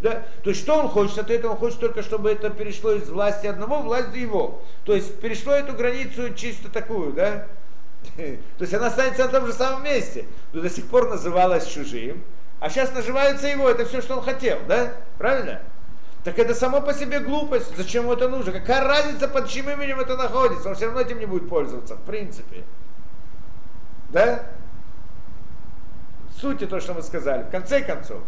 Да? 0.00 0.22
То 0.44 0.50
есть 0.50 0.62
что 0.62 0.78
он 0.78 0.88
хочет? 0.88 1.18
От 1.18 1.30
этого 1.30 1.52
он 1.52 1.58
хочет 1.58 1.78
только, 1.78 2.02
чтобы 2.02 2.30
это 2.30 2.48
перешло 2.48 2.92
из 2.92 3.10
власти 3.10 3.48
одного 3.48 3.80
в 3.80 3.84
власть 3.84 4.14
его. 4.14 4.62
То 4.86 4.94
есть 4.94 5.20
перешло 5.20 5.52
эту 5.52 5.74
границу 5.74 6.32
чисто 6.32 6.70
такую, 6.70 7.12
да? 7.12 7.46
То 8.16 8.62
есть 8.62 8.74
она 8.74 8.86
останется 8.86 9.24
на 9.24 9.28
том 9.30 9.46
же 9.46 9.52
самом 9.52 9.84
месте, 9.84 10.26
но 10.52 10.60
до 10.60 10.70
сих 10.70 10.86
пор 10.86 11.08
называлась 11.08 11.66
чужим, 11.66 12.22
а 12.60 12.70
сейчас 12.70 12.92
наживается 12.92 13.46
его, 13.46 13.68
это 13.68 13.84
все, 13.84 14.00
что 14.00 14.16
он 14.16 14.22
хотел, 14.22 14.58
да? 14.66 14.92
Правильно? 15.18 15.60
Так 16.24 16.38
это 16.38 16.54
само 16.54 16.80
по 16.80 16.92
себе 16.92 17.20
глупость. 17.20 17.76
Зачем 17.76 18.04
ему 18.04 18.14
это 18.14 18.28
нужно? 18.28 18.50
Какая 18.50 18.82
разница, 18.82 19.28
под 19.28 19.48
чьим 19.48 19.70
именем 19.70 20.00
это 20.00 20.16
находится? 20.16 20.68
Он 20.68 20.74
все 20.74 20.86
равно 20.86 21.00
этим 21.00 21.20
не 21.20 21.26
будет 21.26 21.48
пользоваться, 21.48 21.94
в 21.94 22.02
принципе. 22.02 22.64
Да? 24.08 24.42
Суть 26.40 26.68
то, 26.68 26.80
что 26.80 26.94
мы 26.94 27.02
сказали. 27.02 27.44
В 27.44 27.50
конце 27.50 27.80
концов. 27.82 28.22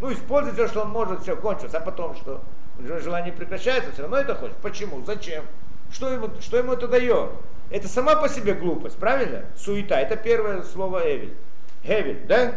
Ну, 0.00 0.12
использует 0.12 0.56
то, 0.56 0.68
что 0.68 0.82
он 0.82 0.90
может, 0.90 1.22
все, 1.22 1.34
кончилось. 1.34 1.74
А 1.74 1.80
потом 1.80 2.14
что? 2.14 2.42
Желание 2.78 3.32
прекращается, 3.32 3.90
все 3.92 4.02
равно 4.02 4.18
это 4.18 4.34
хочет. 4.34 4.56
Почему? 4.58 5.04
Зачем? 5.04 5.44
Что 5.92 6.10
ему, 6.10 6.30
что 6.40 6.58
ему 6.58 6.74
это 6.74 6.86
дает? 6.86 7.30
Это 7.72 7.88
сама 7.88 8.16
по 8.16 8.28
себе 8.28 8.52
глупость, 8.52 8.98
правильно? 8.98 9.46
Суета. 9.56 9.98
Это 9.98 10.14
первое 10.16 10.62
слово 10.62 11.00
Эвель. 11.06 11.32
Эвель, 11.82 12.20
да? 12.26 12.54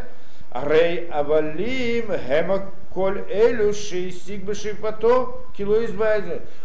Арей 0.51 1.07
авалим 1.07 2.11
хема 2.28 2.70
коль 2.93 3.24
элю 3.30 3.74
шейсик 3.74 4.43
бешипато 4.43 5.41
кило. 5.55 5.80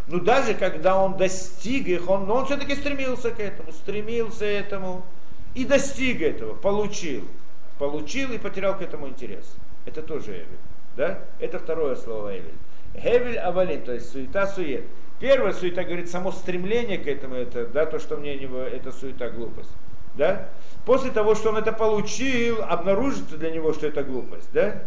Ну 0.09 0.19
даже 0.19 0.55
когда 0.55 1.01
он 1.01 1.17
достиг 1.17 1.87
их, 1.87 2.11
он, 2.11 2.29
он 2.29 2.47
все-таки 2.47 2.75
стремился 2.75 3.31
к 3.31 3.39
этому, 3.39 3.71
стремился 3.71 4.41
к 4.41 4.49
этому 4.49 5.07
и 5.55 5.65
достиг 5.65 6.21
этого, 6.21 6.55
получил. 6.55 7.29
Получил 7.79 8.33
и 8.33 8.39
потерял 8.39 8.77
к 8.77 8.83
этому 8.83 9.07
интерес. 9.09 9.55
Это 9.87 10.03
тоже 10.03 10.33
Эвель. 10.33 10.59
Да? 10.97 11.21
Это 11.39 11.61
второе 11.61 11.95
слово 11.95 12.37
Эвель. 12.37 12.59
Эвель 12.95 13.39
авалим, 13.39 13.83
то 13.83 13.93
есть 13.93 14.11
суета, 14.11 14.49
сует. 14.49 14.85
Первая 15.21 15.53
суета 15.53 15.85
говорит, 15.85 16.11
само 16.11 16.33
стремление 16.33 16.97
к 16.99 17.07
этому, 17.07 17.35
это, 17.35 17.67
да, 17.67 17.85
то, 17.85 17.99
что 17.99 18.17
мне 18.17 18.37
не 18.37 18.47
это 18.47 18.91
суета, 18.91 19.29
глупость. 19.29 19.71
Да? 20.15 20.49
После 20.87 21.11
того, 21.11 21.35
что 21.35 21.51
он 21.51 21.59
это 21.59 21.73
получил, 21.73 22.63
обнаружится 22.63 23.37
для 23.37 23.51
него, 23.51 23.73
что 23.75 23.87
это 23.87 24.03
глупость. 24.03 24.49
Да? 24.53 24.83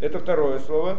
Это 0.00 0.18
второе 0.18 0.58
слово. 0.60 0.98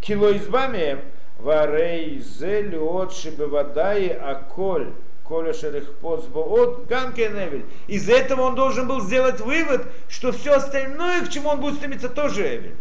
Кило 0.00 0.34
избами 0.36 0.98
варей 1.38 2.20
зелиот 2.20 3.12
шибевадай 3.12 4.08
аколь 4.08 4.92
коля 5.24 5.52
шерехпоц 5.52 6.26
боот 6.26 6.86
гамкеневель. 6.86 7.64
Из 7.88 8.08
этого 8.08 8.42
он 8.42 8.54
должен 8.54 8.86
был 8.86 9.00
сделать 9.00 9.40
вывод, 9.40 9.86
что 10.08 10.30
все 10.30 10.54
остальное, 10.54 11.24
к 11.24 11.30
чему 11.30 11.50
он 11.50 11.60
будет 11.60 11.76
стремиться, 11.76 12.08
тоже 12.08 12.42
эвель. 12.42 12.76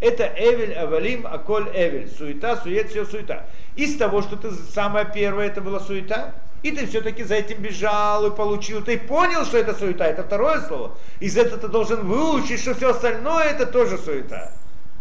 Это 0.00 0.30
Эвель, 0.36 0.74
Авалим, 0.74 1.26
Аколь, 1.26 1.70
Эвель. 1.74 2.10
Суета, 2.10 2.56
сует, 2.56 2.90
все 2.90 3.06
суета. 3.06 3.46
Из 3.76 3.96
того, 3.96 4.22
что 4.22 4.36
ты 4.36 4.50
самое 4.52 5.10
первое, 5.12 5.46
это 5.46 5.62
была 5.62 5.80
суета, 5.80 6.34
и 6.62 6.70
ты 6.70 6.86
все-таки 6.86 7.24
за 7.24 7.36
этим 7.36 7.62
бежал 7.62 8.26
и 8.26 8.36
получил. 8.36 8.82
Ты 8.82 8.98
понял, 8.98 9.44
что 9.46 9.56
это 9.56 9.74
суета, 9.74 10.06
это 10.06 10.22
второе 10.22 10.60
слово. 10.60 10.96
Из 11.20 11.36
этого 11.36 11.58
ты 11.58 11.68
должен 11.68 12.06
выучить, 12.06 12.60
что 12.60 12.74
все 12.74 12.90
остальное 12.90 13.44
это 13.44 13.66
тоже 13.66 13.96
суета. 13.96 14.52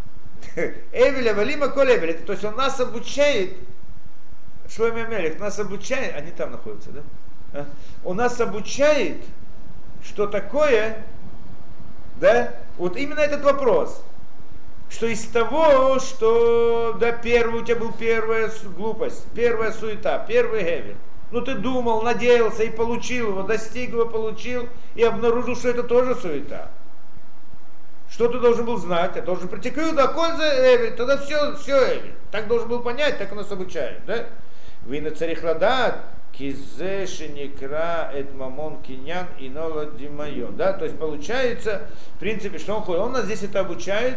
Эвель, 0.56 1.30
Авалим, 1.30 1.64
Аколь, 1.64 1.91
Эвель. 1.91 2.20
то 2.20 2.32
есть 2.32 2.46
он 2.46 2.56
нас 2.56 2.80
обучает, 2.80 3.54
Шломи 4.74 5.04
Амелих 5.04 5.39
нас 5.39 5.60
обучает, 5.60 6.16
они 6.16 6.32
там 6.32 6.52
находятся, 6.52 6.91
да? 6.91 7.02
А? 7.54 7.66
Он 8.06 8.16
нас 8.16 8.39
обучает, 8.39 9.18
что 10.04 10.28
такое, 10.28 11.04
да, 12.16 12.54
вот 12.78 12.96
именно 12.96 13.20
этот 13.20 13.43
вопрос– 13.43 14.02
что 14.96 15.08
из 15.08 15.26
того, 15.26 16.00
что 16.00 16.96
да, 16.98 17.12
первый, 17.12 17.62
у 17.62 17.66
тебя 17.66 17.76
был 17.76 17.91
первая 17.91 18.50
глупость, 18.78 19.26
первая 19.36 19.74
суета, 19.74 20.24
первый 20.26 20.62
гевель. 20.62 20.96
Ну 21.32 21.41
ты 21.41 21.56
думал, 21.56 22.02
надеялся 22.02 22.64
и 22.64 22.70
получил 22.70 23.32
его, 23.32 23.43
достиг 23.43 23.89
его, 23.89 24.06
получил 24.06 24.70
и 24.96 25.04
обнаружил, 25.04 25.58
что 25.58 25.68
это 25.68 25.84
тоже 25.84 26.16
суета. 26.16 26.70
Что 28.10 28.30
ты 28.30 28.39
должен 28.39 28.66
был 28.66 28.78
знать? 28.78 29.18
Я 29.18 29.22
должен 29.22 29.50
к 29.50 29.96
да, 29.96 30.08
кольза 30.08 30.48
Эвель, 30.48 30.96
тогда 30.96 31.18
все, 31.18 31.58
все 31.58 31.98
Эвель. 31.98 32.14
Так 32.32 32.48
должен 32.48 32.70
был 32.70 32.80
понять, 32.80 33.18
так 33.18 33.34
у 33.34 33.36
нас 33.36 33.52
обучают, 33.52 34.06
да? 34.06 34.28
Вы 34.86 35.02
на 35.02 35.12
царихладат, 35.12 36.06
кизе 36.32 37.06
шеникра 37.06 38.12
эт 38.14 38.30
кинян 38.88 39.28
и 39.39 39.50
нола 39.50 39.88
димайон. 39.88 40.56
Да, 40.56 40.72
то 40.72 40.86
есть 40.86 40.98
получается, 40.98 41.82
в 42.16 42.20
принципе, 42.20 42.60
что 42.60 42.76
он 42.76 42.84
ходит. 42.84 43.02
Он 43.02 43.12
нас 43.12 43.26
здесь 43.26 43.43
это 43.43 43.60
обучает, 43.60 44.16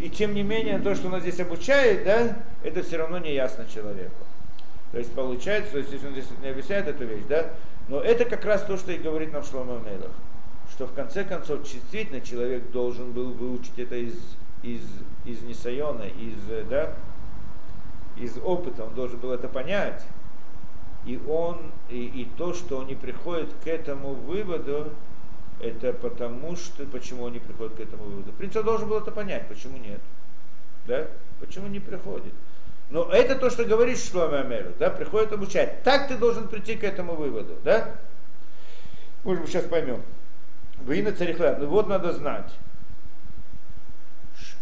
и 0.00 0.10
тем 0.10 0.34
не 0.34 0.42
менее, 0.42 0.78
то, 0.78 0.94
что 0.94 1.08
он 1.08 1.20
здесь 1.20 1.40
обучает, 1.40 2.04
да, 2.04 2.36
это 2.62 2.82
все 2.82 2.98
равно 2.98 3.18
не 3.18 3.34
ясно 3.34 3.66
человеку. 3.72 4.24
То 4.92 4.98
есть 4.98 5.12
получается, 5.12 5.72
то 5.72 5.78
есть 5.78 5.92
если 5.92 6.06
он 6.06 6.12
здесь 6.12 6.26
не 6.42 6.48
объясняет 6.48 6.88
эту 6.88 7.04
вещь, 7.04 7.24
да, 7.28 7.50
но 7.88 8.00
это 8.00 8.24
как 8.24 8.44
раз 8.44 8.62
то, 8.62 8.76
что 8.76 8.92
и 8.92 8.98
говорит 8.98 9.32
нам 9.32 9.42
Шлома 9.44 9.78
Мейлах, 9.78 10.12
что 10.70 10.86
в 10.86 10.92
конце 10.92 11.24
концов 11.24 11.62
действительно 11.62 12.20
человек 12.20 12.70
должен 12.70 13.12
был 13.12 13.32
выучить 13.32 13.78
это 13.78 13.96
из, 13.96 14.14
из, 14.62 14.82
из 15.24 15.42
Нисайона, 15.42 16.04
из, 16.04 16.68
да, 16.68 16.94
из 18.16 18.36
опыта, 18.38 18.84
он 18.84 18.94
должен 18.94 19.18
был 19.18 19.32
это 19.32 19.48
понять. 19.48 20.04
И 21.06 21.20
он, 21.28 21.72
и, 21.88 22.04
и 22.04 22.28
то, 22.36 22.52
что 22.52 22.78
он 22.78 22.86
не 22.86 22.94
приходит 22.94 23.48
к 23.64 23.66
этому 23.66 24.14
выводу, 24.14 24.92
это 25.60 25.92
потому 25.92 26.56
что, 26.56 26.84
почему 26.86 27.24
он 27.24 27.32
не 27.32 27.38
приходит 27.40 27.76
к 27.76 27.80
этому 27.80 28.04
выводу. 28.04 28.32
Принцип 28.32 28.64
должен 28.64 28.88
был 28.88 28.98
это 28.98 29.10
понять, 29.10 29.48
почему 29.48 29.78
нет. 29.78 30.00
Да? 30.86 31.06
Почему 31.40 31.68
не 31.68 31.80
приходит. 31.80 32.32
Но 32.90 33.10
это 33.10 33.36
то, 33.36 33.50
что 33.50 33.64
говорит 33.64 33.98
Шломе 33.98 34.38
Амелю, 34.38 34.72
да, 34.78 34.88
приходит 34.88 35.32
обучать. 35.32 35.82
Так 35.82 36.08
ты 36.08 36.16
должен 36.16 36.48
прийти 36.48 36.74
к 36.76 36.84
этому 36.84 37.14
выводу, 37.14 37.56
да? 37.62 37.96
Может 39.24 39.42
быть, 39.42 39.52
сейчас 39.52 39.64
поймем. 39.64 40.02
Вина 40.86 41.12
царихла. 41.12 41.56
Ну 41.58 41.66
вот 41.66 41.88
надо 41.88 42.12
знать. 42.12 42.50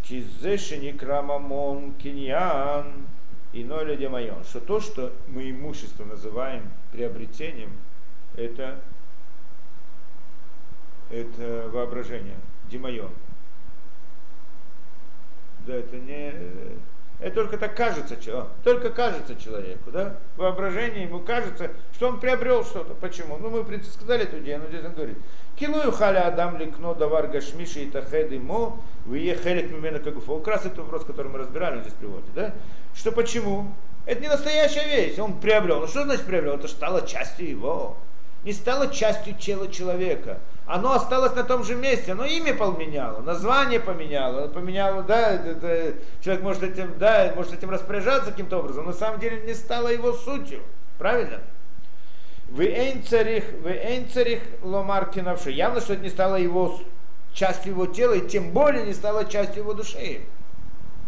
Кизеши 0.03 0.93
крамамон 0.93 1.95
киньян 1.95 3.07
и 3.53 3.63
ноля 3.65 3.97
демайон. 3.97 4.43
Что 4.45 4.61
то, 4.61 4.81
что 4.81 5.13
мы 5.29 5.51
имущество 5.51 6.05
называем 6.05 6.71
приобретением, 6.93 7.71
это 8.37 8.81
это 11.11 11.69
воображение, 11.73 12.37
димайон. 12.71 13.11
Да, 15.67 15.75
это 15.75 15.97
не... 15.97 16.33
Это 17.19 17.35
только 17.35 17.57
так 17.57 17.75
кажется, 17.75 18.15
только 18.63 18.91
кажется 18.91 19.37
человеку, 19.37 19.91
да? 19.91 20.17
Воображение 20.37 21.05
ему 21.05 21.21
кажется, 21.21 21.71
что 21.95 22.09
он 22.09 22.21
приобрел 22.21 22.63
что-то. 22.63 22.93
Почему? 22.93 23.39
Ну, 23.39 23.49
мы, 23.49 23.63
в 23.63 23.67
принципе, 23.67 23.91
сказали 23.95 24.25
эту 24.25 24.39
идею, 24.41 24.61
но 24.61 24.69
здесь 24.69 24.85
он 24.85 24.93
говорит. 24.93 25.17
Килую 25.57 25.93
халя 25.93 26.29
адам 26.29 26.59
ликно 26.59 26.95
давар 26.95 27.29
гашмиши 27.29 27.85
и 27.85 27.91
тахед 27.91 28.33
имо, 28.33 28.79
вие 29.07 29.35
хелек 29.35 29.71
мимена 29.71 29.99
кагуфа. 29.99 30.37
Как 30.41 30.49
раз 30.49 30.67
это 30.67 30.83
вопрос, 30.83 31.05
который 31.07 31.29
мы 31.29 31.39
разбирали, 31.39 31.77
он 31.77 31.83
здесь 31.83 31.95
приводит, 31.95 32.35
да? 32.35 32.53
Что 32.95 33.13
почему? 33.13 33.73
Это 34.05 34.21
не 34.21 34.29
настоящая 34.29 34.87
вещь, 34.87 35.19
он 35.19 35.41
приобрел. 35.41 35.81
Ну 35.81 35.87
что 35.87 36.05
значит 36.05 36.27
приобрел? 36.27 36.57
Это 36.57 36.69
стало 36.69 37.07
частью 37.07 37.49
его. 37.49 37.97
Не 38.45 38.53
стало 38.53 38.93
частью 38.93 39.35
тела 39.35 39.73
человека. 39.73 40.39
Оно 40.67 40.95
осталось 40.95 41.35
на 41.35 41.45
том 41.45 41.63
же 41.63 41.77
месте, 41.77 42.13
оно 42.13 42.25
имя 42.25 42.53
поменяло, 42.53 43.21
название 43.21 43.79
поменяло, 43.79 44.49
поменяло, 44.49 45.03
да, 45.03 45.35
это, 45.35 45.95
человек 46.21 46.43
может 46.43 46.63
этим, 46.65 46.99
да, 46.99 47.33
может 47.37 47.55
этим 47.55 47.71
распоряжаться 47.71 48.33
каким-то 48.33 48.59
образом, 48.59 48.85
но 48.85 48.91
на 48.91 48.97
самом 48.97 49.21
деле 49.21 49.43
не 49.43 49.55
стало 49.55 49.89
его 49.89 50.13
сутью. 50.13 50.61
Правильно? 50.99 51.41
Вы 52.49 52.67
эйнцарих, 52.67 53.45
вы 53.63 53.71
эйнцарих 53.71 54.41
ломар 54.63 55.11
кинавши. 55.11 55.53
Явно, 55.53 55.81
что 55.81 55.93
это 55.93 56.03
не 56.03 56.11
стало 56.11 56.37
его 56.37 56.81
частью 57.33 57.73
его 57.73 57.87
тела, 57.87 58.15
и 58.15 58.27
тем 58.27 58.51
более 58.51 58.85
не 58.85 58.95
стало 58.95 59.25
частью 59.25 59.63
его 59.63 59.73
души. 59.73 60.23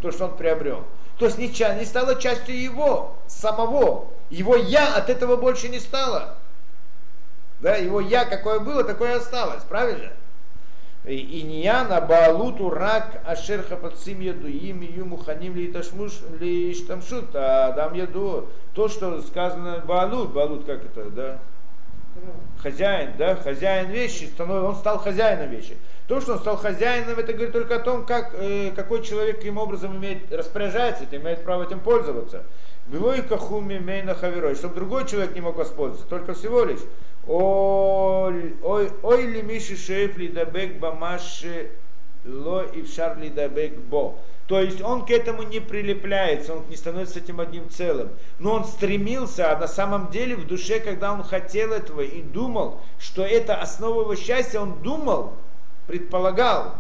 То, 0.03 0.13
что 0.13 0.27
он 0.27 0.37
приобрел. 0.37 0.85
То 1.19 1.25
есть 1.25 1.39
не, 1.39 1.49
не 1.49 1.85
стало 1.85 2.15
частью 2.21 2.61
его, 2.61 3.17
самого. 3.27 4.09
Его 4.31 4.55
я 4.55 4.95
от 4.95 5.11
этого 5.11 5.37
больше 5.37 5.69
не 5.69 5.81
стало. 5.81 6.38
Да, 7.61 7.77
его 7.77 8.01
я 8.01 8.25
какое 8.25 8.61
было, 8.61 8.85
такое 8.85 9.17
осталось, 9.17 9.63
правильно? 9.65 10.11
И 11.05 11.43
не 11.43 11.63
я 11.63 11.85
на 11.85 12.01
Баалуту 12.01 12.69
рак 12.71 13.23
Ашерха 13.25 13.77
Пацим 13.77 14.21
Яду 14.21 14.47
им 14.47 14.83
Ю 14.83 15.07
Муханим 15.07 15.55
ли 15.55 15.73
Иштамшут, 16.73 17.31
а 17.35 17.73
дам 17.73 17.95
яду 17.95 18.49
то, 18.75 18.89
что 18.89 19.23
сказано 19.23 19.83
Баалут, 19.87 20.33
Баалут 20.33 20.65
как 20.67 20.85
это, 20.85 21.11
да? 21.11 21.39
Хозяин, 22.63 23.13
да, 23.17 23.37
хозяин 23.37 23.91
вещи, 23.91 24.31
он 24.39 24.75
стал 24.77 24.99
хозяином 24.99 25.51
вещи. 25.51 25.77
То, 26.09 26.21
что 26.21 26.33
он 26.33 26.39
стал 26.41 26.57
хозяином, 26.57 27.19
это 27.19 27.33
говорит 27.33 27.53
только 27.53 27.77
о 27.77 27.81
том, 27.81 28.05
как, 28.05 28.35
э, 28.35 28.73
какой 28.75 29.03
человек 29.03 29.37
каким 29.37 29.57
образом 29.57 29.97
имеет, 29.97 30.33
распоряжается, 30.33 31.05
имеет 31.13 31.45
право 31.45 31.63
этим 31.63 31.81
пользоваться. 31.81 32.43
Вилой 32.89 33.23
кахуми 33.23 33.79
мейна 33.79 34.15
хаверой, 34.15 34.57
чтобы 34.57 34.75
другой 34.75 35.07
человек 35.07 35.35
не 35.35 35.41
мог 35.41 35.57
воспользоваться, 35.57 36.09
только 36.09 36.35
всего 36.35 36.65
лишь. 36.65 36.81
Ой, 37.29 38.55
ли 39.26 39.43
миши 39.43 39.76
шейф 39.76 40.16
ли 40.16 40.29
дабек 40.29 40.79
бамаши 40.79 41.70
ло 42.24 42.62
и 42.62 42.83
в 42.83 42.89
шарли 42.89 43.29
дабек 43.29 43.76
бо. 43.79 44.16
То 44.47 44.59
есть 44.61 44.81
он 44.81 45.05
к 45.05 45.11
этому 45.11 45.43
не 45.43 45.61
прилепляется, 45.61 46.55
он 46.55 46.64
не 46.70 46.76
становится 46.76 47.18
этим 47.18 47.39
одним 47.39 47.68
целым. 47.68 48.09
Но 48.39 48.55
он 48.55 48.64
стремился, 48.64 49.53
а 49.53 49.59
на 49.59 49.68
самом 49.68 50.11
деле 50.11 50.37
в 50.37 50.47
душе, 50.47 50.81
когда 50.81 51.12
он 51.12 51.22
хотел 51.22 51.72
этого 51.72 52.01
и 52.01 52.22
думал, 52.22 52.81
что 52.99 53.22
это 53.22 53.57
основа 53.57 54.01
его 54.01 54.14
счастья, 54.14 54.61
он 54.61 54.83
думал, 54.83 55.35
предполагал, 55.87 56.76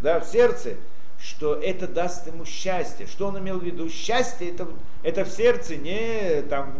да, 0.00 0.18
в 0.18 0.24
сердце, 0.24 0.76
что 1.20 1.54
это 1.54 1.86
даст 1.86 2.26
ему 2.26 2.46
счастье. 2.46 3.06
Что 3.06 3.26
он 3.26 3.38
имел 3.38 3.58
в 3.58 3.64
виду? 3.64 3.90
Счастье 3.90 4.48
это, 4.50 4.66
это 5.02 5.24
в 5.24 5.28
сердце, 5.28 5.76
не 5.76 6.40
там 6.48 6.74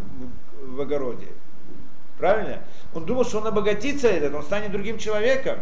в 0.59 0.81
огороде. 0.81 1.27
Правильно? 2.17 2.61
Он 2.93 3.05
думал, 3.05 3.25
что 3.25 3.39
он 3.39 3.47
обогатится 3.47 4.07
этот, 4.07 4.33
он 4.33 4.43
станет 4.43 4.71
другим 4.71 4.97
человеком. 4.97 5.59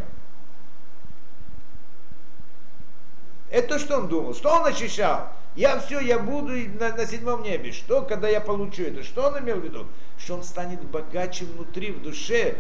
Это 3.50 3.68
то, 3.68 3.80
что 3.80 3.98
он 3.98 4.08
думал. 4.08 4.34
Что 4.34 4.50
он 4.50 4.66
ощущал? 4.66 5.30
Я 5.56 5.80
все, 5.80 6.00
я 6.00 6.18
буду 6.18 6.54
на, 6.80 6.90
на 6.96 7.06
седьмом 7.06 7.44
небе. 7.44 7.72
Что, 7.72 8.02
когда 8.02 8.28
я 8.28 8.42
получу 8.42 8.84
это? 8.84 9.04
Что 9.04 9.28
он 9.28 9.40
имел 9.40 9.58
в 9.58 9.64
виду? 9.64 9.86
Что 10.18 10.36
он 10.36 10.44
станет 10.44 10.82
богаче 10.82 11.46
внутри, 11.46 11.92
в 11.92 12.02
душе. 12.02 12.56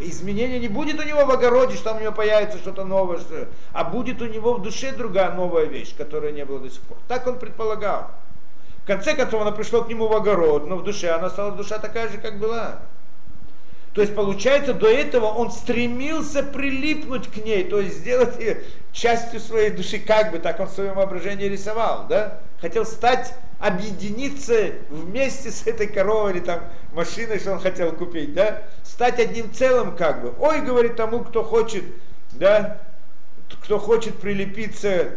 Изменения 0.00 0.60
не 0.60 0.68
будет 0.68 1.00
у 1.00 1.02
него 1.02 1.24
в 1.24 1.30
огороде, 1.32 1.76
что 1.76 1.92
у 1.94 2.00
него 2.00 2.12
появится 2.12 2.58
что-то 2.58 2.84
новое, 2.84 3.18
что, 3.18 3.48
а 3.72 3.82
будет 3.82 4.22
у 4.22 4.26
него 4.26 4.54
в 4.54 4.62
душе 4.62 4.92
другая 4.92 5.32
новая 5.32 5.64
вещь, 5.64 5.94
которая 5.96 6.30
не 6.30 6.44
была 6.44 6.60
до 6.60 6.70
сих 6.70 6.82
пор. 6.82 6.98
Так 7.08 7.26
он 7.26 7.40
предполагал. 7.40 8.12
В 8.84 8.86
конце 8.86 9.14
концов, 9.14 9.42
она 9.42 9.50
пришла 9.50 9.82
к 9.82 9.88
нему 9.88 10.06
в 10.06 10.12
огород, 10.12 10.68
но 10.68 10.76
в 10.76 10.84
душе 10.84 11.10
она 11.10 11.30
стала 11.30 11.52
душа 11.52 11.78
такая 11.78 12.08
же, 12.08 12.18
как 12.18 12.38
была. 12.38 12.80
То 13.94 14.00
есть 14.00 14.14
получается, 14.14 14.72
до 14.72 14.88
этого 14.88 15.26
он 15.26 15.50
стремился 15.50 16.42
прилипнуть 16.42 17.28
к 17.28 17.36
ней, 17.44 17.64
то 17.64 17.78
есть 17.80 17.98
сделать 17.98 18.38
ее 18.38 18.62
частью 18.92 19.38
своей 19.38 19.70
души, 19.70 19.98
как 19.98 20.32
бы 20.32 20.38
так 20.38 20.60
он 20.60 20.66
в 20.66 20.72
своем 20.72 20.94
воображении 20.94 21.44
рисовал, 21.44 22.06
да? 22.08 22.40
Хотел 22.60 22.86
стать, 22.86 23.34
объединиться 23.62 24.72
вместе 24.90 25.52
с 25.52 25.66
этой 25.68 25.86
коровой 25.86 26.32
или 26.32 26.40
там 26.40 26.64
машиной, 26.94 27.38
что 27.38 27.52
он 27.52 27.60
хотел 27.60 27.92
купить, 27.92 28.34
да? 28.34 28.62
Стать 28.82 29.20
одним 29.20 29.52
целым 29.52 29.94
как 29.94 30.20
бы. 30.22 30.34
Ой, 30.40 30.62
говорит 30.62 30.96
тому, 30.96 31.20
кто 31.20 31.44
хочет, 31.44 31.84
да, 32.32 32.80
кто 33.62 33.78
хочет 33.78 34.18
прилепиться 34.18 35.10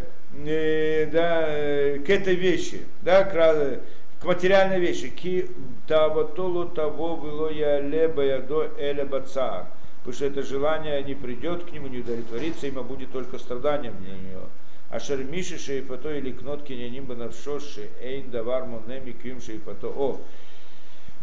э, 0.46 1.10
да, 1.12 1.46
э, 1.48 2.00
к 2.06 2.10
этой 2.10 2.36
вещи, 2.36 2.86
да, 3.02 3.24
к, 3.24 3.80
материальной 4.24 4.80
вещи. 4.80 5.10
Ки 5.10 5.50
таватолу 5.88 6.66
того 6.70 7.16
было 7.16 7.50
я 7.50 7.80
леба 7.80 8.24
я 8.24 8.40
до 8.40 8.70
эля 8.78 9.06
бацар. 9.06 9.68
Потому 10.00 10.16
что 10.16 10.26
это 10.26 10.44
желание 10.44 11.02
не 11.04 11.16
придет 11.16 11.64
к 11.64 11.72
нему, 11.72 11.88
не 11.88 12.00
удовлетворится, 12.00 12.68
ему 12.68 12.84
будет 12.84 13.12
только 13.12 13.40
страданием 13.40 13.96
для 14.04 14.14
него. 14.14 14.50
А 14.92 15.00
шермиши 15.00 15.58
шейфато 15.58 16.16
или 16.16 16.32
кнотки 16.32 16.74
не 16.74 16.90
нимба 16.90 17.16
навшоши, 17.16 17.90
эйн 18.02 18.30
давар 18.30 18.66
монеми 18.66 19.12
ким 19.12 19.42
шейфато. 19.42 19.88
О, 19.88 20.22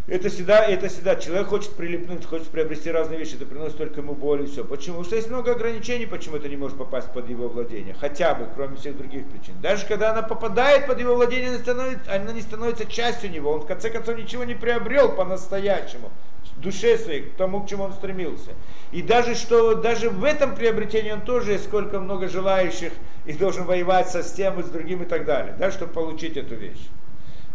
это 0.08 0.30
всегда, 0.30 0.64
это 0.64 0.88
всегда, 0.88 1.14
человек 1.14 1.46
хочет 1.46 1.72
прилипнуть, 1.74 2.24
хочет 2.24 2.48
приобрести 2.48 2.90
разные 2.90 3.18
вещи, 3.18 3.36
это 3.36 3.46
приносит 3.46 3.78
только 3.78 4.00
ему 4.00 4.14
боль 4.14 4.42
и 4.42 4.46
все. 4.46 4.64
Почему? 4.64 4.96
Потому 4.96 5.04
что 5.04 5.16
есть 5.16 5.28
много 5.28 5.52
ограничений, 5.52 6.06
почему 6.06 6.36
это 6.36 6.48
не 6.48 6.56
может 6.56 6.76
попасть 6.76 7.12
под 7.12 7.28
его 7.28 7.48
владение. 7.48 7.94
Хотя 7.94 8.34
бы, 8.34 8.48
кроме 8.54 8.76
всех 8.76 8.96
других 8.96 9.28
причин. 9.28 9.54
Даже 9.62 9.86
когда 9.86 10.10
она 10.10 10.22
попадает 10.22 10.86
под 10.86 10.98
его 10.98 11.14
владение, 11.14 11.50
она, 11.50 11.58
становится, 11.58 12.12
она 12.12 12.32
не 12.32 12.40
становится 12.40 12.84
частью 12.84 13.30
него. 13.30 13.52
Он 13.52 13.60
в 13.60 13.66
конце 13.66 13.90
концов 13.90 14.18
ничего 14.18 14.42
не 14.42 14.54
приобрел 14.54 15.12
по-настоящему 15.12 16.10
душе 16.56 16.98
своей, 16.98 17.22
к 17.22 17.34
тому, 17.34 17.62
к 17.62 17.68
чему 17.68 17.84
он 17.84 17.92
стремился. 17.92 18.50
И 18.90 19.02
даже 19.02 19.34
что 19.34 19.74
даже 19.74 20.10
в 20.10 20.24
этом 20.24 20.54
приобретении 20.54 21.10
он 21.10 21.22
тоже 21.22 21.58
сколько 21.58 21.98
много 21.98 22.28
желающих 22.28 22.92
и 23.24 23.32
должен 23.32 23.64
воевать 23.64 24.08
со 24.08 24.22
с 24.22 24.32
тем 24.32 24.60
и 24.60 24.62
с 24.62 24.66
другим 24.66 25.02
и 25.02 25.06
так 25.06 25.24
далее, 25.24 25.54
да, 25.58 25.70
чтобы 25.70 25.92
получить 25.92 26.36
эту 26.36 26.54
вещь. 26.54 26.88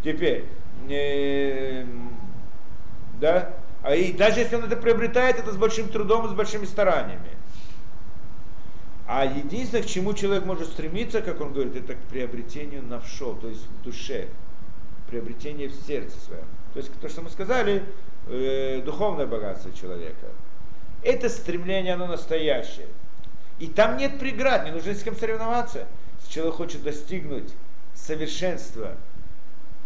Теперь, 0.04 0.45
э, 0.89 1.86
да? 3.20 3.53
А 3.84 3.95
и 3.95 4.11
даже 4.11 4.39
если 4.39 4.55
он 4.55 4.65
это 4.65 4.76
приобретает, 4.76 5.39
это 5.39 5.51
с 5.51 5.57
большим 5.57 5.88
трудом 5.89 6.26
и 6.26 6.30
с 6.30 6.34
большими 6.34 6.65
стараниями. 6.65 7.30
А 9.07 9.26
единственное, 9.26 9.84
к 9.84 9.88
чему 9.88 10.13
человек 10.13 10.45
может 10.45 10.68
стремиться, 10.68 11.22
как 11.22 11.39
он 11.39 11.53
говорит, 11.53 11.76
это 11.78 11.93
к 11.93 11.99
приобретению 12.09 12.84
навшо, 12.84 13.34
то 13.36 13.47
есть 13.47 13.65
в 13.65 13.84
душе, 13.84 14.28
приобретение 15.09 15.70
в 15.70 15.76
сердце 15.76 16.20
своем. 16.20 16.43
То 16.74 16.80
есть 16.80 16.91
то, 16.99 17.07
что 17.07 17.22
мы 17.22 17.30
сказали, 17.30 17.84
э, 18.28 18.82
духовное 18.84 19.26
богатство 19.26 19.72
человека. 19.72 20.28
Это 21.03 21.30
стремление, 21.30 21.93
оно 21.93 22.07
настоящее. 22.07 22.88
И 23.59 23.68
там 23.68 23.95
нет 23.95 24.20
преград, 24.20 24.65
не 24.65 24.72
нужно 24.72 24.93
с 24.93 25.03
кем 25.03 25.15
соревноваться. 25.15 25.88
Если 26.20 26.34
человек 26.34 26.55
хочет 26.55 26.84
достигнуть 26.84 27.49
совершенства 27.93 28.97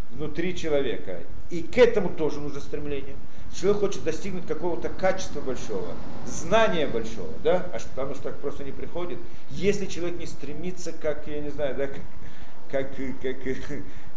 внутри 0.10 0.58
человека 0.58 1.20
и 1.52 1.62
к 1.62 1.78
этому 1.78 2.10
тоже 2.10 2.40
нужно 2.40 2.62
стремление. 2.62 3.16
Человек 3.54 3.82
хочет 3.82 4.04
достигнуть 4.04 4.48
какого-то 4.48 4.88
качества 4.88 5.42
большого, 5.42 5.90
знания 6.26 6.88
большого, 6.88 7.34
да, 7.44 7.68
а 7.74 7.80
потому 7.94 8.16
что 8.16 8.24
так 8.24 8.40
просто 8.40 8.64
не 8.64 8.72
приходит. 8.72 9.20
Если 9.50 9.86
человек 9.86 10.18
не 10.18 10.26
стремится, 10.26 10.94
как, 10.94 11.28
я 11.28 11.42
не 11.42 11.50
знаю, 11.50 11.76
да, 11.76 11.88
как, 11.88 12.96
как, 12.96 12.96
как, 13.22 13.38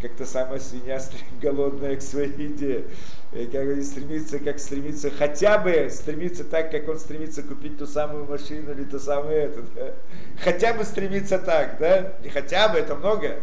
как 0.00 0.12
та 0.14 0.24
самая 0.24 0.60
свинья 0.60 1.02
голодная 1.42 1.96
к 1.96 2.02
своей 2.02 2.30
еде, 2.30 2.84
как 3.32 3.82
стремится, 3.82 4.38
как 4.38 4.60
стремится, 4.60 5.10
хотя 5.10 5.58
бы 5.58 5.88
стремиться 5.90 6.44
так, 6.44 6.70
как 6.70 6.88
он 6.88 7.00
стремится 7.00 7.42
купить 7.42 7.76
ту 7.76 7.86
самую 7.86 8.26
машину 8.26 8.70
или 8.70 8.84
ту 8.84 9.00
самую 9.00 9.34
эту, 9.34 9.62
да? 9.74 9.94
хотя 10.38 10.74
бы 10.74 10.84
стремиться 10.84 11.40
так, 11.40 11.78
да, 11.80 12.12
и 12.22 12.28
хотя 12.28 12.68
бы 12.68 12.78
это 12.78 12.94
много, 12.94 13.42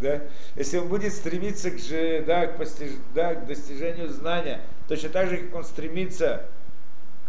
да? 0.00 0.20
Если 0.56 0.78
он 0.78 0.88
будет 0.88 1.12
стремиться 1.12 1.70
к, 1.70 1.78
же, 1.78 2.22
да, 2.26 2.46
к, 2.46 2.56
постиж, 2.56 2.92
да, 3.14 3.34
к 3.34 3.46
достижению 3.46 4.08
знания, 4.08 4.60
точно 4.88 5.08
так 5.10 5.28
же, 5.28 5.38
как 5.38 5.54
он 5.54 5.64
стремится 5.64 6.44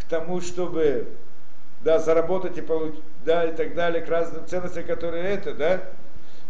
к 0.00 0.04
тому, 0.04 0.40
чтобы 0.40 1.08
да, 1.80 1.98
заработать 1.98 2.58
и 2.58 2.60
получить, 2.60 3.02
да, 3.24 3.44
и 3.44 3.54
так 3.54 3.74
далее, 3.74 4.02
к 4.02 4.08
разным 4.08 4.46
ценностям, 4.46 4.84
которые 4.84 5.24
это, 5.24 5.54
да, 5.54 5.82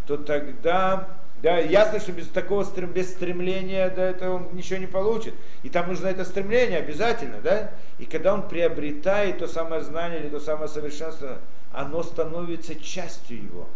то 0.06 0.16
тогда, 0.16 1.08
да, 1.42 1.58
ясно, 1.58 2.00
что 2.00 2.12
без 2.12 2.28
такого 2.28 2.64
без 2.86 3.10
стремления, 3.10 3.88
да, 3.90 4.10
это 4.10 4.30
он 4.30 4.48
ничего 4.52 4.78
не 4.78 4.86
получит. 4.86 5.34
И 5.62 5.68
там 5.68 5.88
нужно 5.88 6.08
это 6.08 6.24
стремление 6.24 6.78
обязательно, 6.78 7.40
да. 7.40 7.72
И 7.98 8.06
когда 8.06 8.34
он 8.34 8.48
приобретает 8.48 9.38
то 9.38 9.46
самое 9.46 9.82
знание 9.82 10.20
или 10.20 10.28
то 10.28 10.40
самое 10.40 10.68
совершенство, 10.68 11.38
оно 11.72 12.02
становится 12.02 12.74
частью 12.74 13.44
его 13.44 13.68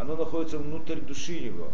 оно 0.00 0.16
находится 0.16 0.58
внутрь 0.58 0.96
души 0.96 1.32
его. 1.32 1.68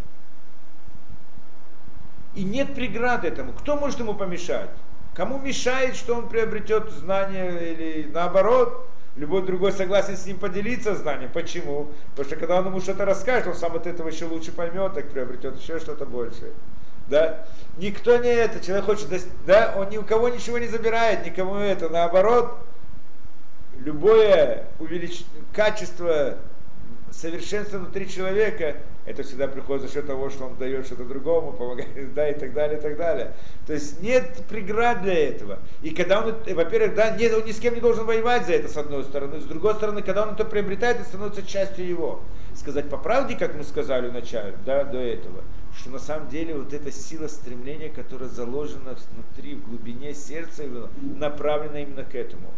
И 2.35 2.43
нет 2.45 2.75
преград 2.75 3.25
этому. 3.25 3.53
Кто 3.53 3.77
может 3.77 4.01
ему 4.01 4.15
помешать? 4.15 4.71
Кому 5.15 5.39
мешает, 5.39 5.97
что 5.97 6.15
он 6.15 6.29
приобретет 6.29 6.91
знания 6.91 7.51
или 7.51 8.11
наоборот? 8.13 8.87
любой 9.15 9.47
другой 9.47 9.73
согласен 9.73 10.15
с 10.17 10.27
ним 10.27 10.39
поделиться 10.39 10.95
знанием. 10.95 11.31
Почему? 11.33 11.89
Потому 12.11 12.27
что 12.27 12.37
когда 12.37 12.59
он 12.59 12.67
ему 12.67 12.81
что-то 12.81 13.07
расскажет, 13.07 13.47
он 13.47 13.55
сам 13.55 13.75
от 13.75 13.87
этого 13.87 14.09
еще 14.09 14.27
лучше 14.27 14.53
поймет, 14.53 14.93
так 14.93 15.09
приобретет 15.09 15.59
еще 15.59 15.81
что-то 15.81 16.05
большее. 16.05 16.53
Да? 17.09 17.47
Никто 17.79 18.17
не 18.19 18.29
это, 18.29 18.63
человек 18.63 18.85
хочет, 18.85 19.09
да, 19.47 19.75
он 19.75 19.89
ни 19.89 19.97
у 19.97 20.03
кого 20.03 20.29
ничего 20.29 20.59
не 20.59 20.67
забирает, 20.67 21.25
никому 21.25 21.55
это, 21.55 21.89
наоборот, 21.89 22.59
любое 23.79 24.67
увелич... 24.79 25.25
качество 25.55 26.37
совершенства 27.17 27.79
внутри 27.79 28.09
человека, 28.09 28.77
это 29.07 29.23
всегда 29.23 29.49
приходит 29.49 29.89
за 29.89 29.95
счет 29.95 30.07
того, 30.07 30.31
что 30.31 30.45
он 30.47 30.57
дает 30.57 30.87
что-то 30.87 31.05
другому, 31.05 31.53
помогает, 31.53 32.13
да, 32.15 32.29
и 32.29 32.39
так 32.39 32.53
далее, 32.53 32.79
и 32.79 32.83
так 32.83 32.97
далее. 32.97 33.33
То 33.67 33.73
есть 33.73 34.03
нет 34.03 34.45
преград 34.49 35.03
для 35.03 35.29
этого. 35.29 35.59
И 35.83 35.91
когда 35.91 36.25
он, 36.25 36.35
во-первых, 36.47 36.95
да, 36.95 37.11
нет, 37.11 37.33
он 37.33 37.45
ни 37.45 37.53
с 37.53 37.59
кем 37.59 37.75
не 37.75 37.81
должен 37.81 38.05
воевать 38.05 38.47
за 38.47 38.53
это, 38.53 38.69
с 38.69 38.77
одной 38.77 39.05
стороны. 39.05 39.41
С 39.41 39.45
другой 39.45 39.75
стороны, 39.75 40.03
когда 40.03 40.25
он 40.25 40.35
это 40.35 40.45
приобретает, 40.45 40.99
это 40.99 41.09
становится 41.09 41.43
частью 41.43 41.89
его. 41.89 42.21
Сказать 42.55 42.89
по 42.89 42.97
правде, 42.97 43.37
как 43.37 43.55
мы 43.55 43.65
сказали 43.65 44.09
вначале, 44.09 44.55
да, 44.65 44.85
до 44.85 44.99
этого, 44.99 45.43
что 45.79 45.91
на 45.91 45.99
самом 45.99 46.29
деле 46.29 46.55
вот 46.55 46.73
эта 46.73 46.91
сила 46.91 47.29
стремления, 47.29 47.91
которая 47.91 48.29
заложена 48.29 48.97
внутри, 49.13 49.55
в 49.57 49.69
глубине 49.69 50.15
сердца 50.15 50.65
направлена 51.01 51.81
именно 51.81 52.05
к 52.05 52.15
этому. 52.15 52.49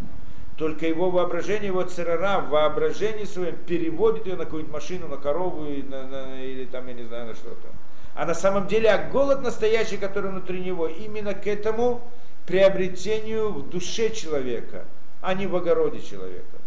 Только 0.58 0.88
его 0.88 1.08
воображение, 1.08 1.68
его 1.68 1.84
церара 1.84 2.40
в 2.40 2.48
воображении 2.48 3.24
своем 3.24 3.54
переводит 3.54 4.26
ее 4.26 4.34
на 4.34 4.44
какую-нибудь 4.44 4.74
машину, 4.74 5.06
на 5.06 5.16
корову 5.16 5.64
на, 5.64 6.02
на, 6.08 6.44
или 6.44 6.64
там, 6.64 6.88
я 6.88 6.94
не 6.94 7.04
знаю, 7.04 7.28
на 7.28 7.34
что-то. 7.36 7.68
А 8.16 8.26
на 8.26 8.34
самом 8.34 8.66
деле, 8.66 8.90
а 8.90 9.08
голод 9.08 9.40
настоящий, 9.40 9.98
который 9.98 10.32
внутри 10.32 10.58
него, 10.58 10.88
именно 10.88 11.32
к 11.32 11.46
этому 11.46 12.02
приобретению 12.44 13.52
в 13.52 13.70
душе 13.70 14.10
человека, 14.10 14.84
а 15.20 15.34
не 15.34 15.46
в 15.46 15.54
огороде 15.54 16.00
человека. 16.00 16.58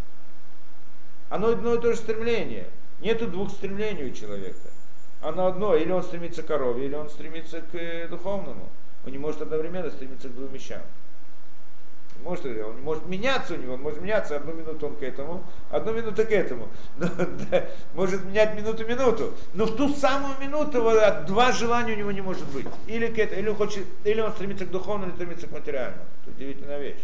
Оно 1.30 1.50
одно 1.50 1.76
и 1.76 1.82
то 1.82 1.92
же 1.92 1.98
стремление. 1.98 2.68
Нету 3.02 3.28
двух 3.28 3.52
стремлений 3.52 4.06
у 4.06 4.14
человека. 4.14 4.70
Оно 5.22 5.48
одно, 5.48 5.76
или 5.76 5.92
он 5.92 6.04
стремится 6.04 6.44
к 6.44 6.48
корове, 6.48 6.86
или 6.86 6.96
он 6.96 7.10
стремится 7.10 7.60
к 7.60 7.76
э, 7.76 8.08
духовному. 8.08 8.70
Он 9.06 9.12
не 9.12 9.18
может 9.18 9.42
одновременно 9.42 9.90
стремиться 9.90 10.30
к 10.30 10.34
двум 10.34 10.48
вещам. 10.54 10.82
Может, 12.24 12.46
он 12.46 12.82
может 12.82 13.08
меняться 13.08 13.56
у 13.56 13.58
него, 13.58 13.74
он 13.74 13.82
может 13.82 14.00
меняться 14.00 14.36
одну 14.36 14.54
минуту 14.54 14.88
он 14.88 14.96
к 14.96 15.02
этому, 15.02 15.44
одну 15.72 15.94
минуту 15.94 16.24
к 16.24 16.32
этому. 16.32 16.70
Но, 16.98 17.08
да, 17.50 17.66
может 17.96 18.24
менять 18.26 18.56
минуту-минуту. 18.56 19.34
Но 19.54 19.66
в 19.66 19.76
ту 19.76 19.90
самую 19.90 20.36
минуту 20.40 20.84
два 21.28 21.52
желания 21.52 21.94
у 21.94 21.98
него 21.98 22.12
не 22.12 22.22
может 22.22 22.48
быть. 22.50 22.68
Или, 22.88 23.08
к 23.08 23.18
этому, 23.18 23.42
или, 23.42 23.50
он 23.50 23.56
хочет, 23.56 23.86
или 24.04 24.22
он 24.22 24.32
стремится 24.34 24.66
к 24.66 24.72
духовному, 24.72 25.08
или 25.08 25.16
стремится 25.16 25.48
к 25.48 25.52
материальному. 25.52 26.04
Это 26.22 26.36
удивительная 26.36 26.80
вещь. 26.80 27.02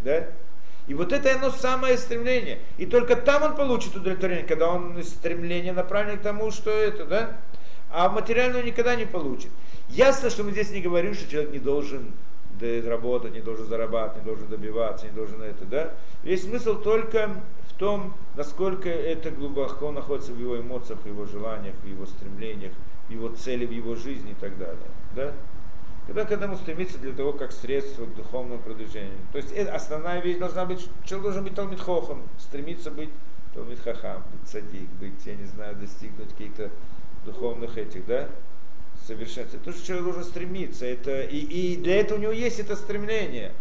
Да? 0.00 0.26
И 0.88 0.94
вот 0.94 1.12
это 1.12 1.32
оно 1.34 1.50
самое 1.50 1.96
стремление. 1.96 2.58
И 2.76 2.86
только 2.86 3.14
там 3.14 3.44
он 3.44 3.54
получит 3.54 3.94
удовлетворение, 3.94 4.44
когда 4.44 4.68
он 4.68 5.00
стремление 5.04 5.72
направлено 5.72 6.18
к 6.18 6.22
тому, 6.22 6.50
что 6.50 6.70
это, 6.70 7.06
да? 7.06 7.36
А 7.92 8.08
материального 8.08 8.62
никогда 8.62 8.96
не 8.96 9.04
получит. 9.04 9.50
Ясно, 9.88 10.30
что 10.30 10.44
мы 10.44 10.52
здесь 10.52 10.70
не 10.70 10.80
говорим, 10.80 11.12
что 11.14 11.30
человек 11.30 11.52
не 11.52 11.58
должен 11.58 12.12
работать, 12.86 13.32
не 13.32 13.40
должен 13.40 13.66
зарабатывать, 13.66 14.24
не 14.24 14.30
должен 14.30 14.48
добиваться, 14.48 15.06
не 15.06 15.12
должен 15.12 15.42
это, 15.42 15.64
да? 15.64 15.94
Весь 16.22 16.44
смысл 16.44 16.80
только 16.80 17.30
в 17.68 17.72
том, 17.74 18.14
насколько 18.36 18.88
это 18.88 19.30
глубоко 19.30 19.90
находится 19.90 20.32
в 20.32 20.38
его 20.38 20.58
эмоциях, 20.58 21.00
в 21.00 21.06
его 21.06 21.26
желаниях, 21.26 21.74
в 21.82 21.86
его 21.86 22.06
стремлениях, 22.06 22.72
в 23.08 23.10
его 23.10 23.28
цели, 23.30 23.66
в 23.66 23.72
его 23.72 23.96
жизни 23.96 24.30
и 24.30 24.34
так 24.40 24.56
далее, 24.58 24.78
да? 25.16 25.32
Когда 26.06 26.24
к 26.24 26.32
этому 26.32 26.56
стремиться 26.56 26.98
для 26.98 27.12
того, 27.12 27.32
как 27.32 27.52
средство 27.52 28.06
к 28.06 28.14
духовному 28.14 28.60
продвижению. 28.60 29.18
То 29.32 29.38
есть 29.38 29.52
это, 29.52 29.74
основная 29.74 30.20
вещь 30.20 30.38
должна 30.38 30.64
быть, 30.64 30.88
человек 31.04 31.24
должен 31.24 31.44
быть 31.44 31.54
Талмит 31.54 31.80
Хохом, 31.80 32.22
стремиться 32.38 32.90
быть 32.90 33.10
Талмит 33.54 33.80
Хахам, 33.80 34.22
быть 34.32 34.48
садик, 34.48 34.88
быть, 35.00 35.24
я 35.26 35.34
не 35.34 35.44
знаю, 35.44 35.76
достигнуть 35.76 36.30
каких-то 36.30 36.70
духовных 37.24 37.78
этих, 37.78 38.06
да? 38.06 38.28
совершенствовать. 39.06 39.54
Это 39.54 39.64
то, 39.64 39.72
что 39.72 39.86
человек 39.86 40.04
должен 40.04 40.24
стремиться. 40.24 40.86
Это, 40.86 41.22
и, 41.22 41.38
и 41.38 41.76
для 41.76 42.00
этого 42.00 42.18
у 42.18 42.20
него 42.20 42.32
есть 42.32 42.60
это 42.60 42.76
стремление. 42.76 43.52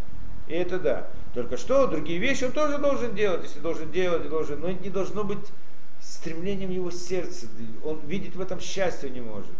И 0.48 0.54
это 0.54 0.80
да. 0.80 1.08
Только 1.34 1.58
что, 1.58 1.88
другие 1.88 2.20
вещи 2.20 2.44
он 2.44 2.52
тоже 2.52 2.78
должен 2.78 3.16
делать. 3.16 3.44
Если 3.44 3.60
должен 3.60 3.92
делать, 3.92 4.28
должен, 4.30 4.60
но 4.60 4.70
это 4.70 4.84
не 4.84 4.90
должно 4.90 5.24
быть 5.24 5.40
стремлением 6.00 6.72
его 6.72 6.92
сердца. 6.92 7.48
Он 7.84 8.00
видеть 8.06 8.36
в 8.36 8.42
этом 8.42 8.60
счастье 8.60 9.10
не 9.10 9.22
может. 9.22 9.52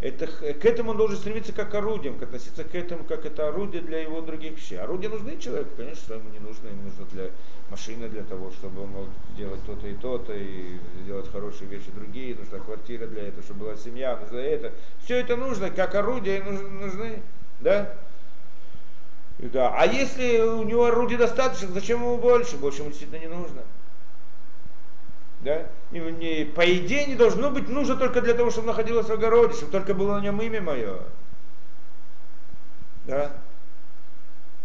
Это, 0.00 0.26
к 0.26 0.64
этому 0.66 0.90
он 0.90 0.98
должен 0.98 1.16
стремиться 1.16 1.52
как 1.52 1.74
орудием, 1.74 2.18
относиться 2.20 2.64
к 2.64 2.74
этому 2.74 3.04
как 3.04 3.24
это 3.24 3.48
орудие 3.48 3.80
для 3.80 4.00
его 4.00 4.20
других 4.20 4.58
вещей. 4.58 4.78
Орудия 4.78 5.08
нужны 5.08 5.38
человеку, 5.38 5.70
конечно, 5.74 6.14
ему 6.14 6.28
не 6.28 6.38
нужно, 6.38 6.68
ему 6.68 6.82
нужно 6.82 7.06
для 7.12 7.30
машины 7.70 8.08
для 8.10 8.22
того, 8.22 8.50
чтобы 8.50 8.82
он 8.82 8.90
мог 8.90 9.06
делать 9.38 9.60
то-то 9.64 9.86
и 9.86 9.94
то-то, 9.94 10.34
и 10.34 10.76
делать 11.06 11.30
хорошие 11.32 11.68
вещи 11.68 11.90
другие, 11.94 12.36
нужна 12.36 12.58
квартира 12.58 13.06
для 13.06 13.28
этого, 13.28 13.42
чтобы 13.42 13.60
была 13.60 13.76
семья, 13.76 14.18
нужно 14.18 14.36
это. 14.36 14.72
Все 15.02 15.16
это 15.16 15.34
нужно, 15.34 15.70
как 15.70 15.94
орудия 15.94 16.42
нужны, 16.42 17.22
да? 17.60 17.94
И 19.38 19.46
да. 19.48 19.74
А 19.78 19.86
если 19.86 20.40
у 20.40 20.62
него 20.62 20.84
орудий 20.84 21.16
достаточно, 21.16 21.68
зачем 21.68 22.02
ему 22.02 22.18
больше? 22.18 22.58
Больше 22.58 22.80
ему 22.80 22.90
действительно 22.90 23.20
не 23.20 23.28
нужно. 23.28 23.62
Да? 25.46 25.68
И 25.92 26.00
не, 26.00 26.44
по 26.44 26.62
идее 26.74 27.06
не 27.06 27.14
должно 27.14 27.52
быть 27.52 27.68
нужно 27.68 27.94
только 27.94 28.20
для 28.20 28.34
того, 28.34 28.50
чтобы 28.50 28.66
находилось 28.66 29.06
в 29.06 29.12
огороде, 29.12 29.54
чтобы 29.54 29.70
только 29.70 29.94
было 29.94 30.16
на 30.16 30.20
нем 30.20 30.42
имя 30.42 30.60
мое. 30.60 30.98
Да? 33.04 33.30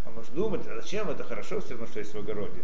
А 0.06 0.10
может 0.10 0.34
думать, 0.34 0.62
а 0.68 0.82
зачем 0.82 1.08
это 1.12 1.24
хорошо 1.24 1.62
все 1.62 1.72
равно, 1.72 1.86
что 1.86 2.00
есть 2.00 2.16
в 2.16 2.18
огороде 2.18 2.64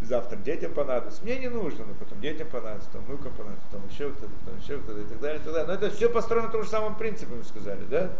завтра 0.00 0.36
детям 0.36 0.72
понадобится. 0.72 1.22
Мне 1.22 1.38
не 1.38 1.48
нужно, 1.48 1.84
но 1.84 1.94
потом 1.94 2.18
детям 2.20 2.48
понадобится, 2.48 2.90
там 2.92 3.04
внукам 3.04 3.32
понадобится, 3.34 3.68
там 3.70 3.82
еще 3.88 4.10
кто-то, 4.10 4.32
там 4.46 4.58
еще 4.58 4.78
кто-то 4.78 5.00
и 5.00 5.04
так 5.04 5.20
далее, 5.20 5.40
и 5.40 5.44
так 5.44 5.52
далее. 5.52 5.66
Но 5.68 5.74
это 5.74 5.94
все 5.94 6.08
построено 6.08 6.46
на 6.46 6.52
том 6.52 6.62
же 6.62 6.68
самом 6.70 6.96
принципе, 6.96 7.34
мы 7.34 7.44
сказали, 7.44 7.84
да? 7.84 8.10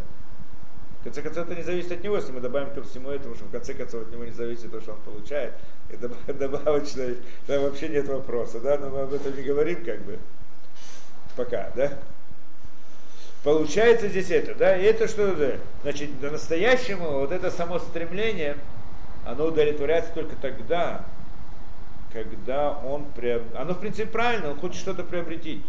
Конце 1.06 1.22
концов, 1.22 1.46
это 1.46 1.54
не 1.54 1.62
зависит 1.62 1.92
от 1.92 2.02
него, 2.02 2.16
если 2.16 2.32
мы 2.32 2.40
добавим 2.40 2.74
ко 2.74 2.82
всему 2.82 3.10
этому, 3.10 3.36
что 3.36 3.44
в 3.44 3.52
конце 3.52 3.74
концов 3.74 4.02
от 4.02 4.10
него 4.10 4.24
не 4.24 4.32
зависит 4.32 4.72
то, 4.72 4.80
что 4.80 4.90
он 4.90 5.00
получает. 5.02 5.52
Это 5.88 6.10
добавочно, 6.34 7.14
там 7.46 7.62
вообще 7.62 7.88
нет 7.90 8.08
вопроса, 8.08 8.58
да, 8.58 8.76
но 8.76 8.90
мы 8.90 9.02
об 9.02 9.12
этом 9.14 9.36
не 9.36 9.44
говорим 9.44 9.84
как 9.84 10.00
бы 10.00 10.18
пока, 11.36 11.70
да? 11.76 11.92
Получается 13.44 14.08
здесь 14.08 14.32
это, 14.32 14.56
да, 14.56 14.76
и 14.76 14.82
это 14.82 15.06
что, 15.06 15.32
да? 15.36 15.52
значит, 15.82 16.10
по-настоящему 16.18 17.20
вот 17.20 17.30
это 17.30 17.52
само 17.52 17.78
стремление, 17.78 18.56
оно 19.24 19.44
удовлетворяется 19.46 20.10
только 20.12 20.34
тогда, 20.34 21.04
когда 22.12 22.72
он 22.72 23.04
приоб... 23.14 23.44
Оно 23.54 23.74
в 23.74 23.78
принципе 23.78 24.08
правильно, 24.08 24.50
он 24.50 24.56
хочет 24.56 24.80
что-то 24.80 25.04
приобретить, 25.04 25.62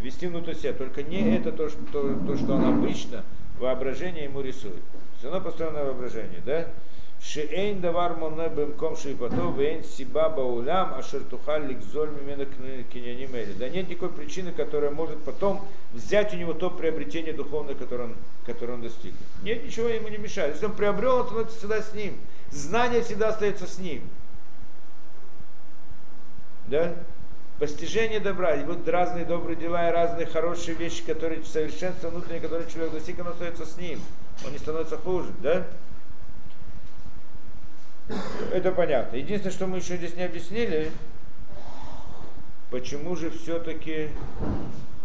вести 0.00 0.26
внутрь 0.26 0.54
себя, 0.54 0.72
только 0.72 1.04
не 1.04 1.36
это 1.36 1.52
то, 1.52 1.68
что, 1.68 2.18
то, 2.26 2.36
что 2.36 2.54
он 2.54 2.64
обычно 2.64 3.22
воображение 3.64 4.24
ему 4.24 4.40
рисует. 4.40 4.82
Все 5.18 5.30
равно 5.30 5.40
построено 5.40 5.78
на 5.78 5.84
воображении, 5.86 6.40
да? 6.44 6.68
Шеэйн 7.22 7.80
давар 7.80 8.16
моне 8.16 8.48
бэмком 8.50 8.96
шейпато 8.96 9.34
вэйн 9.34 9.82
сиба 9.82 10.28
баулям 10.28 10.94
ашер 10.94 11.22
тухаль 11.24 11.66
ликзоль 11.66 12.10
мимена 12.10 12.44
киняним 12.44 13.30
Да 13.58 13.68
нет 13.70 13.88
никакой 13.88 14.10
причины, 14.10 14.52
которая 14.52 14.90
может 14.90 15.22
потом 15.24 15.66
взять 15.92 16.34
у 16.34 16.36
него 16.36 16.52
то 16.52 16.68
приобретение 16.68 17.32
духовное, 17.32 17.74
которое 17.74 18.04
он, 18.04 18.16
которое 18.44 18.74
он 18.74 18.82
достиг. 18.82 19.14
Нет, 19.42 19.64
ничего 19.64 19.88
ему 19.88 20.08
не 20.08 20.18
мешает. 20.18 20.54
Если 20.54 20.66
он 20.66 20.72
приобрел, 20.72 21.20
он 21.20 21.26
становится 21.26 21.58
всегда 21.58 21.80
с 21.80 21.94
ним. 21.94 22.18
Знание 22.50 23.02
всегда 23.02 23.28
остается 23.28 23.66
с 23.66 23.78
ним 23.78 24.02
да, 26.66 26.94
постижение 27.64 28.20
добра, 28.20 28.56
и 28.56 28.64
вот 28.64 28.86
разные 28.86 29.24
добрые 29.24 29.56
дела 29.56 29.88
и 29.88 29.90
разные 29.90 30.26
хорошие 30.26 30.76
вещи, 30.76 31.02
которые 31.02 31.42
совершенство 31.44 32.10
внутреннее, 32.10 32.42
которые 32.42 32.70
человек 32.70 32.92
достиг, 32.92 33.18
он 33.20 33.28
остается 33.28 33.64
с 33.64 33.78
ним, 33.78 34.02
он 34.44 34.52
не 34.52 34.58
становится 34.58 34.98
хуже, 34.98 35.30
да? 35.42 35.66
Это 38.52 38.70
понятно. 38.70 39.16
Единственное, 39.16 39.54
что 39.54 39.66
мы 39.66 39.78
еще 39.78 39.96
здесь 39.96 40.14
не 40.14 40.24
объяснили, 40.24 40.90
почему 42.70 43.16
же 43.16 43.30
все-таки 43.30 44.10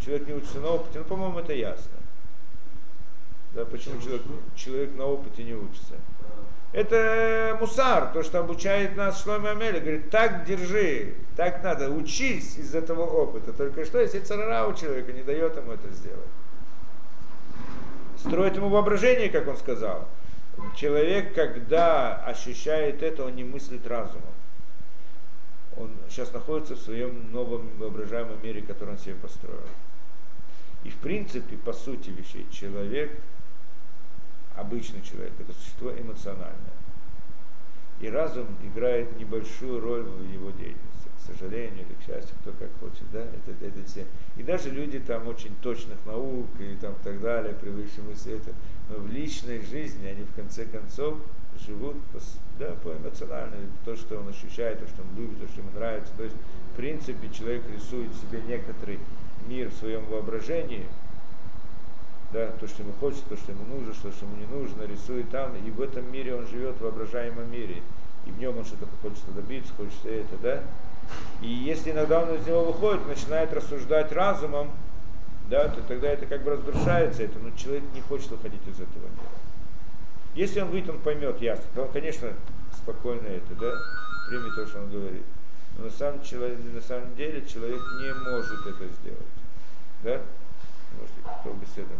человек 0.03 0.27
не 0.27 0.33
учится 0.33 0.59
на 0.59 0.71
опыте, 0.71 0.99
ну, 0.99 1.05
по-моему, 1.05 1.39
это 1.39 1.53
ясно. 1.53 1.97
Да, 3.53 3.63
почему 3.63 4.01
человек, 4.01 4.23
человек 4.57 4.97
на 4.97 5.05
опыте 5.05 5.45
не 5.45 5.53
учится. 5.53 5.93
Это 6.71 7.57
мусар, 7.59 8.11
то, 8.13 8.21
что 8.21 8.39
обучает 8.39 8.95
нас 8.95 9.23
Шломи 9.23 9.49
Амели. 9.49 9.79
Говорит, 9.79 10.09
так 10.11 10.45
держи, 10.45 11.15
так 11.35 11.63
надо, 11.63 11.89
учись 11.89 12.57
из 12.57 12.75
этого 12.75 13.01
опыта. 13.01 13.53
Только 13.53 13.85
что, 13.85 13.99
если 13.99 14.19
царара 14.19 14.67
у 14.67 14.73
человека 14.73 15.11
не 15.11 15.23
дает 15.23 15.55
ему 15.57 15.71
это 15.71 15.89
сделать. 15.91 16.19
Строит 18.19 18.55
ему 18.55 18.69
воображение, 18.69 19.29
как 19.29 19.47
он 19.47 19.57
сказал. 19.57 20.07
Человек, 20.75 21.33
когда 21.33 22.17
ощущает 22.17 23.01
это, 23.01 23.25
он 23.25 23.35
не 23.35 23.43
мыслит 23.43 23.87
разумом. 23.87 24.33
Он 25.75 25.89
сейчас 26.09 26.31
находится 26.33 26.75
в 26.75 26.79
своем 26.79 27.31
новом 27.31 27.69
воображаемом 27.79 28.43
мире, 28.43 28.61
который 28.61 28.91
он 28.91 28.97
себе 28.99 29.15
построил. 29.15 29.57
И 30.83 30.89
в 30.89 30.97
принципе, 30.97 31.55
по 31.57 31.73
сути 31.73 32.11
вещей, 32.11 32.45
человек– 32.51 33.11
обычный 34.59 35.01
человек, 35.01 35.33
это 35.39 35.53
существо 35.53 35.91
эмоциональное. 35.91 36.73
И 37.99 38.07
разум 38.09 38.47
играет 38.63 39.17
небольшую 39.19 39.81
роль 39.81 40.03
в 40.03 40.23
его 40.23 40.51
деятельности, 40.51 41.09
к 41.17 41.33
сожалению 41.33 41.85
или 41.85 41.93
к 41.95 42.05
счастью, 42.05 42.35
кто 42.41 42.51
как 42.53 42.69
хочет, 42.79 43.03
да, 43.11 43.19
это, 43.19 43.51
это 43.65 43.85
все. 43.85 44.05
И 44.37 44.43
даже 44.43 44.69
люди 44.69 44.99
там 44.99 45.27
очень 45.27 45.53
точных 45.61 45.97
наук 46.05 46.47
и 46.59 46.75
там 46.79 46.95
так 47.03 47.19
далее, 47.19 47.53
привыкшие 47.53 48.03
мысли 48.03 48.35
это, 48.35 48.53
но 48.89 48.97
в 48.97 49.11
личной 49.11 49.61
жизни 49.65 50.07
они 50.07 50.23
в 50.23 50.33
конце 50.33 50.65
концов 50.65 51.17
живут 51.65 51.97
по, 52.13 52.19
да, 52.57 52.71
по 52.83 52.93
эмоциональному, 52.93 53.67
то, 53.83 53.95
что 53.97 54.17
он 54.17 54.29
ощущает, 54.29 54.79
то, 54.79 54.87
что 54.87 55.01
он 55.01 55.21
любит, 55.21 55.41
то, 55.41 55.47
что 55.47 55.59
ему 55.59 55.71
нравится. 55.71 56.13
То 56.15 56.23
есть, 56.23 56.35
в 56.73 56.77
принципе, 56.77 57.29
человек 57.33 57.63
рисует 57.73 58.13
себе 58.15 58.41
некоторый 58.47 58.99
мир 59.47 59.69
в 59.69 59.73
своем 59.73 60.05
воображении, 60.05 60.85
да, 62.31 62.47
то, 62.59 62.67
что 62.67 62.83
ему 62.83 62.93
хочется, 62.99 63.25
то, 63.27 63.37
что 63.37 63.51
ему 63.51 63.63
нужно, 63.65 63.93
что, 63.93 64.11
что 64.11 64.25
ему 64.25 64.35
не 64.37 64.45
нужно, 64.45 64.83
рисует 64.83 65.29
там, 65.29 65.55
и 65.55 65.71
в 65.71 65.81
этом 65.81 66.11
мире 66.11 66.35
он 66.35 66.47
живет 66.47 66.75
в 66.75 66.81
воображаемом 66.81 67.51
мире, 67.51 67.81
и 68.25 68.31
в 68.31 68.37
нем 68.37 68.57
он 68.57 68.65
что-то 68.65 68.87
хочет 69.01 69.23
добиться, 69.33 69.73
хочет 69.73 70.05
это, 70.05 70.37
да. 70.41 70.63
И 71.41 71.47
если 71.47 71.91
иногда 71.91 72.21
он 72.21 72.35
из 72.35 72.45
него 72.45 72.65
выходит, 72.65 73.05
начинает 73.07 73.51
рассуждать 73.53 74.11
разумом, 74.11 74.71
да, 75.49 75.67
то 75.69 75.81
тогда 75.81 76.09
это 76.09 76.27
как 76.27 76.43
бы 76.43 76.51
разрушается, 76.51 77.23
это, 77.23 77.39
но 77.39 77.49
человек 77.57 77.83
не 77.95 78.01
хочет 78.01 78.29
выходить 78.29 78.61
из 78.67 78.75
этого 78.75 79.03
мира. 79.03 79.39
Если 80.35 80.59
он 80.61 80.69
выйдет, 80.69 80.91
он 80.91 80.99
поймет 80.99 81.41
ясно, 81.41 81.65
то 81.73 81.83
он, 81.83 81.91
конечно, 81.91 82.29
спокойно 82.77 83.27
это, 83.27 83.55
да, 83.55 83.73
примет 84.29 84.55
то, 84.55 84.67
что 84.67 84.79
он 84.79 84.91
говорит. 84.91 85.23
Но 85.77 85.85
на 85.85 85.91
самом, 85.91 86.21
человек, 86.23 86.59
на 86.73 86.81
самом 86.81 87.15
деле 87.15 87.45
человек 87.47 87.81
не 87.99 88.13
может 88.13 88.65
это 88.67 88.85
сделать. 89.01 89.39
Да? 90.03 90.21
Может, 90.97 91.41
кто 91.41 91.53
беседует. 91.53 91.99